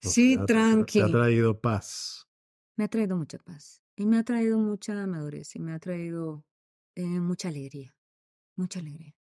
sí, 0.00 0.36
te- 0.36 0.44
tranqui. 0.46 1.00
Te 1.00 1.04
ha 1.04 1.08
traído 1.10 1.60
paz. 1.60 2.28
Me 2.76 2.84
ha 2.84 2.88
traído 2.88 3.16
mucha 3.16 3.38
paz 3.38 3.82
y 3.96 4.06
me 4.06 4.18
ha 4.18 4.22
traído 4.22 4.58
mucha 4.58 5.06
madurez 5.06 5.54
y 5.56 5.58
me 5.58 5.72
ha 5.72 5.78
traído 5.78 6.44
eh, 6.94 7.02
mucha 7.20 7.48
alegría, 7.48 7.94
mucha 8.56 8.80
alegría. 8.80 9.14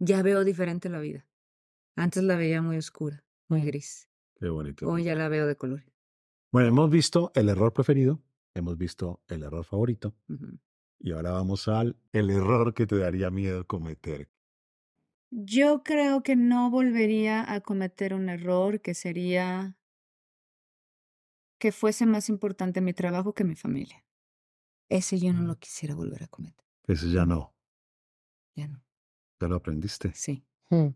Ya 0.00 0.22
veo 0.22 0.44
diferente 0.44 0.88
la 0.88 1.00
vida. 1.00 1.26
Antes 1.96 2.22
la 2.24 2.36
veía 2.36 2.62
muy 2.62 2.76
oscura, 2.78 3.24
muy 3.48 3.62
gris. 3.62 4.08
Qué 4.34 4.48
bonito. 4.48 4.88
Hoy 4.88 5.04
ya 5.04 5.14
la 5.14 5.28
veo 5.28 5.46
de 5.46 5.56
color. 5.56 5.84
Bueno, 6.52 6.68
hemos 6.68 6.90
visto 6.90 7.32
el 7.34 7.48
error 7.48 7.72
preferido, 7.72 8.22
hemos 8.54 8.76
visto 8.76 9.22
el 9.28 9.42
error 9.42 9.64
favorito 9.64 10.14
y 11.00 11.12
ahora 11.12 11.32
vamos 11.32 11.68
al 11.68 11.96
el 12.12 12.30
error 12.30 12.74
que 12.74 12.86
te 12.86 12.98
daría 12.98 13.30
miedo 13.30 13.66
cometer. 13.66 14.30
Yo 15.32 15.82
creo 15.82 16.22
que 16.22 16.36
no 16.36 16.70
volvería 16.70 17.52
a 17.52 17.60
cometer 17.60 18.14
un 18.14 18.28
error 18.28 18.80
que 18.80 18.94
sería 18.94 19.76
que 21.60 21.70
fuese 21.72 22.06
más 22.06 22.28
importante 22.28 22.80
mi 22.80 22.92
trabajo 22.92 23.34
que 23.34 23.44
mi 23.44 23.54
familia. 23.54 24.04
Ese 24.90 25.18
yo 25.20 25.32
no 25.34 25.42
Mm. 25.42 25.46
lo 25.48 25.58
quisiera 25.58 25.94
volver 25.96 26.24
a 26.24 26.28
cometer. 26.28 26.66
Ese 26.86 27.10
ya 27.10 27.24
no, 27.26 27.54
Ya 28.56 28.68
no. 28.68 28.82
ya 29.40 29.48
lo 29.48 29.56
aprendiste. 29.56 30.12
Sí, 30.14 30.44
Mm. 30.70 30.88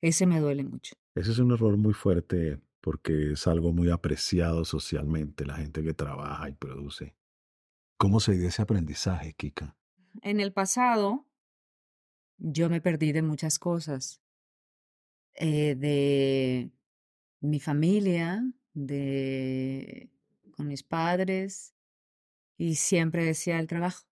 ese 0.00 0.26
me 0.26 0.40
duele 0.40 0.64
mucho. 0.64 0.94
Ese 1.14 1.30
es 1.32 1.38
un 1.38 1.52
error 1.52 1.76
muy 1.76 1.94
fuerte 1.94 2.60
porque 2.80 3.32
es 3.32 3.46
algo 3.46 3.72
muy 3.72 3.90
apreciado 3.90 4.64
socialmente, 4.64 5.44
la 5.44 5.56
gente 5.56 5.82
que 5.82 5.94
trabaja 5.94 6.48
y 6.48 6.52
produce. 6.54 7.16
¿Cómo 7.98 8.20
se 8.20 8.32
dio 8.32 8.48
ese 8.48 8.62
aprendizaje, 8.62 9.32
Kika? 9.32 9.76
En 10.22 10.40
el 10.40 10.52
pasado, 10.52 11.26
yo 12.38 12.68
me 12.68 12.80
perdí 12.80 13.12
de 13.12 13.22
muchas 13.22 13.58
cosas. 13.58 14.20
eh, 15.38 15.74
de 15.74 16.70
mi 17.42 17.60
familia, 17.60 18.42
de 18.72 20.10
con 20.56 20.66
mis 20.66 20.82
padres, 20.82 21.74
y 22.56 22.76
siempre 22.76 23.22
decía 23.24 23.58
el 23.60 23.66
trabajo. 23.66 24.05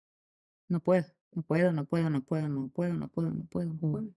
No 0.75 0.81
puedo, 0.81 1.07
no 1.31 1.43
puedo, 1.45 1.73
no 1.73 1.85
puedo, 1.85 2.11
no 2.11 2.21
puedo, 2.25 2.49
no 2.49 2.69
puedo, 2.69 2.95
no 2.95 3.07
puedo, 3.07 3.31
no 3.31 3.45
puedo, 3.45 3.67
no 3.69 3.79
puedo. 3.79 4.09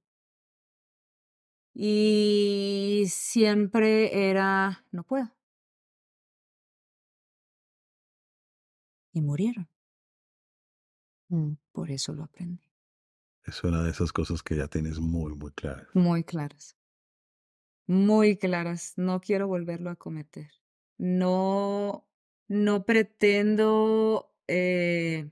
Y 1.76 3.06
siempre 3.10 4.28
era, 4.28 4.84
no 4.92 5.04
puedo. 5.04 5.32
Y 9.14 9.22
murieron. 9.22 9.70
Mm. 11.30 11.52
Por 11.74 11.92
eso 11.92 12.14
lo 12.14 12.24
aprendí. 12.24 12.60
Es 13.44 13.64
una 13.64 13.84
de 13.84 13.92
esas 13.92 14.12
cosas 14.12 14.42
que 14.42 14.56
ya 14.56 14.68
tienes 14.68 15.00
muy, 15.00 15.36
muy 15.36 15.52
claras. 15.52 15.86
Muy 15.94 16.24
claras. 16.24 16.76
Muy 17.86 18.36
claras. 18.36 18.98
No 18.98 19.22
quiero 19.22 19.48
volverlo 19.48 19.92
a 19.92 19.96
cometer. 19.96 20.50
No, 20.98 22.08
no 22.48 22.84
pretendo, 22.84 24.34
eh, 24.48 25.30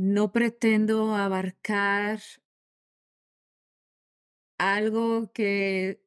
no 0.00 0.32
pretendo 0.32 1.14
abarcar 1.14 2.20
algo 4.56 5.30
que, 5.30 6.02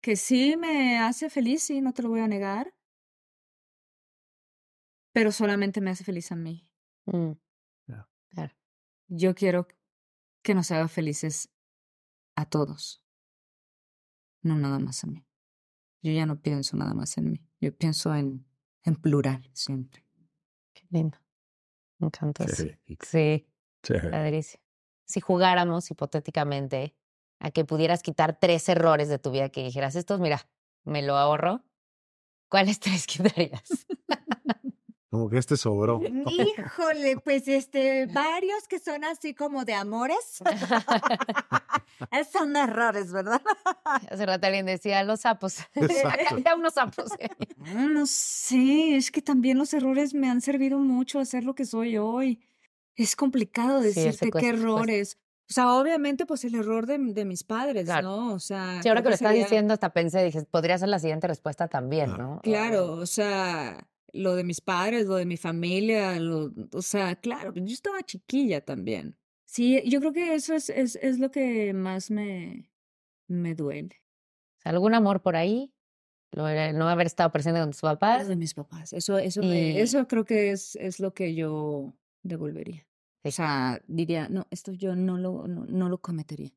que 0.00 0.14
sí 0.14 0.56
me 0.56 1.00
hace 1.00 1.28
feliz, 1.28 1.64
sí, 1.64 1.80
no 1.80 1.92
te 1.92 2.04
lo 2.04 2.10
voy 2.10 2.20
a 2.20 2.28
negar, 2.28 2.76
pero 5.12 5.32
solamente 5.32 5.80
me 5.80 5.90
hace 5.90 6.04
feliz 6.04 6.30
a 6.30 6.36
mí. 6.36 6.70
Mm. 7.06 7.32
Claro. 8.28 8.54
Yo 9.08 9.34
quiero 9.34 9.66
que 10.42 10.54
nos 10.54 10.70
haga 10.70 10.86
felices 10.86 11.52
a 12.36 12.48
todos, 12.48 13.02
no 14.42 14.54
nada 14.54 14.78
más 14.78 15.02
a 15.02 15.08
mí. 15.08 15.26
Yo 16.02 16.12
ya 16.12 16.24
no 16.24 16.40
pienso 16.40 16.76
nada 16.76 16.94
más 16.94 17.18
en 17.18 17.32
mí, 17.32 17.40
yo 17.60 17.76
pienso 17.76 18.14
en, 18.14 18.46
en 18.84 18.94
plural 18.94 19.50
siempre. 19.54 20.06
Qué 20.72 20.86
lindo. 20.90 21.23
Me 22.04 22.08
encantó 22.08 22.44
eso. 22.44 22.64
Sí. 23.00 23.46
Sí, 23.82 23.98
padrísimo. 24.10 24.62
Si 25.06 25.20
jugáramos 25.20 25.90
hipotéticamente 25.90 26.94
a 27.38 27.50
que 27.50 27.64
pudieras 27.64 28.02
quitar 28.02 28.38
tres 28.38 28.68
errores 28.68 29.08
de 29.08 29.18
tu 29.18 29.30
vida 29.30 29.48
que 29.48 29.62
dijeras, 29.62 29.96
estos, 29.96 30.20
mira, 30.20 30.46
me 30.84 31.02
lo 31.02 31.16
ahorro, 31.16 31.64
¿cuáles 32.48 32.80
tres 32.80 33.06
quitarías? 33.06 33.86
Como 35.14 35.28
que 35.30 35.38
este 35.38 35.56
sobró. 35.56 36.00
Híjole, 36.26 37.18
pues 37.18 37.46
este, 37.46 38.06
varios 38.06 38.66
que 38.68 38.80
son 38.80 39.04
así 39.04 39.32
como 39.32 39.64
de 39.64 39.72
amores. 39.72 40.42
Esos 42.10 42.32
son 42.32 42.56
errores, 42.56 43.12
¿verdad? 43.12 43.40
Hace 44.10 44.26
rato 44.26 44.44
alguien 44.48 44.66
decía 44.66 45.04
los 45.04 45.20
sapos. 45.20 45.58
Exacto. 45.76 46.34
Había 46.34 46.56
unos 46.56 46.74
sapos. 46.74 47.12
Ah, 47.64 47.86
No 47.88 48.06
sé, 48.06 48.96
es 48.96 49.12
que 49.12 49.22
también 49.22 49.56
los 49.56 49.72
errores 49.72 50.14
me 50.14 50.28
han 50.28 50.40
servido 50.40 50.78
mucho 50.80 51.20
a 51.20 51.24
ser 51.24 51.44
lo 51.44 51.54
que 51.54 51.64
soy 51.64 51.96
hoy. 51.96 52.40
Es 52.96 53.14
complicado 53.14 53.82
Sí, 53.82 53.86
decirte 53.90 54.26
qué 54.26 54.30
cuesta, 54.32 54.50
cuesta. 54.50 54.62
errores. 54.66 55.18
O 55.48 55.52
sea, 55.52 55.74
obviamente, 55.74 56.26
pues 56.26 56.42
el 56.42 56.56
error 56.56 56.86
de, 56.86 56.98
de 56.98 57.24
mis 57.24 57.44
padres, 57.44 57.84
Claro. 57.84 58.08
¿no? 58.08 58.32
O 58.34 58.40
sea, 58.40 58.82
Sí, 58.82 58.88
ahora 58.88 59.02
que 59.02 59.10
lo 59.10 59.14
estás 59.14 59.28
sería- 59.28 59.44
diciendo, 59.44 59.74
hasta 59.74 59.90
pensé, 59.92 60.24
dije, 60.24 60.42
podría 60.42 60.76
ser 60.78 60.88
la 60.88 60.98
siguiente 60.98 61.28
respuesta 61.28 61.68
también, 61.68 62.06
Claro. 62.06 62.24
¿no? 62.24 62.40
Claro, 62.40 62.92
o 62.94 63.06
sea, 63.06 63.86
lo 64.14 64.34
de 64.36 64.44
mis 64.44 64.60
padres, 64.60 65.06
lo 65.06 65.16
de 65.16 65.26
mi 65.26 65.36
familia, 65.36 66.18
lo, 66.20 66.52
o 66.72 66.82
sea, 66.82 67.16
claro, 67.16 67.52
yo 67.54 67.72
estaba 67.72 68.02
chiquilla 68.02 68.64
también. 68.64 69.16
Sí, 69.44 69.82
yo 69.86 70.00
creo 70.00 70.12
que 70.12 70.34
eso 70.34 70.54
es, 70.54 70.70
es, 70.70 70.96
es 70.96 71.18
lo 71.18 71.30
que 71.30 71.72
más 71.74 72.10
me, 72.10 72.70
me 73.28 73.54
duele. 73.54 74.02
¿Algún 74.64 74.94
amor 74.94 75.20
por 75.22 75.36
ahí? 75.36 75.72
Lo 76.32 76.42
no 76.72 76.88
haber 76.88 77.06
estado 77.06 77.30
presente 77.30 77.60
con 77.60 77.70
tus 77.70 77.82
papás. 77.82 78.22
Lo 78.24 78.30
de 78.30 78.36
mis 78.36 78.54
papás. 78.54 78.92
Eso, 78.92 79.18
eso, 79.18 79.40
me- 79.42 79.72
Y- 79.72 79.78
eso 79.78 80.08
creo 80.08 80.24
que 80.24 80.50
es, 80.50 80.74
es 80.76 80.98
lo 80.98 81.12
que 81.14 81.34
yo 81.34 81.94
devolvería. 82.22 82.86
O 83.22 83.30
sea, 83.30 83.80
diría, 83.86 84.28
no, 84.28 84.46
esto 84.50 84.72
yo 84.72 84.96
no 84.96 85.16
lo, 85.18 85.46
no, 85.46 85.64
no 85.66 85.88
lo 85.88 85.98
cometería. 85.98 86.52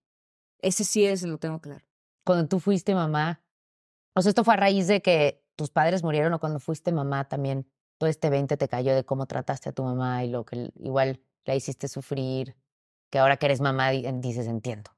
Ese 0.59 0.83
sí 0.83 1.05
es, 1.05 1.21
lo 1.23 1.37
tengo 1.37 1.61
claro. 1.61 1.85
Cuando 2.25 2.47
tú 2.47 2.59
fuiste 2.59 2.95
mamá, 2.95 3.43
o 4.15 4.21
sea, 4.21 4.29
esto 4.29 4.43
fue 4.43 4.55
a 4.55 4.57
raíz 4.57 4.87
de 4.87 5.01
que 5.01 5.43
tus 5.57 5.69
padres 5.69 6.03
murieron 6.03 6.31
o 6.33 6.39
cuando 6.39 6.59
fuiste 6.61 6.93
mamá 6.93 7.27
también, 7.27 7.67
todo 7.97 8.09
este 8.09 8.29
20 8.29 8.55
te 8.55 8.69
cayó 8.69 8.95
de 8.95 9.03
cómo 9.03 9.25
trataste 9.25 9.67
a 9.69 9.71
tu 9.73 9.83
mamá 9.83 10.23
y 10.23 10.29
lo 10.29 10.45
que 10.45 10.71
igual 10.79 11.19
la 11.43 11.55
hiciste 11.55 11.87
sufrir, 11.89 12.55
que 13.09 13.19
ahora 13.19 13.35
que 13.37 13.47
eres 13.47 13.59
mamá 13.59 13.89
di- 13.89 14.05
dices, 14.21 14.47
entiendo. 14.47 14.91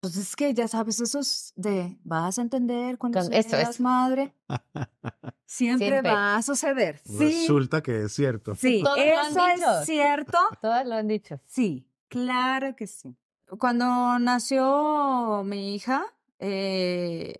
Pues 0.00 0.16
es 0.16 0.36
que 0.36 0.52
ya 0.54 0.68
sabes, 0.68 1.00
eso 1.00 1.18
es 1.20 1.52
de, 1.56 1.98
vas 2.04 2.38
a 2.38 2.42
entender 2.42 2.98
cuando 2.98 3.20
Con- 3.22 3.32
eso, 3.32 3.48
seas 3.50 3.70
eso. 3.70 3.82
madre. 3.82 4.34
Siempre, 5.46 5.88
Siempre. 5.88 6.12
va 6.12 6.36
a 6.36 6.42
suceder. 6.42 7.00
Sí, 7.04 7.16
Resulta 7.42 7.82
que 7.82 8.02
es 8.04 8.12
cierto. 8.12 8.54
sí, 8.54 8.82
Todos 8.84 8.98
lo 8.98 9.02
han 9.18 9.32
eso 9.32 9.46
dicho. 9.56 9.80
es 9.80 9.86
cierto. 9.86 10.38
Todas 10.62 10.86
lo 10.86 10.94
han 10.94 11.08
dicho. 11.08 11.40
Sí, 11.46 11.86
claro 12.08 12.74
que 12.76 12.86
sí. 12.86 13.16
Cuando 13.58 14.18
nació 14.18 15.42
mi 15.44 15.74
hija, 15.74 16.04
eh, 16.38 17.34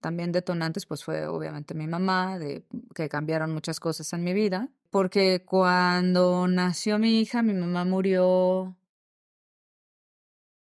también 0.00 0.32
detonantes, 0.32 0.86
pues 0.86 1.04
fue 1.04 1.26
obviamente 1.26 1.74
mi 1.74 1.86
mamá, 1.86 2.38
de, 2.38 2.64
que 2.94 3.08
cambiaron 3.08 3.52
muchas 3.52 3.80
cosas 3.80 4.12
en 4.12 4.24
mi 4.24 4.32
vida, 4.32 4.68
porque 4.90 5.44
cuando 5.44 6.46
nació 6.48 6.98
mi 6.98 7.20
hija, 7.20 7.42
mi 7.42 7.52
mamá 7.52 7.84
murió 7.84 8.76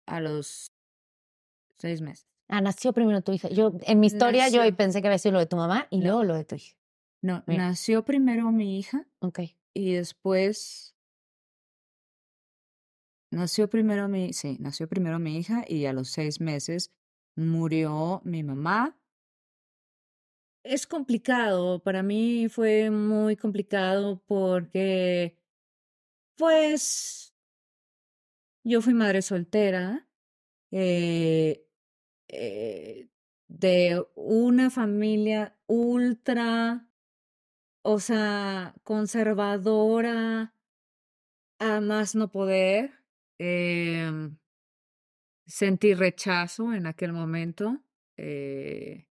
a 0.06 0.20
los 0.20 0.72
seis 1.78 2.00
meses. 2.00 2.26
Ah, 2.48 2.60
nació 2.60 2.92
primero 2.92 3.22
tu 3.22 3.32
hija. 3.32 3.48
Yo, 3.48 3.72
en 3.82 4.00
mi 4.00 4.06
historia, 4.08 4.48
yo 4.48 4.58
Nació. 4.62 4.76
pensé 4.76 5.00
que 5.00 5.08
había 5.08 5.18
sido 5.18 5.32
lo 5.32 5.38
de 5.38 5.46
tu 5.46 5.56
mamá 5.56 5.86
y 5.90 5.98
No. 5.98 6.04
luego 6.04 6.24
lo 6.24 6.34
de 6.34 6.44
tu 6.44 6.54
hija. 6.56 6.76
No, 7.22 7.42
Mira. 7.46 7.68
nació 7.68 8.04
primero 8.04 8.50
mi 8.52 8.78
hija 8.78 9.06
Ok. 9.20 9.40
y 9.74 9.94
después 9.94 10.94
nació 13.30 13.70
primero 13.70 14.08
mi, 14.08 14.32
sí, 14.32 14.58
nació 14.60 14.88
primero 14.88 15.18
mi 15.18 15.38
hija 15.38 15.64
y 15.66 15.86
a 15.86 15.92
los 15.92 16.10
seis 16.10 16.40
meses 16.40 16.90
murió 17.36 18.20
mi 18.24 18.42
mamá. 18.42 18.98
Es 20.64 20.86
complicado, 20.86 21.82
para 21.82 22.02
mí 22.04 22.48
fue 22.48 22.90
muy 22.90 23.36
complicado 23.36 24.22
porque, 24.26 25.36
pues, 26.36 27.34
yo 28.64 28.80
fui 28.80 28.94
madre 28.94 29.22
soltera 29.22 30.08
eh, 30.70 31.66
eh, 32.28 33.08
de 33.48 34.04
una 34.14 34.70
familia 34.70 35.58
ultra, 35.66 36.88
o 37.82 37.98
sea, 37.98 38.74
conservadora, 38.84 40.54
a 41.58 41.80
más 41.80 42.14
no 42.14 42.30
poder. 42.30 42.92
em, 43.38 44.36
sentí 45.46 45.94
rechazo 45.94 46.72
en 46.72 46.86
aquel 46.86 47.12
momento. 47.12 47.82
eh, 48.16 49.06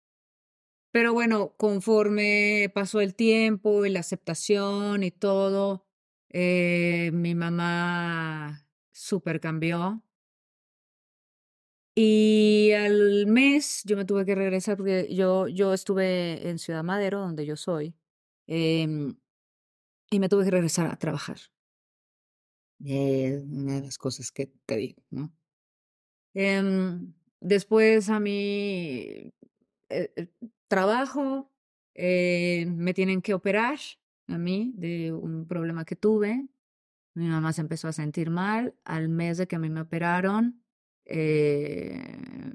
pero 0.99 1.13
bueno, 1.13 1.55
conforme 1.57 2.73
pasó 2.75 3.01
el 3.01 3.15
tiempo 3.15 3.87
y 3.87 3.89
la 3.91 4.01
aceptación 4.01 5.05
y 5.05 5.13
todo, 5.13 5.87
eh, 6.29 7.13
mi 7.15 7.37
mamá 7.37 8.67
super 8.91 9.39
cambió. 9.39 10.03
Y 11.95 12.73
al 12.73 13.29
mes 13.29 13.83
yo 13.85 13.97
me 13.97 14.05
tuve 14.05 14.27
que 14.27 14.35
regresar 14.35 14.77
porque 14.77 15.07
yo, 15.15 15.47
yo 15.47 15.73
estuve 15.73 16.49
en 16.49 16.59
Ciudad 16.59 16.83
Madero, 16.83 17.21
donde 17.21 17.47
yo 17.47 17.55
soy, 17.55 17.95
em, 18.49 19.17
y 20.11 20.19
me 20.19 20.29
tuve 20.29 20.47
que 20.47 20.51
regresar 20.51 20.89
a 20.91 20.97
trabajar. 20.99 21.39
Eh, 22.85 23.41
una 23.49 23.75
de 23.77 23.83
las 23.83 23.99
cosas 23.99 24.33
que 24.33 24.47
te 24.67 24.77
digo, 24.77 25.01
¿no? 25.11 25.33
Em, 26.35 27.15
después 27.41 28.09
a 28.11 28.19
mí 28.19 29.33
eh, 29.91 30.13
eh, 30.17 30.29
trabajo, 30.69 31.51
eh, 31.95 32.67
me 32.69 32.95
tienen 32.95 33.23
que 33.23 33.35
operar 33.35 33.79
a 34.29 34.39
mí 34.39 34.73
de 34.77 35.13
un 35.13 35.47
problema 35.47 35.85
que 35.85 35.97
tuve. 35.97 36.47
Mi 37.15 37.27
mamá 37.27 37.53
se 37.53 37.63
empezó 37.63 37.89
a 37.89 37.93
sentir 37.93 38.31
mal. 38.31 38.75
Al 38.85 39.09
mes 39.09 39.39
de 39.39 39.49
que 39.49 39.57
a 39.57 39.59
mí 39.59 39.69
me 39.71 39.81
operaron, 39.81 40.63
eh, 41.07 42.53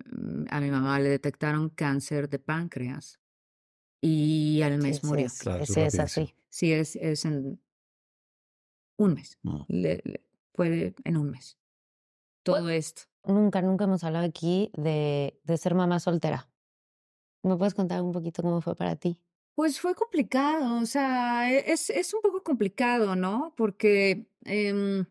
a 0.49 0.59
mi 0.61 0.69
mamá 0.71 0.99
le 0.99 1.09
detectaron 1.09 1.69
cáncer 1.69 2.29
de 2.29 2.39
páncreas 2.39 3.19
y 4.01 4.61
al 4.61 4.77
mes 4.77 4.99
Sí, 5.01 5.07
murió. 5.07 5.27
sí, 5.29 5.35
es- 5.35 5.41
Claro, 5.41 5.63
ese 5.63 5.85
es 5.85 5.99
así. 5.99 6.33
Sí, 6.49 6.71
es, 6.71 6.95
es 6.97 7.25
en 7.25 7.59
un 8.97 9.13
mes. 9.15 9.37
Mm. 9.41 9.61
Le- 9.69 10.01
le- 10.05 10.23
fue 10.53 10.93
en 11.03 11.17
un 11.17 11.31
mes. 11.31 11.57
Todo 12.43 12.69
esto. 12.69 13.03
Nunca, 13.25 13.61
nunca 13.61 13.85
hemos 13.85 14.03
hablado 14.03 14.25
aquí 14.25 14.69
de, 14.77 15.39
de 15.43 15.57
ser 15.57 15.73
mamá 15.75 15.99
soltera. 15.99 16.47
¿Me 17.43 17.57
puedes 17.57 17.73
contar 17.73 18.01
un 18.01 18.11
poquito 18.11 18.41
cómo 18.41 18.61
fue 18.61 18.75
para 18.75 18.95
ti? 18.95 19.19
Pues 19.55 19.79
fue 19.79 19.93
complicado, 19.95 20.77
o 20.81 20.85
sea, 20.85 21.51
e- 21.51 21.71
es, 21.71 21.89
es 21.89 22.13
un 22.13 22.21
poco 22.21 22.41
complicado, 22.43 23.15
¿no? 23.15 23.53
Porque, 23.55 24.25
em, 24.45 25.05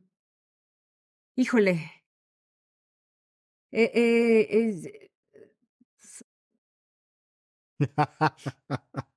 híjole, 1.37 2.03
eh, 3.71 3.91
eh, 3.95 4.47
es- 4.51 4.89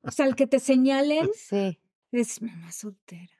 o 0.04 0.12
sea, 0.12 0.25
el 0.25 0.36
que 0.36 0.47
te 0.47 0.60
señalen 0.60 1.30
Sí. 1.34 1.80
es 2.12 2.41
mamá 2.41 2.71
soltera. 2.71 3.34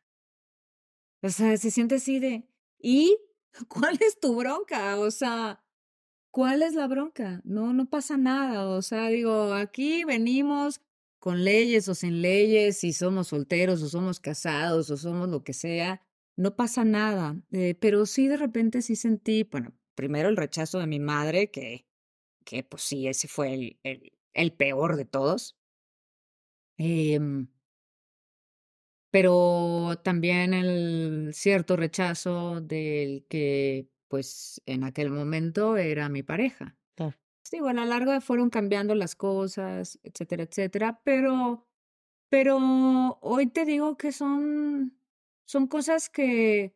O 1.22 1.30
sea, 1.30 1.58
se 1.58 1.72
siente 1.72 1.96
así 1.96 2.20
de, 2.20 2.48
¿y 2.80 3.18
cuál 3.68 3.98
es 4.02 4.20
tu 4.20 4.36
bronca? 4.36 5.00
O 5.00 5.12
sea, 5.12 5.64
¿cuál 6.36 6.64
es 6.64 6.76
la 6.76 6.86
bronca? 6.88 7.40
No, 7.46 7.72
no 7.72 7.90
pasa 7.90 8.18
nada. 8.18 8.68
O 8.68 8.82
sea, 8.82 9.08
digo, 9.08 9.54
aquí 9.54 10.04
venimos 10.04 10.82
con 11.18 11.46
leyes 11.46 11.88
o 11.88 11.96
sin 11.96 12.22
leyes, 12.22 12.78
si 12.78 12.92
somos 12.92 13.30
solteros 13.30 13.82
o 13.82 13.88
somos 13.88 14.20
casados 14.20 14.90
o 14.92 14.98
somos 14.98 15.30
lo 15.30 15.46
que 15.46 15.54
sea, 15.54 16.02
no 16.36 16.58
pasa 16.58 16.84
nada. 16.84 17.42
Eh, 17.54 17.76
pero 17.80 18.06
sí, 18.06 18.28
de 18.28 18.36
repente 18.36 18.82
sí 18.82 18.98
sentí, 18.98 19.44
bueno, 19.50 19.72
primero 19.96 20.28
el 20.28 20.36
rechazo 20.36 20.80
de 20.80 20.88
mi 20.88 21.00
madre, 21.00 21.52
que, 21.52 21.86
que 22.44 22.64
pues 22.64 22.84
sí, 22.84 23.08
ese 23.08 23.30
fue 23.30 23.54
el, 23.54 24.12
el, 24.34 24.54
peor 24.54 24.98
de 24.98 25.06
todos. 25.06 25.58
Em, 26.78 27.48
pero 29.10 30.02
también 30.04 30.54
el 30.54 31.32
cierto 31.34 31.78
rechazo 31.78 32.60
del 32.60 33.26
que, 33.30 33.90
pues, 34.08 34.62
en 34.66 34.84
aquel 34.84 35.12
momento 35.12 35.78
era 35.78 36.10
mi 36.10 36.24
pareja. 36.24 36.78
Claro. 36.96 37.18
Digo, 37.52 37.68
a 37.68 37.74
la 37.74 37.86
larga 37.86 38.22
fueron 38.22 38.50
cambiando 38.50 38.96
las 38.96 39.16
cosas, 39.16 40.00
etcétera, 40.04 40.44
etcétera, 40.44 41.02
pero, 41.04 41.68
pero 42.30 43.20
hoy 43.22 43.48
te 43.48 43.66
digo 43.66 43.98
que 43.98 44.12
son, 44.12 44.98
son 45.46 45.68
cosas 45.68 46.10
que, 46.10 46.76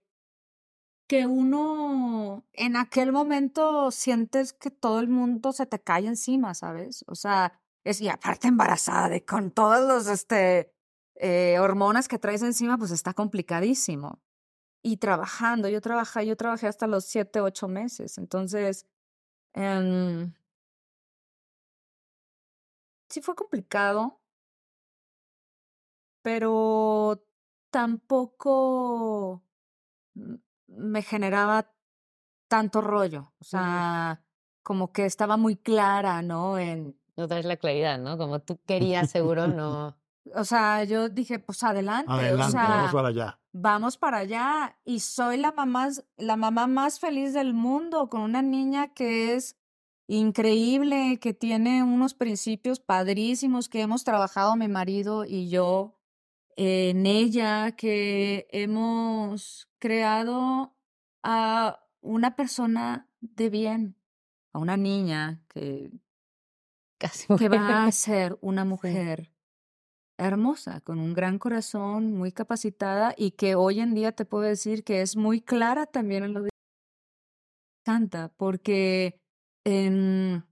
que 1.07 1.25
uno 1.25 2.45
en 2.53 2.75
aquel 2.75 3.11
momento 3.11 3.91
sientes 3.91 4.53
que 4.53 4.69
todo 4.69 4.99
el 4.99 5.07
mundo 5.07 5.51
se 5.53 5.65
te 5.65 5.81
cae 5.81 6.05
encima, 6.05 6.53
¿sabes? 6.53 7.03
O 7.07 7.15
sea, 7.15 7.59
es, 7.83 7.99
y 8.01 8.09
aparte 8.09 8.47
embarazada 8.47 9.09
de 9.09 9.25
con 9.25 9.51
todos 9.51 9.87
los, 9.87 10.07
este, 10.07 10.71
eh, 11.15 11.57
hormonas 11.59 12.07
que 12.07 12.17
traes 12.17 12.41
encima, 12.43 12.77
pues 12.77 12.91
está 12.91 13.13
complicadísimo. 13.13 14.21
Y 14.81 14.97
trabajando, 14.97 15.67
yo 15.67 15.81
trabajé, 15.81 16.25
yo 16.25 16.37
trabajé 16.37 16.67
hasta 16.67 16.87
los 16.87 17.05
siete, 17.05 17.41
ocho 17.41 17.67
meses, 17.67 18.17
entonces, 18.17 18.87
em, 19.53 20.33
sí 23.09 23.21
fue 23.21 23.35
complicado, 23.35 24.19
pero 26.21 27.23
tampoco 27.71 29.43
me 30.67 31.01
generaba 31.01 31.71
tanto 32.47 32.81
rollo. 32.81 33.33
O 33.39 33.43
sea, 33.43 34.21
como 34.63 34.91
que 34.91 35.05
estaba 35.05 35.37
muy 35.37 35.55
clara, 35.55 36.21
¿no? 36.21 36.57
En... 36.57 36.99
No 37.15 37.27
traes 37.27 37.45
la 37.45 37.57
claridad, 37.57 37.99
¿no? 37.99 38.17
Como 38.17 38.39
tú 38.39 38.59
querías, 38.65 39.09
seguro 39.09 39.47
no. 39.47 39.97
O 40.35 40.43
sea, 40.43 40.83
yo 40.83 41.09
dije, 41.09 41.39
pues 41.39 41.63
adelante. 41.63 42.11
Adelante, 42.11 42.57
vamos 42.57 42.91
para 42.93 43.07
allá. 43.07 43.39
Vamos 43.51 43.97
para 43.97 44.17
allá. 44.17 44.77
Y 44.85 44.99
soy 44.99 45.37
la 45.37 45.51
mamá, 45.51 45.89
la 46.17 46.35
mamá 46.35 46.67
más 46.67 46.99
feliz 46.99 47.33
del 47.33 47.53
mundo, 47.53 48.09
con 48.09 48.21
una 48.21 48.41
niña 48.41 48.93
que 48.93 49.35
es 49.35 49.57
increíble, 50.07 51.19
que 51.19 51.33
tiene 51.33 51.83
unos 51.83 52.13
principios 52.13 52.79
padrísimos 52.79 53.69
que 53.69 53.81
hemos 53.81 54.03
trabajado 54.03 54.55
mi 54.55 54.67
marido 54.67 55.25
y 55.25 55.49
yo 55.49 55.99
en 56.55 57.05
ella, 57.05 57.71
que 57.71 58.47
hemos 58.51 59.69
creado 59.79 60.75
a 61.23 61.79
una 62.01 62.35
persona 62.35 63.07
de 63.21 63.49
bien, 63.49 63.95
a 64.51 64.59
una 64.59 64.75
niña 64.75 65.41
que, 65.47 65.91
Casi 66.99 67.33
que 67.37 67.47
va 67.47 67.85
a 67.85 67.91
ser 67.93 68.37
una 68.41 68.65
mujer 68.65 69.31
hermosa, 70.19 70.81
con 70.81 70.99
un 70.99 71.13
gran 71.13 71.39
corazón, 71.39 72.13
muy 72.13 72.31
capacitada 72.31 73.13
y 73.17 73.31
que 73.31 73.55
hoy 73.55 73.79
en 73.79 73.93
día 73.95 74.11
te 74.11 74.25
puedo 74.25 74.43
decir 74.43 74.83
que 74.83 75.01
es 75.01 75.15
muy 75.15 75.41
clara 75.41 75.85
también 75.85 76.23
en 76.23 76.33
lo 76.33 76.43
que 76.43 76.49
canta, 77.83 78.29
porque 78.37 79.19
em, 79.65 80.43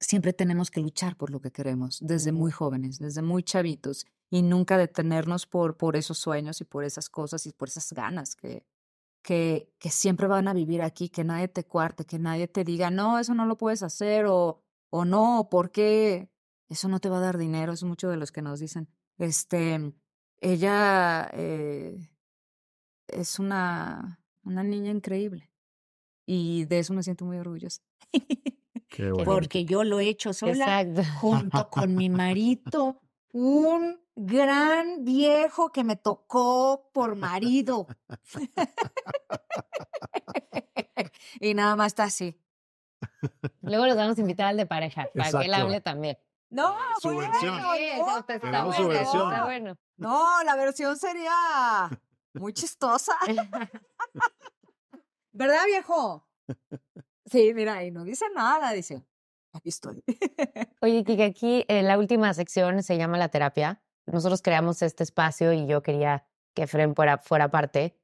siempre 0.00 0.32
tenemos 0.32 0.70
que 0.70 0.80
luchar 0.80 1.16
por 1.16 1.30
lo 1.30 1.40
que 1.40 1.52
queremos, 1.52 1.98
desde 2.02 2.32
muy 2.32 2.50
jóvenes, 2.50 2.98
desde 2.98 3.22
muy 3.22 3.42
chavitos, 3.42 4.06
y 4.30 4.42
nunca 4.42 4.76
detenernos 4.76 5.46
por, 5.46 5.76
por 5.76 5.96
esos 5.96 6.18
sueños 6.18 6.60
y 6.60 6.64
por 6.64 6.84
esas 6.84 7.08
cosas 7.08 7.46
y 7.46 7.52
por 7.52 7.68
esas 7.68 7.92
ganas 7.92 8.34
que, 8.34 8.66
que, 9.22 9.72
que 9.78 9.90
siempre 9.90 10.26
van 10.26 10.48
a 10.48 10.54
vivir 10.54 10.82
aquí, 10.82 11.08
que 11.08 11.24
nadie 11.24 11.48
te 11.48 11.64
cuarte, 11.64 12.04
que 12.04 12.18
nadie 12.18 12.48
te 12.48 12.64
diga, 12.64 12.90
no, 12.90 13.18
eso 13.18 13.34
no 13.34 13.46
lo 13.46 13.56
puedes 13.56 13.82
hacer 13.82 14.26
o, 14.26 14.62
o 14.90 15.04
no, 15.04 15.48
¿por 15.50 15.70
qué? 15.70 16.28
Eso 16.68 16.88
no 16.88 17.00
te 17.00 17.08
va 17.08 17.18
a 17.18 17.20
dar 17.20 17.38
dinero, 17.38 17.72
es 17.72 17.84
mucho 17.84 18.08
de 18.08 18.16
los 18.16 18.32
que 18.32 18.42
nos 18.42 18.60
dicen. 18.60 18.88
Este, 19.18 19.92
ella 20.40 21.30
eh, 21.32 22.10
es 23.08 23.38
una, 23.38 24.20
una 24.42 24.62
niña 24.62 24.90
increíble 24.90 25.50
y 26.26 26.64
de 26.64 26.80
eso 26.80 26.92
me 26.92 27.02
siento 27.02 27.24
muy 27.24 27.38
orgullosa. 27.38 27.82
Qué 28.88 29.02
bueno. 29.12 29.24
Porque 29.24 29.64
yo 29.64 29.84
lo 29.84 30.00
he 30.00 30.08
hecho 30.08 30.32
sola 30.32 30.82
Exacto. 30.82 31.02
junto 31.20 31.70
con 31.70 31.94
mi 31.94 32.10
marido, 32.10 33.00
un 33.32 34.00
gran 34.16 35.04
viejo 35.04 35.70
que 35.70 35.84
me 35.84 35.96
tocó 35.96 36.90
por 36.92 37.14
marido. 37.14 37.86
y 41.40 41.54
nada 41.54 41.76
más 41.76 41.88
está 41.88 42.04
así. 42.04 42.40
Luego 43.60 43.86
los 43.86 43.96
vamos 43.96 44.18
a 44.18 44.20
invitar 44.20 44.46
al 44.46 44.56
de 44.56 44.66
pareja, 44.66 45.08
para 45.14 45.30
que 45.30 45.46
él 45.46 45.54
hable 45.54 45.80
también. 45.80 46.18
No, 46.50 46.76
Su 47.00 47.12
bueno, 47.12 47.30
versión. 47.32 47.60
no, 47.60 47.74
Sí, 47.74 47.84
esa 47.84 48.18
está 48.20 48.38
Tenemos 48.40 48.76
su 48.76 48.82
bueno, 48.84 48.98
versión. 49.00 49.32
está 49.32 49.44
bueno. 49.44 49.76
no, 49.96 50.42
la 50.44 50.56
versión 50.56 50.96
sería 50.96 51.32
muy 52.34 52.52
chistosa. 52.52 53.12
¿Verdad, 55.32 55.64
viejo? 55.66 56.26
Sí, 57.26 57.52
mira, 57.54 57.82
y 57.84 57.90
no 57.90 58.04
dice 58.04 58.26
nada, 58.34 58.72
dice, 58.72 59.04
aquí 59.52 59.68
estoy. 59.68 60.02
Oye, 60.80 61.04
Kike, 61.04 61.24
aquí 61.24 61.64
eh, 61.68 61.82
la 61.82 61.98
última 61.98 62.32
sección 62.34 62.82
se 62.82 62.96
llama 62.96 63.18
la 63.18 63.28
terapia. 63.28 63.82
Nosotros 64.06 64.40
creamos 64.40 64.80
este 64.82 65.02
espacio 65.02 65.52
y 65.52 65.66
yo 65.66 65.82
quería 65.82 66.26
que 66.54 66.66
Fren 66.66 66.94
fuera, 66.94 67.18
fuera 67.18 67.50
parte. 67.50 67.98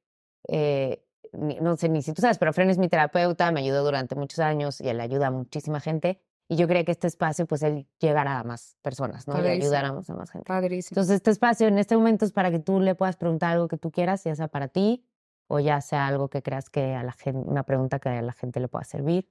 Eh, 0.49 1.03
no 1.31 1.77
sé 1.77 1.89
ni 1.89 2.01
si 2.03 2.13
tú 2.13 2.21
sabes, 2.21 2.37
pero 2.37 2.53
Fren 2.53 2.69
es 2.69 2.77
mi 2.77 2.89
terapeuta, 2.89 3.51
me 3.51 3.61
ayudó 3.61 3.83
durante 3.83 4.13
muchos 4.15 4.39
años 4.39 4.79
y 4.81 4.89
él 4.89 4.99
ayuda 4.99 5.27
a 5.27 5.31
muchísima 5.31 5.79
gente. 5.79 6.21
Y 6.49 6.57
yo 6.57 6.67
quería 6.67 6.83
que 6.83 6.91
este 6.91 7.07
espacio, 7.07 7.45
pues 7.45 7.63
él 7.63 7.87
llegara 7.99 8.39
a 8.39 8.43
más 8.43 8.77
personas, 8.81 9.27
¿no? 9.27 9.33
Y 9.33 9.37
Padrísimo. 9.37 9.63
ayudáramos 9.63 10.09
a 10.09 10.15
más 10.15 10.29
gente. 10.29 10.45
Padrísimo. 10.45 10.95
Entonces, 10.95 11.15
este 11.15 11.31
espacio 11.31 11.67
en 11.67 11.77
este 11.77 11.95
momento 11.95 12.25
es 12.25 12.31
para 12.31 12.51
que 12.51 12.59
tú 12.59 12.79
le 12.79 12.95
puedas 12.95 13.15
preguntar 13.15 13.53
algo 13.53 13.67
que 13.67 13.77
tú 13.77 13.91
quieras, 13.91 14.23
ya 14.23 14.35
sea 14.35 14.47
para 14.49 14.67
ti 14.67 15.05
o 15.47 15.59
ya 15.59 15.81
sea 15.81 16.07
algo 16.07 16.29
que 16.29 16.41
creas 16.41 16.69
que 16.69 16.93
a 16.93 17.03
la 17.03 17.13
gente, 17.13 17.39
una 17.39 17.63
pregunta 17.63 17.99
que 17.99 18.09
a 18.09 18.21
la 18.21 18.33
gente 18.33 18.59
le 18.59 18.67
pueda 18.67 18.83
servir. 18.83 19.29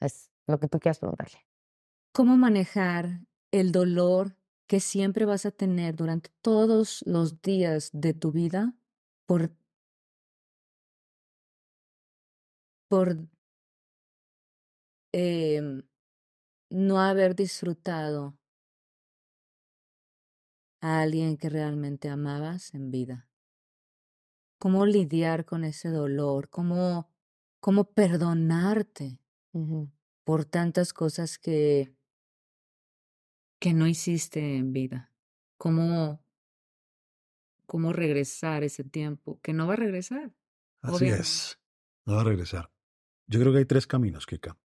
Es 0.00 0.30
lo 0.46 0.58
que 0.58 0.68
tú 0.68 0.78
quieras 0.78 0.98
preguntarle. 0.98 1.38
¿Cómo 2.12 2.36
manejar 2.36 3.20
el 3.52 3.72
dolor 3.72 4.36
que 4.66 4.80
siempre 4.80 5.24
vas 5.24 5.46
a 5.46 5.50
tener 5.50 5.96
durante 5.96 6.30
todos 6.40 7.02
los 7.06 7.42
días 7.42 7.90
de 7.92 8.14
tu 8.14 8.32
vida 8.32 8.74
por, 9.26 9.50
por 12.88 13.16
em, 15.12 15.82
no 16.72 17.00
haber 17.00 17.34
disfrutado 17.34 18.38
a 20.80 21.02
alguien 21.02 21.36
que 21.36 21.48
realmente 21.48 22.08
amabas 22.08 22.74
en 22.74 22.90
vida? 22.90 23.28
¿Cómo 24.58 24.86
lidiar 24.86 25.44
con 25.44 25.64
ese 25.64 25.90
dolor? 25.90 26.48
¿Cómo, 26.48 27.10
cómo 27.60 27.84
perdonarte? 27.92 29.18
Por 30.24 30.44
tantas 30.44 30.92
cosas 30.92 31.38
que, 31.38 31.94
que 33.60 33.74
no 33.74 33.86
hiciste 33.86 34.56
en 34.56 34.72
vida. 34.72 35.12
¿Cómo, 35.58 36.24
cómo 37.66 37.92
regresar 37.92 38.64
ese 38.64 38.84
tiempo 38.84 39.40
que 39.42 39.52
no 39.52 39.66
va 39.66 39.74
a 39.74 39.76
regresar? 39.76 40.32
Así 40.80 40.94
Obviamente. 40.94 41.22
es. 41.22 41.60
No 42.06 42.14
va 42.14 42.22
a 42.22 42.24
regresar. 42.24 42.72
Yo 43.26 43.40
creo 43.40 43.52
que 43.52 43.58
hay 43.58 43.66
tres 43.66 43.86
caminos, 43.86 44.26
Kika. 44.26 44.58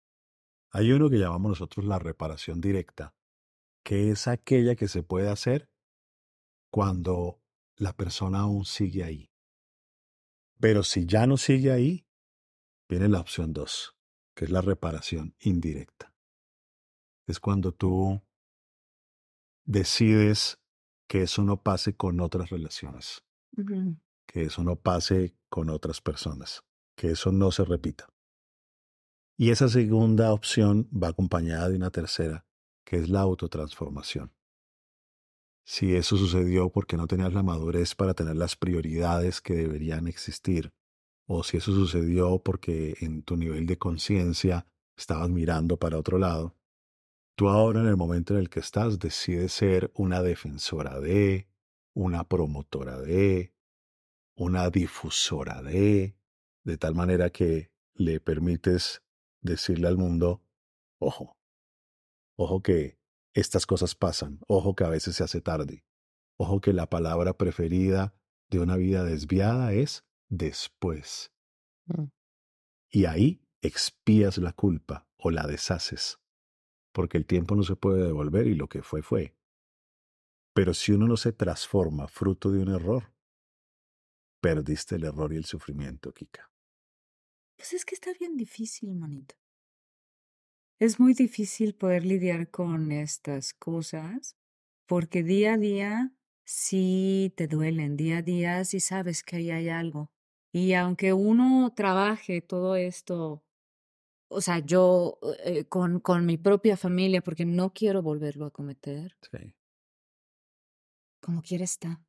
Hay 0.78 0.92
uno 0.92 1.10
que 1.10 1.18
llamamos 1.18 1.50
nosotros 1.50 1.88
la 1.88 1.98
reparación 1.98 2.62
directa, 2.62 3.16
que 3.84 4.12
es 4.12 4.28
aquella 4.28 4.76
que 4.76 4.88
se 4.88 5.02
puede 5.02 5.28
hacer 5.28 5.72
cuando 6.70 7.42
la 7.78 7.94
persona 7.94 8.42
aún 8.42 8.64
sigue 8.64 9.04
ahí. 9.04 9.32
Pero 10.60 10.84
si 10.84 11.08
ya 11.08 11.26
no 11.26 11.38
sigue 11.38 11.72
ahí, 11.72 12.06
viene 12.88 13.10
la 13.10 13.22
opción 13.22 13.54
dos, 13.54 13.96
que 14.36 14.46
es 14.46 14.52
la 14.52 14.62
reparación 14.62 15.36
indirecta. 15.40 16.14
Es 17.26 17.40
cuando 17.40 17.72
tú 17.72 18.22
decides 19.66 20.60
que 21.08 21.24
eso 21.24 21.42
no 21.42 21.64
pase 21.64 21.96
con 21.96 22.20
otras 22.20 22.52
relaciones 22.52 23.24
que 24.28 24.44
eso 24.44 24.64
no 24.64 24.76
pase 24.76 25.36
con 25.50 25.72
otras 25.72 26.02
personas, 26.02 26.64
que 26.96 27.10
eso 27.10 27.32
no 27.32 27.52
se 27.52 27.66
repita. 27.66 28.08
Y 29.40 29.52
esa 29.52 29.70
segunda 29.70 30.34
opción 30.34 30.90
va 30.92 31.10
acompañada 31.10 31.70
de 31.70 31.76
una 31.76 31.92
tercera, 31.92 32.48
que 32.84 32.98
es 32.98 33.08
la 33.08 33.20
autotransformación. 33.22 34.34
Si 35.64 35.96
eso 35.96 36.18
sucedió 36.18 36.72
porque 36.72 36.98
no 36.98 37.06
tenías 37.06 37.34
la 37.34 37.44
madurez 37.44 37.94
para 37.94 38.16
tener 38.16 38.36
las 38.36 38.56
prioridades 38.56 39.40
que 39.40 39.54
deberían 39.54 40.08
existir, 40.08 40.74
o 41.28 41.44
si 41.44 41.58
eso 41.58 41.72
sucedió 41.72 42.40
porque 42.40 42.96
en 43.02 43.22
tu 43.22 43.38
nivel 43.38 43.68
de 43.68 43.78
conciencia 43.78 44.66
estabas 44.96 45.30
mirando 45.30 45.78
para 45.78 46.00
otro 46.00 46.18
lado, 46.18 46.56
tú 47.36 47.50
ahora 47.50 47.82
en 47.82 47.88
el 47.88 47.98
momento 47.98 48.34
en 48.34 48.40
el 48.40 48.50
que 48.50 48.60
estás 48.60 48.98
decides 48.98 49.52
ser 49.52 49.92
una 49.94 50.24
defensora 50.24 51.00
de, 51.00 51.48
una 51.94 52.24
promotora 52.24 53.00
de, 53.00 53.54
una 54.36 54.72
difusora 54.72 55.62
de, 55.62 56.18
de 56.64 56.78
tal 56.78 56.96
manera 56.96 57.30
que 57.30 57.72
le 57.94 58.20
permites 58.20 59.04
decirle 59.42 59.88
al 59.88 59.98
mundo, 59.98 60.44
ojo, 61.00 61.38
ojo 62.36 62.62
que 62.62 63.00
estas 63.34 63.66
cosas 63.66 63.96
pasan, 63.96 64.40
ojo 64.48 64.76
que 64.76 64.84
a 64.84 64.90
veces 64.90 65.16
se 65.16 65.24
hace 65.24 65.42
tarde, 65.42 65.86
ojo 66.38 66.62
que 66.62 66.74
la 66.74 66.90
palabra 66.90 67.38
preferida 67.38 68.16
de 68.50 68.60
una 68.60 68.76
vida 68.78 69.04
desviada 69.04 69.74
es 69.74 70.06
después. 70.30 71.32
Mm. 71.86 72.06
Y 72.90 73.06
ahí 73.06 73.42
expías 73.62 74.38
la 74.38 74.54
culpa 74.54 75.08
o 75.18 75.32
la 75.32 75.46
deshaces, 75.46 76.20
porque 76.94 77.18
el 77.18 77.26
tiempo 77.26 77.56
no 77.56 77.64
se 77.64 77.76
puede 77.76 78.04
devolver 78.04 78.48
y 78.48 78.56
lo 78.56 78.70
que 78.70 78.82
fue 78.82 79.02
fue. 79.02 79.36
Pero 80.54 80.74
si 80.74 80.92
uno 80.92 81.08
no 81.08 81.18
se 81.18 81.34
transforma 81.34 82.08
fruto 82.08 82.52
de 82.52 82.60
un 82.60 82.70
error, 82.70 83.14
perdiste 84.42 84.96
el 84.96 85.04
error 85.04 85.34
y 85.34 85.38
el 85.38 85.46
sufrimiento, 85.46 86.12
Kika. 86.14 86.50
Pues 87.58 87.74
es 87.74 87.84
que 87.84 87.95
está 87.95 88.14
bien 88.14 88.38
difícil, 88.38 88.95
manito. 88.95 89.36
Es 90.80 90.99
muy 90.99 91.14
difícil 91.14 91.74
poder 91.76 92.05
lidiar 92.05 92.49
con 92.51 92.91
estas 92.91 93.53
cosas 93.53 94.38
porque 94.88 95.24
día 95.24 95.53
a 95.53 95.58
día 95.58 96.14
sí 96.45 97.34
te 97.36 97.47
duelen, 97.47 97.97
día 97.97 98.20
a 98.20 98.22
día 98.22 98.64
sí 98.66 98.80
sabes 98.80 99.24
que 99.24 99.38
ahí 99.38 99.51
hay 99.51 99.70
algo. 99.70 100.12
Y 100.53 100.74
aunque 100.74 101.14
uno 101.14 101.74
trabaje 101.76 102.41
todo 102.41 102.76
esto, 102.76 103.43
o 104.30 104.41
sea, 104.41 104.60
yo 104.60 105.20
eh, 105.45 105.66
con, 105.66 105.99
con 106.01 106.26
mi 106.26 106.38
propia 106.38 106.78
familia, 106.78 107.22
porque 107.24 107.45
no 107.45 107.74
quiero 107.74 108.01
volverlo 108.03 108.45
a 108.47 108.51
cometer, 108.51 109.18
Sí. 109.32 109.53
como 111.22 111.41
quiera 111.43 111.64
está. 111.64 112.01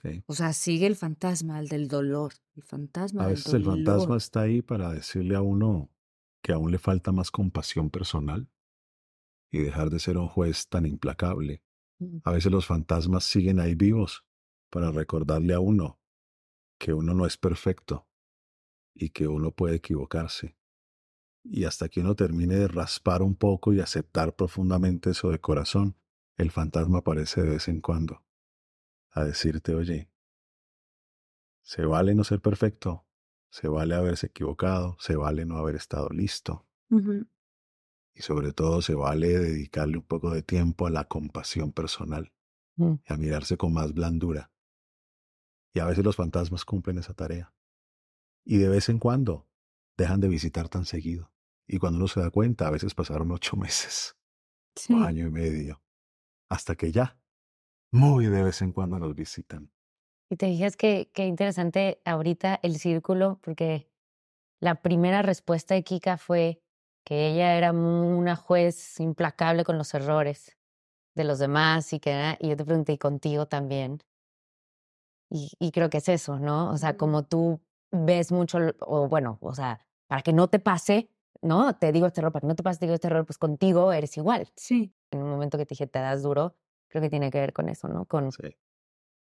Sí. 0.00 0.22
O 0.26 0.34
sea, 0.34 0.52
sigue 0.52 0.86
el 0.86 0.96
fantasma, 0.96 1.58
el 1.58 1.68
del 1.68 1.88
dolor. 1.88 2.32
El 2.56 2.62
fantasma 2.62 3.22
A 3.22 3.26
del 3.26 3.36
veces 3.36 3.54
el 3.54 3.62
dolor. 3.64 3.84
fantasma 3.84 4.16
está 4.16 4.40
ahí 4.42 4.62
para 4.62 4.92
decirle 4.92 5.36
a 5.36 5.42
uno 5.42 5.90
que 6.42 6.52
aún 6.52 6.70
le 6.70 6.78
falta 6.78 7.12
más 7.12 7.30
compasión 7.30 7.90
personal 7.90 8.48
y 9.50 9.58
dejar 9.58 9.90
de 9.90 9.98
ser 9.98 10.16
un 10.16 10.28
juez 10.28 10.68
tan 10.68 10.86
implacable. 10.86 11.62
Mm. 11.98 12.18
A 12.24 12.32
veces 12.32 12.50
los 12.50 12.66
fantasmas 12.66 13.24
siguen 13.24 13.60
ahí 13.60 13.74
vivos 13.74 14.24
para 14.70 14.90
recordarle 14.90 15.54
a 15.54 15.60
uno 15.60 16.00
que 16.78 16.92
uno 16.92 17.14
no 17.14 17.26
es 17.26 17.36
perfecto 17.36 18.08
y 18.94 19.10
que 19.10 19.28
uno 19.28 19.52
puede 19.52 19.76
equivocarse. 19.76 20.56
Y 21.44 21.64
hasta 21.64 21.88
que 21.88 22.00
uno 22.00 22.16
termine 22.16 22.56
de 22.56 22.68
raspar 22.68 23.22
un 23.22 23.34
poco 23.34 23.72
y 23.72 23.80
aceptar 23.80 24.34
profundamente 24.34 25.10
eso 25.10 25.30
de 25.30 25.40
corazón, 25.40 25.96
el 26.36 26.50
fantasma 26.50 26.98
aparece 26.98 27.42
de 27.42 27.50
vez 27.50 27.68
en 27.68 27.80
cuando 27.80 28.24
a 29.12 29.24
decirte, 29.24 29.74
oye, 29.74 30.10
se 31.62 31.84
vale 31.84 32.14
no 32.14 32.24
ser 32.24 32.40
perfecto, 32.40 33.06
se 33.50 33.68
vale 33.68 33.94
haberse 33.94 34.26
equivocado, 34.26 34.96
se 34.98 35.16
vale 35.16 35.44
no 35.44 35.56
haber 35.58 35.76
estado 35.76 36.08
listo 36.10 36.66
y 38.14 38.22
sobre 38.22 38.52
todo 38.52 38.82
se 38.82 38.94
vale 38.94 39.28
dedicarle 39.38 39.98
un 39.98 40.04
poco 40.04 40.30
de 40.30 40.42
tiempo 40.42 40.86
a 40.86 40.90
la 40.90 41.04
compasión 41.04 41.72
personal 41.72 42.32
Mm. 42.76 42.94
y 43.06 43.12
a 43.12 43.16
mirarse 43.18 43.58
con 43.58 43.74
más 43.74 43.92
blandura. 43.92 44.50
Y 45.74 45.80
a 45.80 45.84
veces 45.84 46.02
los 46.04 46.16
fantasmas 46.16 46.64
cumplen 46.64 46.96
esa 46.96 47.12
tarea. 47.12 47.52
Y 48.46 48.56
de 48.56 48.68
vez 48.70 48.88
en 48.88 48.98
cuando 48.98 49.46
dejan 49.98 50.20
de 50.20 50.28
visitar 50.28 50.70
tan 50.70 50.86
seguido. 50.86 51.30
Y 51.66 51.78
cuando 51.78 51.98
uno 51.98 52.08
se 52.08 52.20
da 52.20 52.30
cuenta, 52.30 52.66
a 52.66 52.70
veces 52.70 52.94
pasaron 52.94 53.30
ocho 53.30 53.56
meses 53.58 54.16
Sí. 54.74 54.94
o 54.94 54.98
año 55.04 55.26
y 55.26 55.30
medio, 55.30 55.82
hasta 56.48 56.74
que 56.76 56.92
ya, 56.92 57.18
muy 57.92 58.26
de 58.26 58.42
vez 58.42 58.60
en 58.62 58.72
cuando 58.72 58.98
nos 58.98 59.14
visitan. 59.14 59.70
Y 60.30 60.36
te 60.36 60.46
fijas 60.46 60.76
que 60.76 61.10
qué 61.14 61.26
interesante 61.26 62.00
ahorita 62.04 62.58
el 62.62 62.78
círculo, 62.78 63.38
porque 63.42 63.90
la 64.60 64.76
primera 64.82 65.22
respuesta 65.22 65.74
de 65.74 65.84
Kika 65.84 66.18
fue 66.18 66.62
que 67.04 67.28
ella 67.30 67.56
era 67.56 67.72
una 67.72 68.36
juez 68.36 69.00
implacable 69.00 69.64
con 69.64 69.78
los 69.78 69.94
errores 69.94 70.58
de 71.16 71.24
los 71.24 71.38
demás 71.40 71.92
y 71.94 72.00
que 72.00 72.12
era- 72.12 72.38
y 72.40 72.50
yo 72.50 72.56
te 72.56 72.64
pregunté, 72.66 72.94
¿y 72.94 72.98
contigo 72.98 73.46
también? 73.48 74.00
Y, 75.30 75.50
y 75.58 75.70
creo 75.72 75.90
que 75.90 75.98
es 75.98 76.08
eso, 76.08 76.38
¿no? 76.38 76.70
O 76.70 76.76
sea, 76.76 76.96
como 76.96 77.24
tú 77.24 77.60
ves 77.90 78.32
mucho, 78.32 78.58
o 78.80 79.08
bueno, 79.08 79.38
o 79.40 79.54
sea, 79.54 79.80
para 80.06 80.22
que 80.22 80.32
no 80.32 80.48
te 80.48 80.58
pase, 80.58 81.10
¿no? 81.42 81.76
Te 81.78 81.92
digo 81.92 82.06
este 82.06 82.20
error, 82.20 82.32
para 82.32 82.42
que 82.42 82.46
no 82.48 82.54
te 82.56 82.62
pase, 82.62 82.80
te 82.80 82.86
digo 82.86 82.94
este 82.94 83.06
error, 83.08 83.24
pues 83.26 83.38
contigo 83.38 83.92
eres 83.92 84.16
igual. 84.16 84.48
Sí. 84.56 84.94
En 85.12 85.22
un 85.22 85.30
momento 85.30 85.58
que 85.58 85.66
te 85.66 85.70
dije, 85.74 85.86
te 85.86 85.98
das 86.00 86.22
duro, 86.22 86.56
creo 86.92 87.00
que 87.02 87.08
tiene 87.10 87.30
que 87.30 87.40
ver 87.40 87.54
con 87.54 87.70
eso, 87.70 87.88
¿no? 87.88 88.04
Con, 88.04 88.30
Sí. 88.32 88.54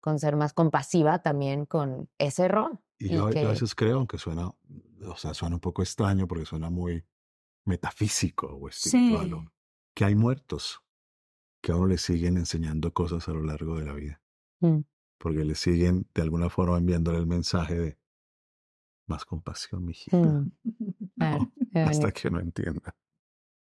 con 0.01 0.17
ser 0.17 0.35
más 0.35 0.53
compasiva 0.53 1.21
también 1.21 1.67
con 1.67 2.09
ese 2.17 2.45
error. 2.45 2.79
Y 2.97 3.05
Y 3.05 3.09
yo, 3.09 3.27
yo 3.27 3.29
que- 3.29 3.39
a 3.45 3.49
veces 3.49 3.75
creo, 3.75 3.97
aunque 3.97 4.17
suena, 4.17 4.47
o 4.47 5.15
sea, 5.15 5.35
suena 5.35 5.57
un 5.57 5.59
poco 5.61 5.83
extraño 5.83 6.27
porque 6.27 6.45
suena 6.45 6.71
muy 6.71 7.05
metafísico 7.65 8.47
o 8.47 8.69
espiritual, 8.69 9.29
Sí. 9.29 9.35
que 9.95 10.05
hay 10.05 10.15
muertos 10.15 10.81
que 11.61 11.71
a 11.71 11.75
uno 11.75 11.85
le 11.87 11.97
siguen 11.99 12.37
enseñando 12.37 12.91
cosas 12.91 13.29
a 13.29 13.33
lo 13.33 13.43
largo 13.43 13.77
de 13.79 13.85
la 13.85 13.93
vida, 13.93 14.19
Mm. 14.61 14.79
porque 15.19 15.45
le 15.45 15.53
siguen 15.53 16.07
de 16.15 16.21
alguna 16.23 16.49
forma 16.49 16.77
enviándole 16.79 17.19
el 17.19 17.27
mensaje 17.27 17.75
de 17.79 17.97
más 19.07 19.25
compasión, 19.25 19.85
mijita, 19.85 20.17
Mm. 20.17 20.51
Ah, 21.19 21.37
hasta 21.85 22.11
que 22.11 22.31
no 22.31 22.39
entienda. 22.39 22.95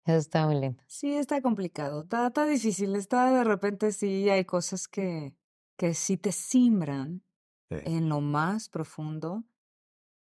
Eso 0.04 0.16
está 0.18 0.46
muy 0.46 0.56
lindo. 0.60 0.82
Sí, 0.86 1.14
está 1.14 1.40
complicado, 1.42 2.02
está, 2.02 2.26
está 2.28 2.46
difícil, 2.46 2.96
está 2.96 3.30
de 3.32 3.44
repente 3.44 3.92
sí 3.92 4.28
hay 4.28 4.44
cosas 4.44 4.88
que, 4.88 5.34
que 5.76 5.94
sí 5.94 6.16
te 6.16 6.32
simbran 6.32 7.22
Sí. 7.70 7.76
en 7.84 8.08
lo 8.08 8.20
más 8.20 8.68
profundo, 8.68 9.44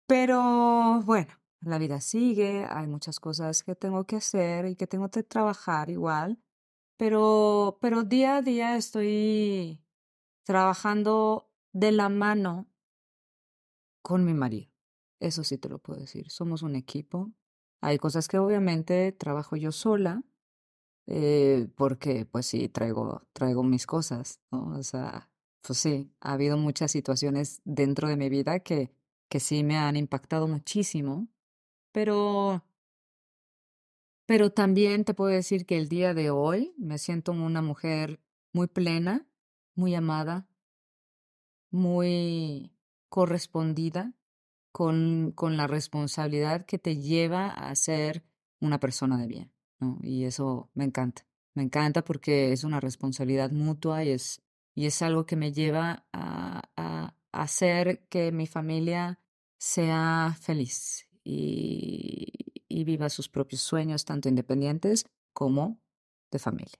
pero 0.07 1.03
bueno, 1.05 1.33
la 1.61 1.79
vida 1.79 2.01
sigue, 2.01 2.65
hay 2.71 2.87
muchas 2.87 3.19
cosas 3.19 3.65
que 3.65 3.75
tengo 3.75 4.05
que 4.05 4.15
hacer 4.17 4.67
y 4.67 4.77
que 4.77 4.87
tengo 4.87 5.11
que 5.11 5.25
trabajar 5.25 5.91
igual, 5.91 6.39
pero, 6.97 7.79
pero 7.81 8.05
día 8.05 8.37
a 8.37 8.43
día 8.43 8.77
estoy 8.77 9.83
trabajando 10.45 11.51
de 11.73 11.91
la 11.91 12.09
mano 12.09 12.69
con 14.03 14.25
mi 14.25 14.35
marido. 14.35 14.71
Eso 15.21 15.45
sí 15.45 15.59
te 15.59 15.69
lo 15.69 15.79
puedo 15.79 16.01
decir. 16.01 16.31
Somos 16.31 16.63
un 16.63 16.77
equipo. 16.77 17.33
Hay 17.83 17.99
cosas 17.99 18.29
que 18.29 18.39
obviamente 18.39 19.11
trabajo 19.11 19.57
yo 19.57 19.73
sola, 19.73 20.23
eh, 21.09 21.69
porque 21.77 22.25
pues 22.25 22.47
sí, 22.47 22.69
traigo, 22.69 23.27
traigo 23.33 23.65
mis 23.65 23.87
cosas, 23.87 24.41
¿no? 24.53 24.79
O 24.79 24.83
sea, 24.85 25.29
pues 25.63 25.81
sí, 25.81 26.15
ha 26.21 26.35
habido 26.35 26.57
muchas 26.57 26.93
situaciones 26.93 27.61
dentro 27.65 28.09
de 28.09 28.17
mi 28.17 28.29
vida 28.29 28.61
que, 28.61 28.93
que 29.29 29.41
sí 29.41 29.65
me 29.65 29.79
han 29.79 29.97
impactado 29.97 30.47
muchísimo, 30.47 31.27
pero, 31.91 32.65
pero 34.27 34.53
también 34.53 35.05
te 35.05 35.13
puedo 35.13 35.33
decir 35.33 35.67
que 35.67 35.77
el 35.77 35.89
día 35.89 36.15
de 36.15 36.31
hoy 36.31 36.75
me 36.79 36.99
siento 36.99 37.33
una 37.33 37.63
mujer 37.63 38.21
muy 38.53 38.69
plena, 38.69 39.27
muy 39.75 39.97
amada, 39.97 40.47
muy 41.73 42.77
correspondida 43.09 44.15
con, 44.73 45.33
con 45.35 45.57
la 45.57 45.67
responsabilidad 45.67 46.67
que 46.67 46.79
te 46.79 46.97
lleva 46.97 47.49
a 47.49 47.75
ser 47.75 48.25
una 48.61 48.81
persona 48.81 49.19
de 49.19 49.27
bien. 49.27 49.53
Y 50.03 50.25
eso 50.25 50.71
me 50.75 50.85
encanta. 50.85 51.27
Me 51.55 51.63
encanta 51.63 52.03
porque 52.03 52.53
es 52.53 52.65
una 52.65 52.81
responsabilidad 52.81 53.51
mutua 53.51 54.05
y 54.05 54.11
es, 54.11 54.43
y 54.75 54.87
es 54.87 55.03
algo 55.03 55.27
que 55.27 55.37
me 55.37 55.53
lleva 55.53 56.07
a, 56.13 56.63
a 56.77 57.15
hacer 57.33 58.07
que 58.09 58.33
mi 58.33 58.47
familia 58.47 59.21
sea 59.59 60.37
feliz 60.41 61.07
y, 61.25 62.33
y 62.69 62.85
viva 62.85 63.09
sus 63.11 63.29
propios 63.29 63.61
sueños, 63.61 64.05
tanto 64.05 64.29
independientes 64.29 65.07
como 65.33 65.81
de 66.31 66.39
familia. 66.39 66.79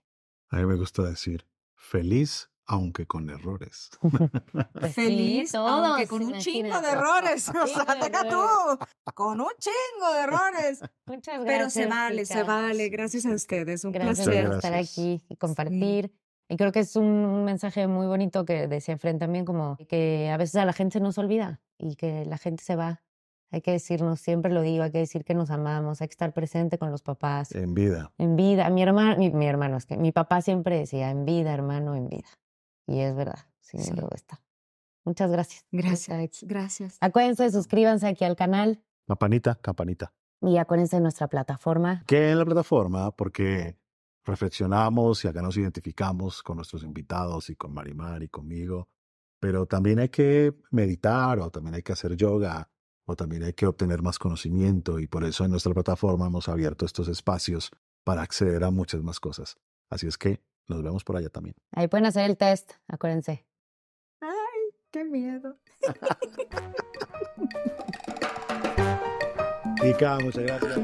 A 0.49 0.57
mí 0.57 0.65
me 0.65 0.75
gusta 0.75 1.03
decir, 1.03 1.45
feliz 1.75 2.49
aunque 2.65 3.05
con 3.05 3.29
errores. 3.29 3.89
Pues 4.73 4.93
sí, 4.93 5.01
Feliz, 5.01 5.55
aunque 5.55 6.05
todos, 6.05 6.09
con 6.09 6.23
un 6.23 6.39
chingo 6.39 6.67
imagínate. 6.67 6.87
de 6.87 6.93
errores. 6.93 7.49
O 7.63 7.67
Sí, 7.67 7.73
sea, 7.73 7.95
de 7.95 8.09
deja 8.09 8.29
tú, 8.29 8.85
con 9.13 9.41
un 9.41 9.47
chingo 9.59 10.13
de 10.13 10.19
errores. 10.21 10.81
Muchas 11.05 11.43
gracias. 11.43 11.45
Pero 11.45 11.69
se 11.69 11.85
vale, 11.87 12.25
se 12.25 12.33
Kika. 12.35 12.43
vale. 12.45 12.89
Gracias 12.89 13.25
a 13.25 13.31
ustedes. 13.31 13.83
Un 13.85 13.91
Gracias 13.91 14.25
placer. 14.27 14.45
por 14.47 14.55
estar 14.55 14.73
aquí 14.73 15.21
y 15.29 15.35
compartir. 15.37 16.13
Y 16.49 16.57
creo 16.57 16.71
que 16.71 16.79
es 16.81 16.95
un 16.95 17.45
mensaje 17.45 17.87
muy 17.87 18.05
bonito 18.05 18.45
que 18.45 18.67
decía 18.67 18.97
Fren 18.97 19.17
también, 19.17 19.45
como 19.45 19.77
que 19.87 20.29
a 20.29 20.37
veces 20.37 20.55
a 20.57 20.65
la 20.65 20.73
gente 20.73 20.93
se 20.93 20.99
nos 20.99 21.17
olvida 21.17 21.61
y 21.79 21.95
que 21.95 22.25
la 22.25 22.37
gente 22.37 22.63
se 22.63 22.75
va. 22.75 23.01
Hay 23.51 23.61
que 23.61 23.71
decirnos, 23.71 24.19
siempre 24.19 24.51
lo 24.51 24.61
digo, 24.61 24.83
hay 24.83 24.91
que 24.91 24.97
decir 24.97 25.23
que 25.23 25.35
nos 25.35 25.51
amamos, 25.51 26.01
hay 26.01 26.07
que 26.07 26.13
estar 26.13 26.33
presente 26.33 26.77
con 26.77 26.91
los 26.91 27.01
papás. 27.01 27.53
En 27.53 27.73
vida. 27.73 28.11
En 28.17 28.35
vida, 28.35 28.69
mi 28.71 28.81
hermano, 28.83 29.15
mi, 29.17 29.29
mi 29.31 29.45
hermano, 29.45 29.77
es 29.77 29.85
que 29.85 29.95
mi 29.95 30.11
papá 30.11 30.41
siempre 30.41 30.77
decía, 30.77 31.11
en 31.11 31.23
vida, 31.23 31.53
hermano, 31.53 31.95
en 31.95 32.09
vida. 32.09 32.27
Y 32.87 32.99
es 32.99 33.15
verdad, 33.15 33.45
sí, 33.59 33.77
Sí. 33.79 33.91
luego 33.93 34.09
está. 34.13 34.41
Muchas 35.05 35.31
gracias. 35.31 35.65
Gracias. 35.71 36.43
Gracias. 36.43 36.97
Acuérdense, 37.01 37.49
suscríbanse 37.51 38.07
aquí 38.07 38.23
al 38.23 38.35
canal 38.35 38.81
Campanita, 39.07 39.55
campanita. 39.55 40.13
y 40.41 40.57
acuérdense 40.57 40.95
de 40.97 41.01
nuestra 41.01 41.27
plataforma. 41.27 42.03
que 42.07 42.31
en 42.31 42.39
la 42.39 42.45
plataforma 42.45 43.11
porque 43.11 43.77
reflexionamos 44.25 45.23
y 45.23 45.27
acá 45.27 45.41
nos 45.41 45.57
identificamos 45.57 46.41
con 46.43 46.57
nuestros 46.57 46.83
invitados 46.83 47.49
y 47.49 47.55
con 47.55 47.73
Marimar 47.73 48.23
y 48.23 48.29
conmigo, 48.29 48.87
pero 49.39 49.65
también 49.65 49.99
hay 49.99 50.09
que 50.09 50.53
meditar 50.71 51.39
o 51.39 51.49
también 51.51 51.75
hay 51.75 51.83
que 51.83 51.91
hacer 51.93 52.15
yoga 52.15 52.69
o 53.05 53.15
también 53.15 53.43
hay 53.43 53.53
que 53.53 53.65
obtener 53.67 54.01
más 54.01 54.17
conocimiento 54.19 54.99
y 54.99 55.07
por 55.07 55.23
eso 55.25 55.43
en 55.43 55.51
nuestra 55.51 55.73
plataforma 55.73 56.27
hemos 56.27 56.47
abierto 56.49 56.85
estos 56.85 57.07
espacios 57.09 57.69
para 58.05 58.21
acceder 58.21 58.63
a 58.63 58.71
muchas 58.71 59.01
más 59.03 59.19
cosas. 59.19 59.57
Así 59.89 60.07
es 60.07 60.17
que 60.17 60.41
nos 60.67 60.83
vemos 60.83 61.03
por 61.03 61.17
allá 61.17 61.29
también. 61.29 61.55
Ahí 61.71 61.87
pueden 61.87 62.05
hacer 62.05 62.29
el 62.29 62.37
test, 62.37 62.73
acuérdense. 62.87 63.47
Ay, 64.21 64.29
qué 64.91 65.03
miedo. 65.03 65.57
Kika, 69.81 70.19
muchas 70.19 70.43
gracias. 70.43 70.79